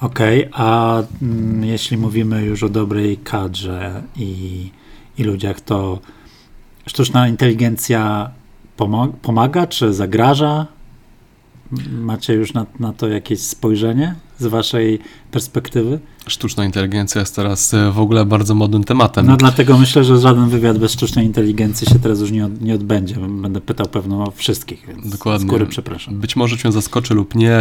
Okej, 0.00 0.46
okay, 0.46 0.64
a 0.64 1.02
mm, 1.22 1.64
jeśli 1.64 1.96
mówimy 1.96 2.42
już 2.42 2.62
o 2.62 2.68
dobrej 2.68 3.16
kadrze 3.16 4.02
i, 4.16 4.70
i 5.18 5.24
ludziach, 5.24 5.60
to 5.60 5.98
sztuczna 6.86 7.28
inteligencja 7.28 8.30
pomaga 9.22 9.66
czy 9.66 9.94
zagraża? 9.94 10.66
Macie 11.90 12.34
już 12.34 12.54
na, 12.54 12.66
na 12.78 12.92
to 12.92 13.08
jakieś 13.08 13.40
spojrzenie 13.40 14.14
z 14.40 14.46
waszej 14.46 14.98
perspektywy? 15.30 16.00
Sztuczna 16.26 16.64
inteligencja 16.64 17.20
jest 17.20 17.36
teraz 17.36 17.74
e, 17.74 17.92
w 17.92 17.98
ogóle 17.98 18.24
bardzo 18.24 18.54
modnym 18.54 18.84
tematem. 18.84 19.26
No 19.26 19.36
dlatego 19.36 19.78
myślę, 19.78 20.04
że 20.04 20.18
żaden 20.18 20.48
wywiad 20.48 20.78
bez 20.78 20.92
sztucznej 20.92 21.26
inteligencji 21.26 21.86
się 21.86 21.98
teraz 21.98 22.20
już 22.20 22.30
nie, 22.30 22.46
od, 22.46 22.60
nie 22.60 22.74
odbędzie. 22.74 23.14
Będę 23.14 23.60
pytał 23.60 23.86
pewno 23.86 24.24
o 24.24 24.30
wszystkich, 24.30 24.86
więc 24.88 25.10
Dokładnie. 25.10 25.46
z 25.46 25.50
góry 25.50 25.66
przepraszam. 25.66 26.14
Być 26.14 26.36
może 26.36 26.58
cię 26.58 26.72
zaskoczy 26.72 27.14
lub 27.14 27.34
nie, 27.34 27.60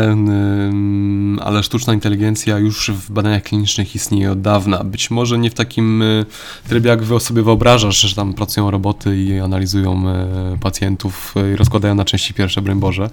ale 1.41 1.63
sztuczna 1.63 1.93
inteligencja 1.93 2.57
już 2.57 2.91
w 2.91 3.11
badaniach 3.11 3.43
klinicznych 3.43 3.95
istnieje 3.95 4.31
od 4.31 4.41
dawna. 4.41 4.83
Być 4.83 5.11
może 5.11 5.39
nie 5.39 5.49
w 5.49 5.53
takim 5.53 6.01
e, 6.01 6.25
trybie, 6.67 6.89
jak 6.89 7.03
wy 7.03 7.19
sobie 7.19 7.43
wyobrażasz, 7.43 8.01
że 8.01 8.15
tam 8.15 8.33
pracują 8.33 8.71
roboty 8.71 9.17
i 9.17 9.39
analizują 9.39 10.09
e, 10.09 10.57
pacjentów 10.61 11.35
i 11.53 11.55
rozkładają 11.55 11.95
na 11.95 12.05
części 12.05 12.33
pierwsze, 12.33 12.61
broń 12.61 12.79
Boże. 12.79 13.09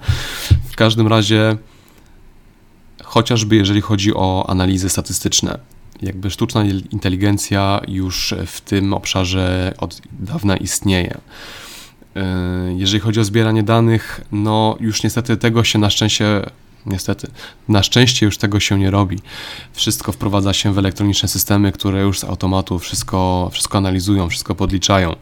W 0.69 0.75
każdym 0.75 1.07
razie 1.07 1.57
chociażby 3.07 3.55
jeżeli 3.55 3.81
chodzi 3.81 4.13
o 4.15 4.45
analizy 4.49 4.89
statystyczne. 4.89 5.59
Jakby 6.01 6.29
sztuczna 6.29 6.63
inteligencja 6.91 7.81
już 7.87 8.33
w 8.45 8.61
tym 8.61 8.93
obszarze 8.93 9.73
od 9.77 10.01
dawna 10.19 10.57
istnieje. 10.57 11.17
E, 12.15 12.23
jeżeli 12.77 12.99
chodzi 12.99 13.19
o 13.19 13.23
zbieranie 13.23 13.63
danych, 13.63 14.21
no 14.31 14.77
już 14.79 15.03
niestety 15.03 15.37
tego 15.37 15.63
się 15.63 15.79
na 15.79 15.89
szczęście 15.89 16.41
niestety. 16.85 17.27
Na 17.67 17.83
szczęście 17.83 18.25
już 18.25 18.37
tego 18.37 18.59
się 18.59 18.79
nie 18.79 18.91
robi. 18.91 19.19
Wszystko 19.73 20.11
wprowadza 20.11 20.53
się 20.53 20.73
w 20.73 20.77
elektroniczne 20.77 21.29
systemy, 21.29 21.71
które 21.71 22.01
już 22.01 22.19
z 22.19 22.23
automatu 22.23 22.79
wszystko, 22.79 23.49
wszystko 23.53 23.77
analizują, 23.77 24.29
wszystko 24.29 24.55
podliczają. 24.55 25.15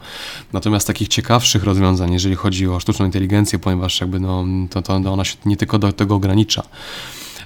Natomiast 0.54 0.88
takich 0.88 1.08
ciekawszych 1.08 1.64
rozwiązań, 1.64 2.14
jeżeli 2.14 2.36
chodzi 2.36 2.68
o 2.68 2.80
sztuczną 2.80 3.06
inteligencję, 3.06 3.60
ponieważ 3.60 4.02
jakby 4.02 4.20
no, 4.20 4.46
to, 4.70 4.82
to 4.82 4.96
ona 4.96 5.26
się 5.26 5.36
nie 5.46 5.58
tylko 5.58 5.80
do 5.80 5.94
tego 5.94 6.16
ogranicza. 6.16 6.64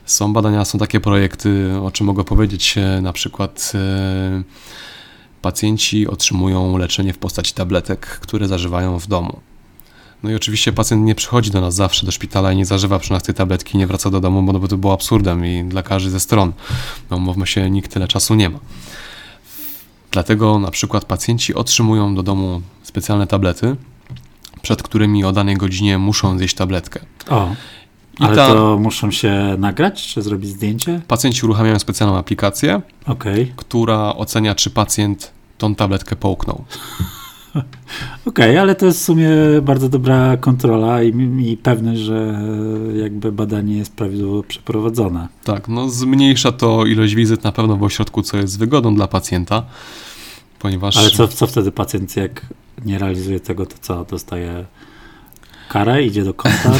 Są 0.09 0.33
badania, 0.33 0.65
są 0.65 0.79
takie 0.79 0.99
projekty, 0.99 1.71
o 1.83 1.91
czym 1.91 2.07
mogę 2.07 2.23
powiedzieć, 2.23 2.77
e, 2.77 3.01
na 3.01 3.13
przykład 3.13 3.71
e, 3.75 4.43
pacjenci 5.41 6.07
otrzymują 6.07 6.77
leczenie 6.77 7.13
w 7.13 7.17
postaci 7.17 7.53
tabletek, 7.53 8.05
które 8.05 8.47
zażywają 8.47 8.99
w 8.99 9.07
domu. 9.07 9.39
No 10.23 10.29
i 10.29 10.35
oczywiście 10.35 10.73
pacjent 10.73 11.03
nie 11.03 11.15
przychodzi 11.15 11.51
do 11.51 11.61
nas 11.61 11.75
zawsze 11.75 12.05
do 12.05 12.11
szpitala 12.11 12.51
i 12.51 12.55
nie 12.57 12.65
zażywa 12.65 12.99
przy 12.99 13.11
nas 13.11 13.23
tej 13.23 13.35
tabletki, 13.35 13.77
nie 13.77 13.87
wraca 13.87 14.09
do 14.09 14.19
domu, 14.19 14.43
bo 14.43 14.53
to 14.53 14.59
by 14.59 14.77
było 14.77 14.93
absurdem 14.93 15.45
i 15.45 15.63
dla 15.63 15.83
każdej 15.83 16.11
ze 16.11 16.19
stron. 16.19 16.53
No 17.09 17.19
mówmy 17.19 17.47
się, 17.47 17.69
nikt 17.69 17.93
tyle 17.93 18.07
czasu 18.07 18.35
nie 18.35 18.49
ma. 18.49 18.59
Dlatego 20.11 20.59
na 20.59 20.71
przykład 20.71 21.05
pacjenci 21.05 21.55
otrzymują 21.55 22.15
do 22.15 22.23
domu 22.23 22.61
specjalne 22.83 23.27
tablety, 23.27 23.75
przed 24.61 24.83
którymi 24.83 25.23
o 25.23 25.31
danej 25.31 25.57
godzinie 25.57 25.97
muszą 25.97 26.37
zjeść 26.37 26.55
tabletkę. 26.55 26.99
O. 27.29 27.55
I 28.19 28.23
Ale 28.23 28.35
ta... 28.35 28.47
to 28.47 28.77
muszą 28.77 29.11
się 29.11 29.55
nagrać, 29.57 30.07
czy 30.07 30.21
zrobić 30.21 30.49
zdjęcie? 30.49 31.01
Pacjenci 31.07 31.45
uruchamiają 31.45 31.79
specjalną 31.79 32.17
aplikację, 32.17 32.81
okay. 33.05 33.47
która 33.55 34.15
ocenia, 34.15 34.55
czy 34.55 34.69
pacjent 34.69 35.31
tą 35.57 35.75
tabletkę 35.75 36.15
połknął. 36.15 36.63
Okej, 37.49 37.63
okay, 38.25 38.61
ale 38.61 38.75
to 38.75 38.85
jest 38.85 38.99
w 38.99 39.03
sumie 39.03 39.29
bardzo 39.61 39.89
dobra 39.89 40.37
kontrola 40.37 41.03
i, 41.03 41.13
i 41.51 41.57
pewność, 41.57 42.01
że 42.01 42.41
jakby 42.95 43.31
badanie 43.31 43.77
jest 43.77 43.95
prawidłowo 43.95 44.43
przeprowadzone. 44.43 45.27
Tak, 45.43 45.67
no 45.67 45.89
zmniejsza 45.89 46.51
to 46.51 46.85
ilość 46.85 47.15
wizyt 47.15 47.43
na 47.43 47.51
pewno 47.51 47.77
w 47.77 47.83
ośrodku, 47.83 48.21
co 48.21 48.37
jest 48.37 48.59
wygodą 48.59 48.95
dla 48.95 49.07
pacjenta, 49.07 49.63
ponieważ... 50.59 50.97
Ale 50.97 51.09
co, 51.09 51.27
co 51.27 51.47
wtedy 51.47 51.71
pacjent, 51.71 52.15
jak 52.15 52.45
nie 52.85 52.99
realizuje 52.99 53.39
tego, 53.39 53.65
to 53.65 53.75
co, 53.81 54.05
dostaje 54.05 54.65
karę, 55.69 56.03
idzie 56.03 56.23
do 56.23 56.33
konta? 56.33 56.71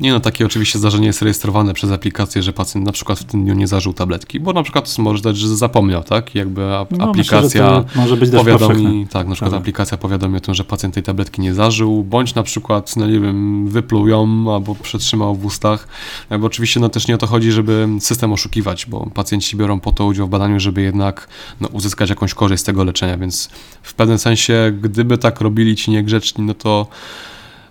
Nie 0.00 0.12
no, 0.12 0.20
takie 0.20 0.46
oczywiście 0.46 0.78
zdarzenie 0.78 1.06
jest 1.06 1.22
rejestrowane 1.22 1.74
przez 1.74 1.90
aplikację, 1.90 2.42
że 2.42 2.52
pacjent 2.52 2.86
na 2.86 2.92
przykład 2.92 3.18
w 3.18 3.24
tym 3.24 3.44
dniu 3.44 3.54
nie 3.54 3.66
zażył 3.66 3.92
tabletki, 3.92 4.40
bo 4.40 4.52
na 4.52 4.62
przykład 4.62 4.98
może 4.98 5.22
dać, 5.22 5.36
że 5.36 5.56
zapomniał, 5.56 6.04
tak? 6.04 6.34
Jakby 6.34 6.60
no, 6.90 7.04
aplikacja 7.10 7.84
myślę, 7.86 8.02
może 8.02 8.16
być 8.16 8.30
powiadomi, 8.30 9.06
tak, 9.10 9.26
na 9.26 9.34
przykład 9.34 9.50
Dobra. 9.50 9.60
aplikacja 9.60 9.98
powiadomi 9.98 10.36
o 10.36 10.40
tym, 10.40 10.54
że 10.54 10.64
pacjent 10.64 10.94
tej 10.94 11.02
tabletki 11.02 11.40
nie 11.40 11.54
zażył, 11.54 12.04
bądź 12.04 12.34
na 12.34 12.42
przykład, 12.42 12.96
no 12.96 13.06
nie 13.06 13.20
wiem, 13.20 13.68
wypluł 13.68 14.08
ją 14.08 14.54
albo 14.54 14.74
przetrzymał 14.74 15.34
w 15.34 15.44
ustach. 15.44 15.88
Jakby 16.30 16.46
oczywiście 16.46 16.80
no 16.80 16.88
też 16.88 17.08
nie 17.08 17.14
o 17.14 17.18
to 17.18 17.26
chodzi, 17.26 17.52
żeby 17.52 17.88
system 18.00 18.32
oszukiwać, 18.32 18.86
bo 18.86 19.10
pacjenci 19.14 19.56
biorą 19.56 19.80
po 19.80 19.92
to 19.92 20.06
udział 20.06 20.26
w 20.26 20.30
badaniu, 20.30 20.60
żeby 20.60 20.82
jednak 20.82 21.28
no, 21.60 21.68
uzyskać 21.68 22.10
jakąś 22.10 22.34
korzyść 22.34 22.62
z 22.62 22.64
tego 22.64 22.84
leczenia, 22.84 23.16
więc 23.16 23.50
w 23.82 23.94
pewnym 23.94 24.18
sensie, 24.18 24.72
gdyby 24.82 25.18
tak 25.18 25.40
robili 25.40 25.76
ci 25.76 25.90
niegrzeczni, 25.90 26.44
no 26.44 26.54
to 26.54 26.86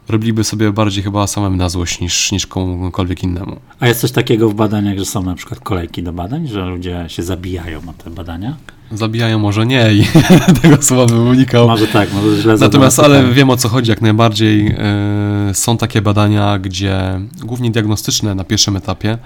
robiliby 0.09 0.43
sobie 0.43 0.71
bardziej 0.71 1.03
chyba 1.03 1.27
samym 1.27 1.57
na 1.57 1.69
złość 1.69 1.99
niż, 1.99 2.31
niż 2.31 2.47
komukolwiek 2.47 3.23
innemu. 3.23 3.59
A 3.79 3.87
jest 3.87 4.01
coś 4.01 4.11
takiego 4.11 4.49
w 4.49 4.53
badaniach, 4.53 4.97
że 4.97 5.05
są 5.05 5.23
na 5.23 5.35
przykład 5.35 5.59
kolejki 5.59 6.03
do 6.03 6.13
badań, 6.13 6.47
że 6.47 6.65
ludzie 6.65 7.05
się 7.07 7.23
zabijają 7.23 7.81
na 7.81 7.93
te 7.93 8.09
badania? 8.09 8.57
Zabijają 8.91 9.39
może 9.39 9.65
nie 9.65 9.93
i 9.93 10.03
tego 10.61 10.81
słowa 10.81 11.05
bym 11.05 11.27
unikał. 11.27 11.67
Może 11.67 11.87
tak, 11.87 12.13
może 12.13 12.41
źle 12.41 12.57
Natomiast, 12.57 12.99
ale 12.99 13.33
wiem 13.33 13.49
o 13.49 13.57
co 13.57 13.69
chodzi 13.69 13.89
jak 13.89 14.01
najbardziej. 14.01 14.65
Yy, 14.65 15.53
są 15.53 15.77
takie 15.77 16.01
badania, 16.01 16.59
gdzie 16.59 17.21
głównie 17.39 17.71
diagnostyczne 17.71 18.35
na 18.35 18.43
pierwszym 18.43 18.75
etapie, 18.75 19.17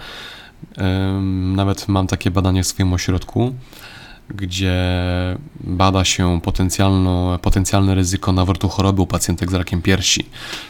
yy, 0.78 0.84
nawet 1.56 1.88
mam 1.88 2.08
takie 2.08 2.32
badanie 2.32 2.64
w 2.64 2.68
swoim 2.68 2.94
ośrodku, 2.94 3.54
gdzie 4.36 4.76
bada 5.60 6.06
się 6.06 6.40
potencjalne 7.42 7.96
ryzyko 7.96 8.32
nawrotu 8.32 8.70
choroby 8.70 9.02
u 9.02 9.08
pacjentek 9.08 9.52
z 9.52 9.54
rakiem 9.54 9.82
piersi. 9.82 10.26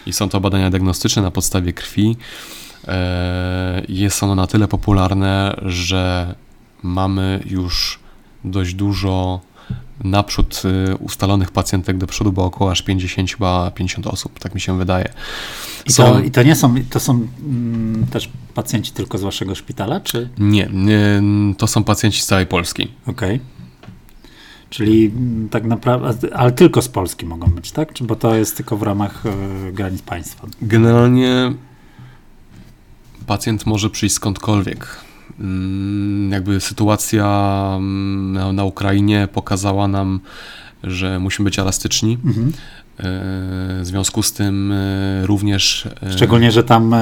I 0.06 0.14
są 0.14 0.30
to 0.30 0.40
badania 0.40 0.70
diagnostyczne 0.70 1.22
na 1.22 1.32
podstawie 1.32 1.74
krwi. 1.74 2.18
E, 2.88 3.82
jest 3.90 4.24
ono 4.24 4.36
na 4.36 4.48
tyle 4.48 4.68
popularne, 4.68 5.56
że 5.66 6.36
mamy 6.84 7.44
już 7.46 8.00
dość 8.44 8.74
dużo 8.74 9.42
naprzód 10.04 10.62
y, 10.92 10.98
ustalonych 10.98 11.52
pacjentek 11.52 11.98
do 11.98 12.08
przodu, 12.08 12.32
bo 12.32 12.46
około 12.46 12.72
aż 12.72 12.82
50, 12.82 13.32
chyba 13.32 13.72
50 13.72 14.08
osób, 14.08 14.40
tak 14.40 14.56
mi 14.56 14.62
się 14.62 14.78
wydaje. 14.78 15.14
I 15.86 15.94
to, 15.94 16.20
I 16.20 16.32
to 16.32 16.44
nie 16.44 16.56
są, 16.56 16.76
to 16.90 17.00
są 17.00 17.28
mm, 17.46 18.08
też 18.08 18.30
pacjenci 18.54 18.92
tylko 18.92 19.18
z 19.18 19.22
waszego 19.22 19.56
szpitala, 19.56 20.00
czy? 20.00 20.30
Nie, 20.38 20.70
nie 20.74 21.22
to 21.58 21.68
są 21.68 21.84
pacjenci 21.84 22.22
z 22.22 22.26
całej 22.26 22.46
Polski. 22.46 22.88
Okej. 23.08 23.36
Okay. 23.36 23.40
Czyli 24.70 25.06
mm, 25.06 25.50
tak 25.50 25.66
naprawdę, 25.66 26.36
ale 26.36 26.52
tylko 26.52 26.82
z 26.82 26.90
Polski 26.90 27.26
mogą 27.26 27.48
być, 27.48 27.72
tak? 27.72 27.94
Czy 27.94 28.04
bo 28.04 28.16
to 28.16 28.36
jest 28.36 28.58
tylko 28.58 28.78
w 28.78 28.84
ramach 28.84 29.26
y, 29.70 29.72
granic 29.72 30.02
państwa? 30.02 30.48
Generalnie 30.62 31.54
pacjent 33.28 33.66
może 33.66 33.90
przyjść 33.90 34.16
skądkolwiek. 34.16 35.11
Mm, 35.42 36.32
jakby 36.32 36.62
sytuacja 36.62 37.26
mm, 37.78 38.34
na, 38.34 38.54
na 38.54 38.64
Ukrainie 38.64 39.28
pokazała 39.34 39.88
nam, 39.88 40.20
że 40.84 41.20
musimy 41.20 41.44
być 41.44 41.60
elastyczni. 41.60 42.18
Mhm. 42.26 42.52
W 43.04 43.82
związku 43.84 44.24
z 44.24 44.34
tym 44.34 44.74
również. 45.24 45.88
Szczególnie, 46.12 46.52
że 46.52 46.64
tam 46.64 46.96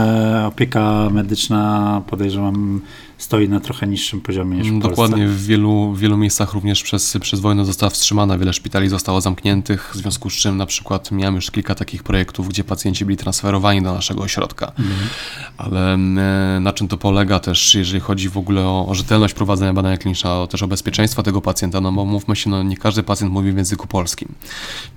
opieka 0.45 1.09
medyczna 1.11 2.01
podejrzewam 2.07 2.81
stoi 3.19 3.49
na 3.49 3.59
trochę 3.59 3.87
niższym 3.87 4.21
poziomie 4.21 4.57
niż 4.57 4.67
w 4.67 4.71
Polsce. 4.71 4.89
Dokładnie, 4.89 5.27
w 5.27 5.45
wielu, 5.45 5.93
wielu 5.93 6.17
miejscach 6.17 6.53
również 6.53 6.83
przez, 6.83 7.17
przez 7.21 7.39
wojnę 7.39 7.65
została 7.65 7.89
wstrzymana, 7.89 8.37
wiele 8.37 8.53
szpitali 8.53 8.89
zostało 8.89 9.21
zamkniętych, 9.21 9.91
w 9.93 9.97
związku 9.97 10.29
z 10.29 10.33
czym 10.33 10.57
na 10.57 10.65
przykład 10.65 11.11
miałem 11.11 11.35
już 11.35 11.51
kilka 11.51 11.75
takich 11.75 12.03
projektów, 12.03 12.49
gdzie 12.49 12.63
pacjenci 12.63 13.05
byli 13.05 13.17
transferowani 13.17 13.81
do 13.81 13.93
naszego 13.93 14.21
ośrodka. 14.21 14.67
Mhm. 14.67 15.09
Ale 15.57 15.93
e, 15.93 16.59
na 16.59 16.73
czym 16.73 16.87
to 16.87 16.97
polega 16.97 17.39
też, 17.39 17.75
jeżeli 17.75 17.99
chodzi 17.99 18.29
w 18.29 18.37
ogóle 18.37 18.65
o, 18.65 18.87
o 18.87 18.95
rzetelność 18.95 19.33
prowadzenia 19.33 19.73
badania 19.73 19.97
klinicznego, 19.97 20.47
też 20.47 20.63
o 20.63 20.67
bezpieczeństwo 20.67 21.23
tego 21.23 21.41
pacjenta, 21.41 21.81
no 21.81 21.91
bo 21.91 22.05
mówmy 22.05 22.35
się, 22.35 22.49
no 22.49 22.63
nie 22.63 22.77
każdy 22.77 23.03
pacjent 23.03 23.33
mówi 23.33 23.51
w 23.51 23.57
języku 23.57 23.87
polskim, 23.87 24.35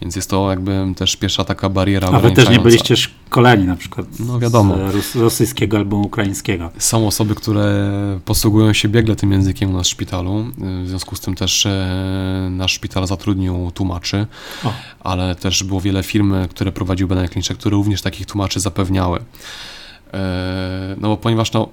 więc 0.01 0.17
jest 0.17 0.31
to 0.31 0.51
jakby 0.51 0.93
też 0.97 1.17
pierwsza 1.17 1.45
taka 1.45 1.69
bariera 1.69 2.09
A 2.09 2.21
wy 2.21 2.31
też 2.31 2.49
nie 2.49 2.59
byliście 2.59 2.97
szkoleni 2.97 3.22
na 3.67 3.77
przykład 3.77 4.07
no 4.21 4.39
wiadomo. 4.39 4.77
z 5.03 5.17
rosyjskiego 5.17 5.77
albo 5.77 5.97
ukraińskiego. 5.97 6.71
Są 6.79 7.07
osoby, 7.07 7.35
które 7.35 7.91
posługują 8.25 8.73
się 8.73 8.89
biegle 8.89 9.17
tym 9.17 9.33
językiem 9.33 9.71
u 9.71 9.73
nas 9.73 9.87
w 9.87 9.91
szpitalu. 9.91 10.45
W 10.85 10.89
związku 10.89 11.17
z 11.17 11.21
tym 11.21 11.35
też 11.35 11.67
e, 11.67 12.49
nasz 12.51 12.73
szpital 12.73 13.07
zatrudnił 13.07 13.71
tłumaczy, 13.75 14.27
o. 14.65 14.73
ale 15.01 15.35
też 15.35 15.65
było 15.65 15.81
wiele 15.81 16.03
firm, 16.03 16.35
które 16.51 16.73
prowadziły 16.73 17.09
badania 17.09 17.29
kliniczne, 17.29 17.57
które 17.57 17.77
również 17.77 18.03
takich 18.03 18.27
tłumaczy 18.27 18.61
zapewniały. 18.61 19.21
E, 20.15 20.97
no 21.01 21.09
bo 21.09 21.17
ponieważ 21.17 21.53
no, 21.53 21.69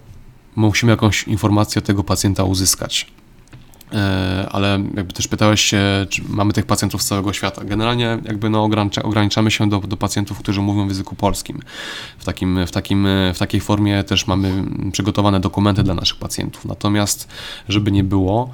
musimy 0.55 0.91
jakąś 0.91 1.23
informację 1.23 1.79
od 1.79 1.85
tego 1.85 2.03
pacjenta 2.03 2.43
uzyskać. 2.43 3.07
E, 3.93 4.49
ale 4.51 4.83
jakby 4.95 5.13
też 5.13 5.27
pytałeś 5.27 5.61
się, 5.61 5.81
czy 6.09 6.21
mamy 6.29 6.53
tych 6.53 6.65
pacjentów 6.65 7.01
z 7.01 7.05
całego 7.05 7.33
świata. 7.33 7.63
Generalnie 7.65 8.17
jakby 8.25 8.49
no 8.49 8.63
ogranicza, 8.63 9.03
ograniczamy 9.03 9.51
się 9.51 9.69
do, 9.69 9.79
do 9.79 9.97
pacjentów, 9.97 10.39
którzy 10.39 10.61
mówią 10.61 10.85
w 10.85 10.87
języku 10.87 11.15
polskim. 11.15 11.59
W, 12.17 12.25
takim, 12.25 12.65
w, 12.65 12.71
takim, 12.71 13.07
w 13.33 13.39
takiej 13.39 13.61
formie 13.61 14.03
też 14.03 14.27
mamy 14.27 14.63
przygotowane 14.91 15.39
dokumenty 15.39 15.83
dla 15.83 15.93
naszych 15.93 16.17
pacjentów. 16.17 16.65
Natomiast, 16.65 17.27
żeby 17.69 17.91
nie 17.91 18.03
było, 18.03 18.49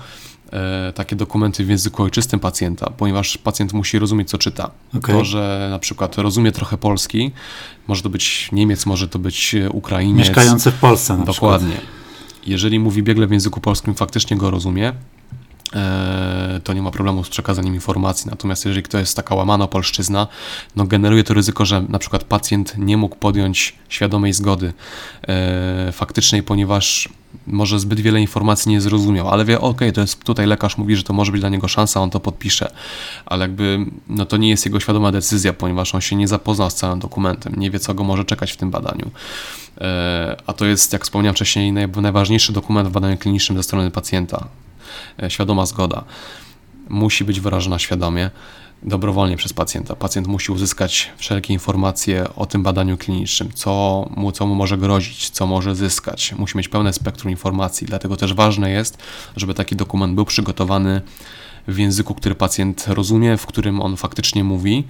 e, 0.52 0.94
takie 0.96 1.16
dokumenty 1.16 1.66
w 1.66 1.70
języku 1.70 2.04
ojczystym 2.04 2.40
pacjenta, 2.40 2.90
ponieważ 2.98 3.38
pacjent 3.38 3.74
musi 3.74 4.00
rozumieć, 4.00 4.30
co 4.30 4.38
czyta. 4.38 4.72
Okay. 4.98 5.16
To, 5.16 5.26
że 5.26 5.68
na 5.72 5.80
przykład 5.80 6.18
rozumie 6.18 6.52
trochę 6.52 6.78
polski, 6.78 7.32
może 7.88 8.02
to 8.02 8.10
być 8.10 8.50
Niemiec, 8.52 8.86
może 8.86 9.08
to 9.08 9.20
być 9.20 9.56
Ukrainiec. 9.70 10.18
Mieszkający 10.18 10.72
w 10.72 10.76
Polsce 10.80 11.18
na 11.18 11.26
Dokładnie. 11.26 11.70
Przykład. 11.70 11.96
Jeżeli 12.48 12.80
mówi 12.80 13.04
biegle 13.04 13.28
w 13.28 13.32
języku 13.32 13.62
polskim, 13.62 13.96
faktycznie 13.96 14.38
go 14.38 14.52
rozumie, 14.52 14.94
to 16.64 16.74
nie 16.74 16.82
ma 16.82 16.92
problemu 16.92 17.24
z 17.24 17.30
przekazaniem 17.30 17.74
informacji. 17.74 18.30
Natomiast 18.30 18.66
jeżeli 18.66 18.84
to 18.84 19.00
jest 19.00 19.16
taka 19.16 19.36
łamana 19.36 19.68
polszczyzna, 19.68 20.28
no 20.76 20.86
generuje 20.86 21.24
to 21.24 21.34
ryzyko, 21.34 21.66
że 21.66 21.82
na 21.90 22.00
przykład 22.00 22.24
pacjent 22.24 22.78
nie 22.78 22.98
mógł 22.98 23.16
podjąć 23.16 23.76
świadomej 23.90 24.34
zgody 24.34 24.74
e, 25.28 25.92
faktycznej, 25.92 26.44
ponieważ 26.44 27.10
może 27.48 27.80
zbyt 27.80 28.00
wiele 28.00 28.22
informacji 28.22 28.72
nie 28.72 28.82
zrozumiał, 28.82 29.30
ale 29.30 29.46
wie, 29.46 29.62
ok, 29.62 29.82
to 29.94 30.02
jest 30.02 30.24
tutaj 30.24 30.48
lekarz 30.48 30.78
mówi, 30.78 30.96
że 30.96 31.04
to 31.04 31.14
może 31.14 31.32
być 31.32 31.42
dla 31.42 31.50
niego 31.50 31.68
szansa, 31.68 32.02
on 32.02 32.10
to 32.10 32.20
podpisze, 32.20 32.72
ale 33.26 33.42
jakby 33.42 33.86
no 34.08 34.26
to 34.26 34.38
nie 34.38 34.50
jest 34.50 34.66
jego 34.66 34.80
świadoma 34.80 35.12
decyzja, 35.12 35.54
ponieważ 35.54 35.96
on 35.96 36.02
się 36.02 36.16
nie 36.16 36.28
zapoznał 36.28 36.70
z 36.70 36.76
całym 36.76 37.00
dokumentem, 37.00 37.54
nie 37.58 37.72
wie, 37.72 37.80
co 37.80 37.94
go 37.94 38.04
może 38.04 38.26
czekać 38.26 38.52
w 38.52 38.58
tym 38.58 38.72
badaniu. 38.72 39.12
E, 39.82 40.38
a 40.48 40.54
to 40.54 40.66
jest, 40.66 40.94
jak 40.94 41.04
wspomniałem 41.04 41.36
wcześniej, 41.36 41.74
najważniejszy 42.02 42.54
dokument 42.54 42.90
w 42.90 42.92
badaniu 42.92 43.18
klinicznym 43.18 43.58
ze 43.58 43.64
strony 43.64 43.92
pacjenta. 43.92 44.48
E, 45.24 45.30
świadoma 45.30 45.66
zgoda 45.66 46.04
musi 46.90 47.24
być 47.24 47.40
wyrażona 47.40 47.80
świadomie, 47.80 48.30
dobrowolnie 48.84 49.38
przez 49.38 49.54
pacjenta. 49.54 49.96
Pacjent 49.96 50.28
musi 50.28 50.52
uzyskać 50.52 51.12
wszelkie 51.18 51.54
informacje 51.54 52.26
o 52.36 52.46
tym 52.46 52.64
badaniu 52.64 52.98
klinicznym, 52.98 53.50
co 53.54 54.06
mu, 54.16 54.32
co 54.32 54.48
mu 54.48 54.56
może 54.56 54.78
grozić, 54.78 55.30
co 55.30 55.48
może 55.48 55.76
zyskać. 55.76 56.34
Musi 56.38 56.58
mieć 56.58 56.68
pełne 56.68 56.94
spektrum 56.94 57.32
informacji, 57.32 57.88
dlatego 57.88 58.18
też 58.18 58.34
ważne 58.34 58.72
jest, 58.72 58.98
żeby 59.36 59.54
taki 59.54 59.76
dokument 59.76 60.16
był 60.16 60.26
przygotowany 60.26 61.02
w 61.68 61.78
języku, 61.78 62.16
który 62.16 62.36
pacjent 62.36 62.86
rozumie, 62.88 63.38
w 63.38 63.46
którym 63.46 63.82
on 63.82 63.98
faktycznie 63.98 64.44
mówi. 64.44 64.84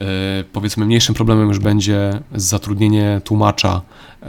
Yy, 0.00 0.06
powiedzmy, 0.52 0.86
mniejszym 0.86 1.14
problemem 1.14 1.48
już 1.48 1.58
będzie 1.58 2.20
zatrudnienie 2.34 3.20
tłumacza 3.24 3.82
yy, 4.22 4.28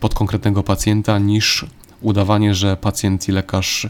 pod 0.00 0.14
konkretnego 0.14 0.62
pacjenta 0.62 1.18
niż 1.18 1.66
udawanie, 2.00 2.54
że 2.54 2.76
pacjent 2.76 3.28
i 3.28 3.32
lekarz 3.32 3.88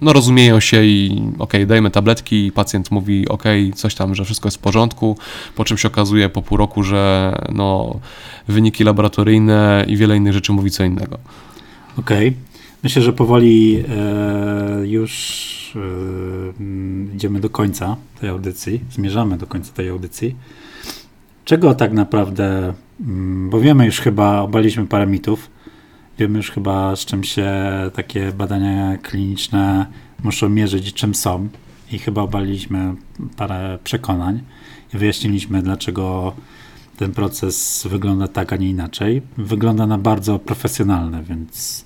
no 0.00 0.12
rozumieją 0.12 0.60
się 0.60 0.84
i 0.84 1.22
ok, 1.38 1.52
dajemy 1.66 1.90
tabletki 1.90 2.46
i 2.46 2.52
pacjent 2.52 2.90
mówi 2.90 3.28
ok, 3.28 3.44
coś 3.74 3.94
tam, 3.94 4.14
że 4.14 4.24
wszystko 4.24 4.46
jest 4.46 4.56
w 4.56 4.60
porządku, 4.60 5.16
po 5.56 5.64
czym 5.64 5.78
się 5.78 5.88
okazuje 5.88 6.28
po 6.28 6.42
pół 6.42 6.58
roku, 6.58 6.82
że 6.82 7.34
no, 7.52 8.00
wyniki 8.48 8.84
laboratoryjne 8.84 9.84
i 9.88 9.96
wiele 9.96 10.16
innych 10.16 10.32
rzeczy 10.32 10.52
mówi 10.52 10.70
co 10.70 10.84
innego. 10.84 11.18
Okej. 11.98 12.28
Okay. 12.28 12.50
Myślę, 12.82 13.02
że 13.02 13.12
powoli 13.12 13.84
e, 13.88 14.86
już 14.86 15.72
e, 15.76 17.14
idziemy 17.14 17.40
do 17.40 17.50
końca 17.50 17.96
tej 18.20 18.30
audycji, 18.30 18.80
zmierzamy 18.90 19.38
do 19.38 19.46
końca 19.46 19.72
tej 19.72 19.88
audycji. 19.88 20.36
Czego 21.44 21.74
tak 21.74 21.92
naprawdę, 21.92 22.74
mm, 23.00 23.50
bo 23.50 23.60
wiemy 23.60 23.86
już 23.86 24.00
chyba, 24.00 24.40
obaliśmy 24.40 24.86
parę 24.86 25.06
mitów, 25.06 25.50
Wiemy 26.20 26.36
już 26.36 26.50
chyba, 26.50 26.96
z 26.96 27.04
czym 27.04 27.24
się 27.24 27.52
takie 27.94 28.32
badania 28.32 28.98
kliniczne 28.98 29.86
muszą 30.24 30.48
mierzyć 30.48 30.88
i 30.88 30.92
czym 30.92 31.14
są. 31.14 31.48
I 31.92 31.98
chyba 31.98 32.22
obaliliśmy 32.22 32.94
parę 33.36 33.78
przekonań 33.84 34.40
i 34.94 34.98
wyjaśniliśmy, 34.98 35.62
dlaczego 35.62 36.32
ten 36.96 37.12
proces 37.12 37.86
wygląda 37.90 38.28
tak, 38.28 38.52
a 38.52 38.56
nie 38.56 38.70
inaczej. 38.70 39.22
Wygląda 39.38 39.86
na 39.86 39.98
bardzo 39.98 40.38
profesjonalny, 40.38 41.22
więc 41.22 41.84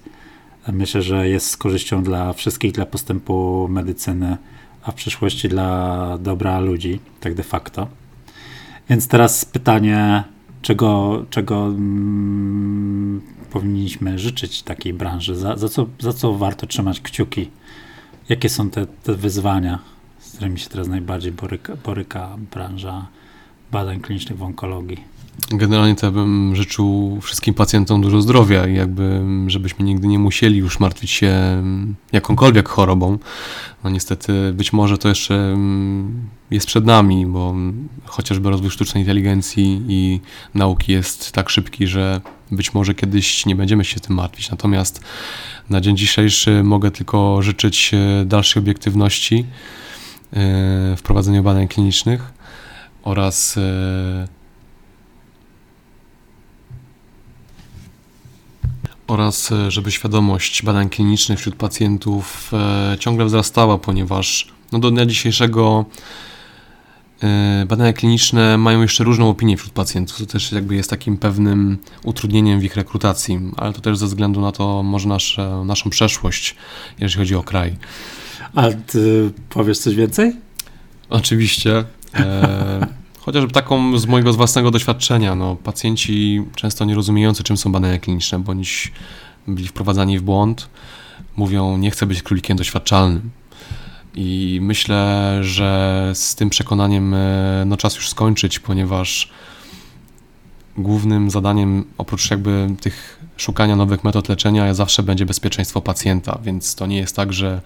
myślę, 0.72 1.02
że 1.02 1.28
jest 1.28 1.50
z 1.50 1.56
korzyścią 1.56 2.02
dla 2.02 2.32
wszystkich, 2.32 2.72
dla 2.72 2.86
postępu 2.86 3.68
medycyny, 3.70 4.36
a 4.82 4.90
w 4.90 4.94
przyszłości 4.94 5.48
dla 5.48 6.18
dobra 6.18 6.60
ludzi, 6.60 7.00
tak 7.20 7.34
de 7.34 7.42
facto. 7.42 7.88
Więc 8.88 9.08
teraz 9.08 9.44
pytanie, 9.44 10.24
czego, 10.64 11.24
czego 11.30 11.66
mm, 11.66 13.20
powinniśmy 13.50 14.18
życzyć 14.18 14.62
takiej 14.62 14.94
branży? 14.94 15.36
Za, 15.36 15.56
za, 15.56 15.68
co, 15.68 15.86
za 16.00 16.12
co 16.12 16.34
warto 16.34 16.66
trzymać 16.66 17.00
kciuki? 17.00 17.50
Jakie 18.28 18.48
są 18.48 18.70
te, 18.70 18.86
te 18.86 19.14
wyzwania, 19.14 19.78
z 20.18 20.36
którymi 20.36 20.58
się 20.58 20.68
teraz 20.68 20.88
najbardziej 20.88 21.32
boryka, 21.32 21.76
boryka 21.76 22.36
branża 22.52 23.06
badań 23.72 24.00
klinicznych 24.00 24.38
w 24.38 24.42
onkologii? 24.42 25.13
Generalnie 25.50 25.94
to 25.94 26.12
bym 26.12 26.56
życzył 26.56 27.18
wszystkim 27.22 27.54
pacjentom 27.54 28.02
dużo 28.02 28.22
zdrowia 28.22 28.66
i 28.66 28.74
jakby, 28.74 29.20
żebyśmy 29.46 29.84
nigdy 29.84 30.06
nie 30.06 30.18
musieli 30.18 30.58
już 30.58 30.80
martwić 30.80 31.10
się 31.10 31.62
jakąkolwiek 32.12 32.68
chorobą. 32.68 33.18
No 33.84 33.90
niestety 33.90 34.52
być 34.52 34.72
może 34.72 34.98
to 34.98 35.08
jeszcze 35.08 35.34
mm, 35.34 36.28
jest 36.50 36.66
przed 36.66 36.84
nami, 36.84 37.26
bo 37.26 37.54
chociażby 38.04 38.50
rozwój 38.50 38.70
sztucznej 38.70 39.02
inteligencji 39.02 39.82
i 39.88 40.20
nauki 40.54 40.92
jest 40.92 41.32
tak 41.32 41.50
szybki, 41.50 41.86
że 41.86 42.20
być 42.50 42.74
może 42.74 42.94
kiedyś 42.94 43.46
nie 43.46 43.56
będziemy 43.56 43.84
się 43.84 44.00
tym 44.00 44.16
martwić. 44.16 44.50
Natomiast 44.50 45.00
na 45.70 45.80
dzień 45.80 45.96
dzisiejszy 45.96 46.62
mogę 46.62 46.90
tylko 46.90 47.42
życzyć 47.42 47.90
e, 47.94 48.24
dalszej 48.24 48.62
obiektywności 48.62 49.38
e, 49.38 49.44
w 50.96 51.00
prowadzeniu 51.02 51.42
badań 51.42 51.68
klinicznych 51.68 52.32
oraz 53.02 53.58
oraz 59.06 59.50
żeby 59.68 59.92
świadomość 59.92 60.62
badań 60.62 60.88
klinicznych 60.88 61.38
wśród 61.38 61.54
pacjentów 61.54 62.52
ciągle 62.98 63.24
wzrastała, 63.24 63.78
ponieważ 63.78 64.48
no 64.72 64.78
do 64.78 64.90
dnia 64.90 65.06
dzisiejszego 65.06 65.84
E, 67.24 67.66
badania 67.66 67.92
kliniczne 67.92 68.58
mają 68.58 68.82
jeszcze 68.82 69.04
różną 69.04 69.28
opinię 69.28 69.56
wśród 69.56 69.72
pacjentów, 69.72 70.16
co 70.18 70.26
też 70.26 70.52
jakby 70.52 70.74
jest 70.74 70.90
takim 70.90 71.16
pewnym 71.16 71.78
utrudnieniem 72.04 72.60
w 72.60 72.64
ich 72.64 72.76
rekrutacji, 72.76 73.40
ale 73.56 73.72
to 73.72 73.80
też 73.80 73.98
ze 73.98 74.06
względu 74.06 74.40
na 74.40 74.52
to 74.52 74.82
może 74.82 75.08
nasze, 75.08 75.62
naszą 75.64 75.90
przeszłość, 75.90 76.56
jeżeli 76.98 77.18
chodzi 77.18 77.34
o 77.34 77.42
kraj. 77.42 77.76
A 78.54 78.62
ty 78.86 79.30
powiesz 79.48 79.78
coś 79.78 79.94
więcej? 79.94 80.32
Oczywiście. 81.10 81.84
E, 82.14 82.86
chociażby 83.24 83.52
taką 83.52 83.98
z 83.98 84.06
mojego 84.06 84.32
z 84.32 84.36
własnego 84.36 84.70
doświadczenia, 84.70 85.34
no, 85.34 85.56
pacjenci 85.56 86.42
często 86.56 86.84
nie 86.84 86.94
rozumiejący, 86.94 87.42
czym 87.42 87.56
są 87.56 87.72
badania 87.72 87.98
kliniczne, 87.98 88.38
bądź 88.38 88.92
byli 89.48 89.68
wprowadzani 89.68 90.18
w 90.18 90.22
błąd, 90.22 90.68
mówią, 91.36 91.76
nie 91.76 91.90
chcę 91.90 92.06
być 92.06 92.22
królikiem 92.22 92.56
doświadczalnym. 92.56 93.30
I 94.14 94.58
myślę, 94.62 95.38
że 95.42 96.10
z 96.14 96.34
tym 96.34 96.50
przekonaniem 96.50 97.14
e, 97.14 97.64
no, 97.66 97.76
czas 97.76 97.96
już 97.96 98.08
skończyć, 98.08 98.58
ponieważ 98.58 99.30
głównym 100.78 101.30
zadaniem, 101.30 101.84
oprócz 101.98 102.30
jakby 102.30 102.68
tych 102.80 103.20
szukania 103.36 103.76
nowych 103.76 104.04
metod 104.04 104.28
leczenia, 104.28 104.74
zawsze 104.74 105.02
będzie 105.02 105.26
bezpieczeństwo 105.26 105.80
pacjenta, 105.80 106.38
więc 106.42 106.74
to 106.74 106.86
nie 106.86 106.96
jest 106.96 107.16
tak, 107.16 107.32
że 107.32 107.60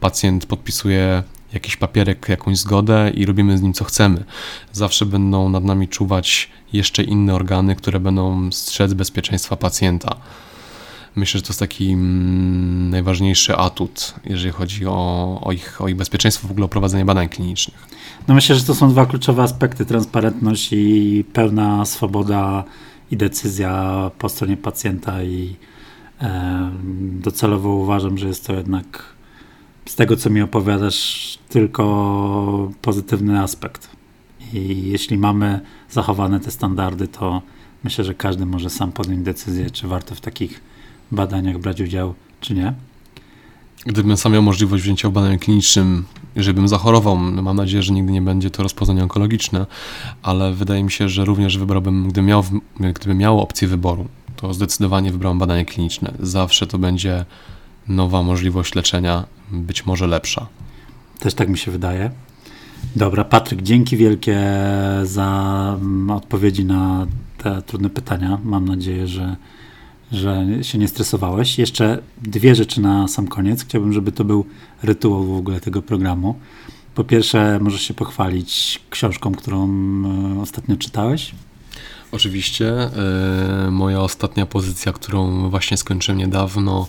pacjent 0.00 0.46
podpisuje 0.46 1.22
jakiś 1.54 1.76
papierek, 1.76 2.28
jakąś 2.28 2.58
zgodę 2.58 3.10
i 3.14 3.26
robimy 3.26 3.58
z 3.58 3.62
nim 3.62 3.72
co 3.72 3.84
chcemy. 3.84 4.24
Zawsze 4.72 5.06
będą 5.06 5.48
nad 5.48 5.64
nami 5.64 5.88
czuwać 5.88 6.50
jeszcze 6.72 7.02
inne 7.02 7.34
organy, 7.34 7.76
które 7.76 8.00
będą 8.00 8.52
strzec 8.52 8.94
bezpieczeństwa 8.94 9.56
pacjenta. 9.56 10.16
Myślę, 11.16 11.38
że 11.38 11.42
to 11.42 11.48
jest 11.48 11.60
taki 11.60 11.90
mm, 11.90 12.90
najważniejszy 12.90 13.56
atut, 13.56 14.14
jeżeli 14.24 14.52
chodzi 14.52 14.86
o, 14.86 15.40
o, 15.44 15.52
ich, 15.52 15.80
o 15.80 15.88
ich 15.88 15.96
bezpieczeństwo, 15.96 16.48
w 16.48 16.50
ogóle 16.50 16.64
o 16.64 16.68
prowadzenie 16.68 17.04
badań 17.04 17.28
klinicznych. 17.28 17.86
No 18.28 18.34
myślę, 18.34 18.56
że 18.56 18.64
to 18.64 18.74
są 18.74 18.90
dwa 18.90 19.06
kluczowe 19.06 19.42
aspekty: 19.42 19.86
transparentność 19.86 20.68
i 20.72 21.24
pełna 21.32 21.84
swoboda 21.84 22.64
i 23.10 23.16
decyzja 23.16 24.10
po 24.18 24.28
stronie 24.28 24.56
pacjenta. 24.56 25.22
I 25.22 25.56
e, 26.20 26.70
docelowo 27.00 27.68
uważam, 27.68 28.18
że 28.18 28.28
jest 28.28 28.46
to 28.46 28.52
jednak 28.52 29.13
z 29.86 29.94
tego, 29.94 30.16
co 30.16 30.30
mi 30.30 30.42
opowiadasz, 30.42 31.38
tylko 31.48 32.72
pozytywny 32.82 33.40
aspekt. 33.40 33.90
I 34.52 34.82
jeśli 34.90 35.18
mamy 35.18 35.60
zachowane 35.90 36.40
te 36.40 36.50
standardy, 36.50 37.08
to 37.08 37.42
myślę, 37.84 38.04
że 38.04 38.14
każdy 38.14 38.46
może 38.46 38.70
sam 38.70 38.92
podjąć 38.92 39.24
decyzję, 39.24 39.70
czy 39.70 39.88
warto 39.88 40.14
w 40.14 40.20
takich 40.20 40.60
badaniach 41.12 41.58
brać 41.58 41.80
udział, 41.80 42.14
czy 42.40 42.54
nie. 42.54 42.74
Gdybym 43.86 44.16
sam 44.16 44.32
miał 44.32 44.42
możliwość 44.42 44.82
wzięcia 44.82 45.08
w 45.08 45.12
badaniu 45.12 45.38
klinicznym, 45.38 46.04
jeżeli 46.36 46.54
bym 46.54 46.68
zachorował, 46.68 47.20
no 47.20 47.42
mam 47.42 47.56
nadzieję, 47.56 47.82
że 47.82 47.92
nigdy 47.92 48.12
nie 48.12 48.22
będzie 48.22 48.50
to 48.50 48.62
rozpoznanie 48.62 49.02
onkologiczne, 49.02 49.66
ale 50.22 50.52
wydaje 50.54 50.84
mi 50.84 50.90
się, 50.90 51.08
że 51.08 51.24
również 51.24 51.58
wybrałbym, 51.58 52.08
gdybym 52.08 52.26
miał, 52.26 52.44
gdybym 52.94 53.18
miał 53.18 53.40
opcję 53.40 53.68
wyboru, 53.68 54.06
to 54.36 54.54
zdecydowanie 54.54 55.12
wybrałem 55.12 55.38
badanie 55.38 55.64
kliniczne. 55.64 56.12
Zawsze 56.20 56.66
to 56.66 56.78
będzie 56.78 57.24
nowa 57.88 58.22
możliwość 58.22 58.74
leczenia, 58.74 59.24
być 59.52 59.86
może 59.86 60.06
lepsza. 60.06 60.46
Też 61.18 61.34
tak 61.34 61.48
mi 61.48 61.58
się 61.58 61.70
wydaje. 61.70 62.10
Dobra, 62.96 63.24
Patryk, 63.24 63.62
dzięki 63.62 63.96
wielkie 63.96 64.40
za 65.04 65.76
mm, 65.80 66.10
odpowiedzi 66.10 66.64
na 66.64 67.06
te 67.38 67.62
trudne 67.62 67.90
pytania. 67.90 68.38
Mam 68.44 68.68
nadzieję, 68.68 69.06
że, 69.06 69.36
że 70.12 70.46
się 70.62 70.78
nie 70.78 70.88
stresowałeś. 70.88 71.58
Jeszcze 71.58 72.02
dwie 72.22 72.54
rzeczy 72.54 72.80
na 72.80 73.08
sam 73.08 73.28
koniec. 73.28 73.64
Chciałbym, 73.64 73.92
żeby 73.92 74.12
to 74.12 74.24
był 74.24 74.44
rytuał 74.82 75.24
w 75.24 75.36
ogóle 75.36 75.60
tego 75.60 75.82
programu. 75.82 76.34
Po 76.94 77.04
pierwsze, 77.04 77.58
możesz 77.62 77.82
się 77.82 77.94
pochwalić 77.94 78.80
książką, 78.90 79.32
którą 79.32 79.68
e, 80.36 80.40
ostatnio 80.40 80.76
czytałeś. 80.76 81.34
Oczywiście. 82.12 82.90
Yy, 83.64 83.70
moja 83.70 84.00
ostatnia 84.00 84.46
pozycja, 84.46 84.92
którą 84.92 85.50
właśnie 85.50 85.76
skończyłem 85.76 86.18
niedawno, 86.18 86.88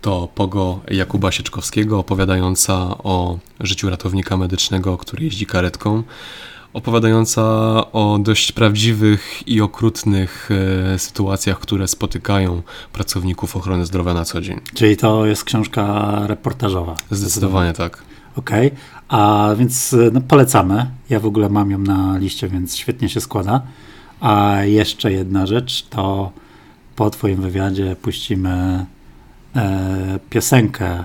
to 0.00 0.28
Pogo 0.34 0.80
Jakuba 0.90 1.32
Sieczkowskiego, 1.32 1.98
opowiadająca 1.98 2.74
o 2.98 3.38
życiu 3.60 3.90
ratownika 3.90 4.36
medycznego, 4.36 4.98
który 4.98 5.24
jeździ 5.24 5.46
karetką, 5.46 6.02
opowiadająca 6.72 7.42
o 7.92 8.18
dość 8.22 8.52
prawdziwych 8.52 9.48
i 9.48 9.60
okrutnych 9.60 10.48
e, 10.94 10.98
sytuacjach, 10.98 11.58
które 11.58 11.88
spotykają 11.88 12.62
pracowników 12.92 13.56
ochrony 13.56 13.86
zdrowia 13.86 14.14
na 14.14 14.24
co 14.24 14.40
dzień. 14.40 14.60
Czyli 14.74 14.96
to 14.96 15.26
jest 15.26 15.44
książka 15.44 16.12
reportażowa. 16.26 16.94
Zdecydowanie 17.10 17.72
tak. 17.72 18.02
Okej, 18.36 18.66
okay. 18.66 18.78
a 19.08 19.50
więc 19.58 19.96
no, 20.12 20.20
polecamy. 20.20 20.86
Ja 21.10 21.20
w 21.20 21.26
ogóle 21.26 21.48
mam 21.48 21.70
ją 21.70 21.78
na 21.78 22.18
liście, 22.18 22.48
więc 22.48 22.76
świetnie 22.76 23.08
się 23.08 23.20
składa. 23.20 23.62
A 24.20 24.56
jeszcze 24.64 25.12
jedna 25.12 25.46
rzecz, 25.46 25.86
to 25.90 26.32
po 26.96 27.10
Twoim 27.10 27.42
wywiadzie 27.42 27.96
puścimy 28.02 28.86
e, 29.56 30.18
piosenkę, 30.30 31.04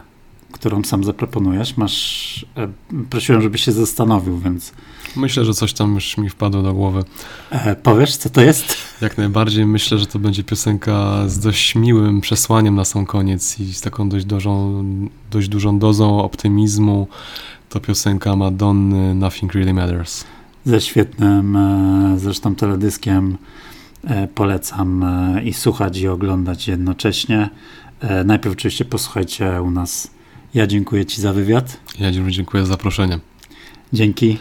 którą 0.51 0.83
sam 0.83 1.03
zaproponujesz. 1.03 1.77
Masz, 1.77 2.45
e, 2.57 2.67
prosiłem, 3.09 3.41
żebyś 3.41 3.63
się 3.63 3.71
zastanowił, 3.71 4.39
więc. 4.39 4.73
Myślę, 5.15 5.45
że 5.45 5.53
coś 5.53 5.73
tam 5.73 5.95
już 5.95 6.17
mi 6.17 6.29
wpadło 6.29 6.61
do 6.61 6.73
głowy. 6.73 7.03
E, 7.49 7.75
powiesz, 7.75 8.17
co 8.17 8.29
to 8.29 8.41
jest? 8.41 8.77
Jak 9.01 9.17
najbardziej 9.17 9.65
myślę, 9.65 9.97
że 9.97 10.05
to 10.05 10.19
będzie 10.19 10.43
piosenka 10.43 11.23
z 11.27 11.39
dość 11.39 11.75
miłym 11.75 12.21
przesłaniem 12.21 12.75
na 12.75 12.85
sam 12.85 13.05
koniec 13.05 13.59
i 13.59 13.73
z 13.73 13.81
taką 13.81 14.09
dość 14.09 14.25
dużą, 14.25 14.83
dość 15.31 15.49
dużą 15.49 15.79
dozą 15.79 16.23
optymizmu. 16.23 17.07
To 17.69 17.79
piosenka 17.79 18.35
Madonny 18.35 19.15
Nothing 19.15 19.53
Really 19.53 19.73
Matters. 19.73 20.25
Ze 20.65 20.81
świetnym 20.81 21.55
e, 21.55 22.15
zresztą 22.19 22.55
teledyskiem 22.55 23.37
e, 24.03 24.27
polecam 24.27 25.03
e, 25.03 25.43
i 25.43 25.53
słuchać 25.53 25.97
i 25.97 26.07
oglądać 26.07 26.67
jednocześnie. 26.67 27.49
Najpierw 28.25 28.53
oczywiście 28.53 28.85
posłuchajcie 28.85 29.61
u 29.61 29.71
nas. 29.71 30.11
Ja 30.53 30.67
dziękuję 30.67 31.05
Ci 31.05 31.21
za 31.21 31.33
wywiad. 31.33 31.77
Ja 31.99 32.11
dziękuję 32.11 32.63
za 32.63 32.69
zaproszenie. 32.69 33.19
Dzięki. 33.93 34.37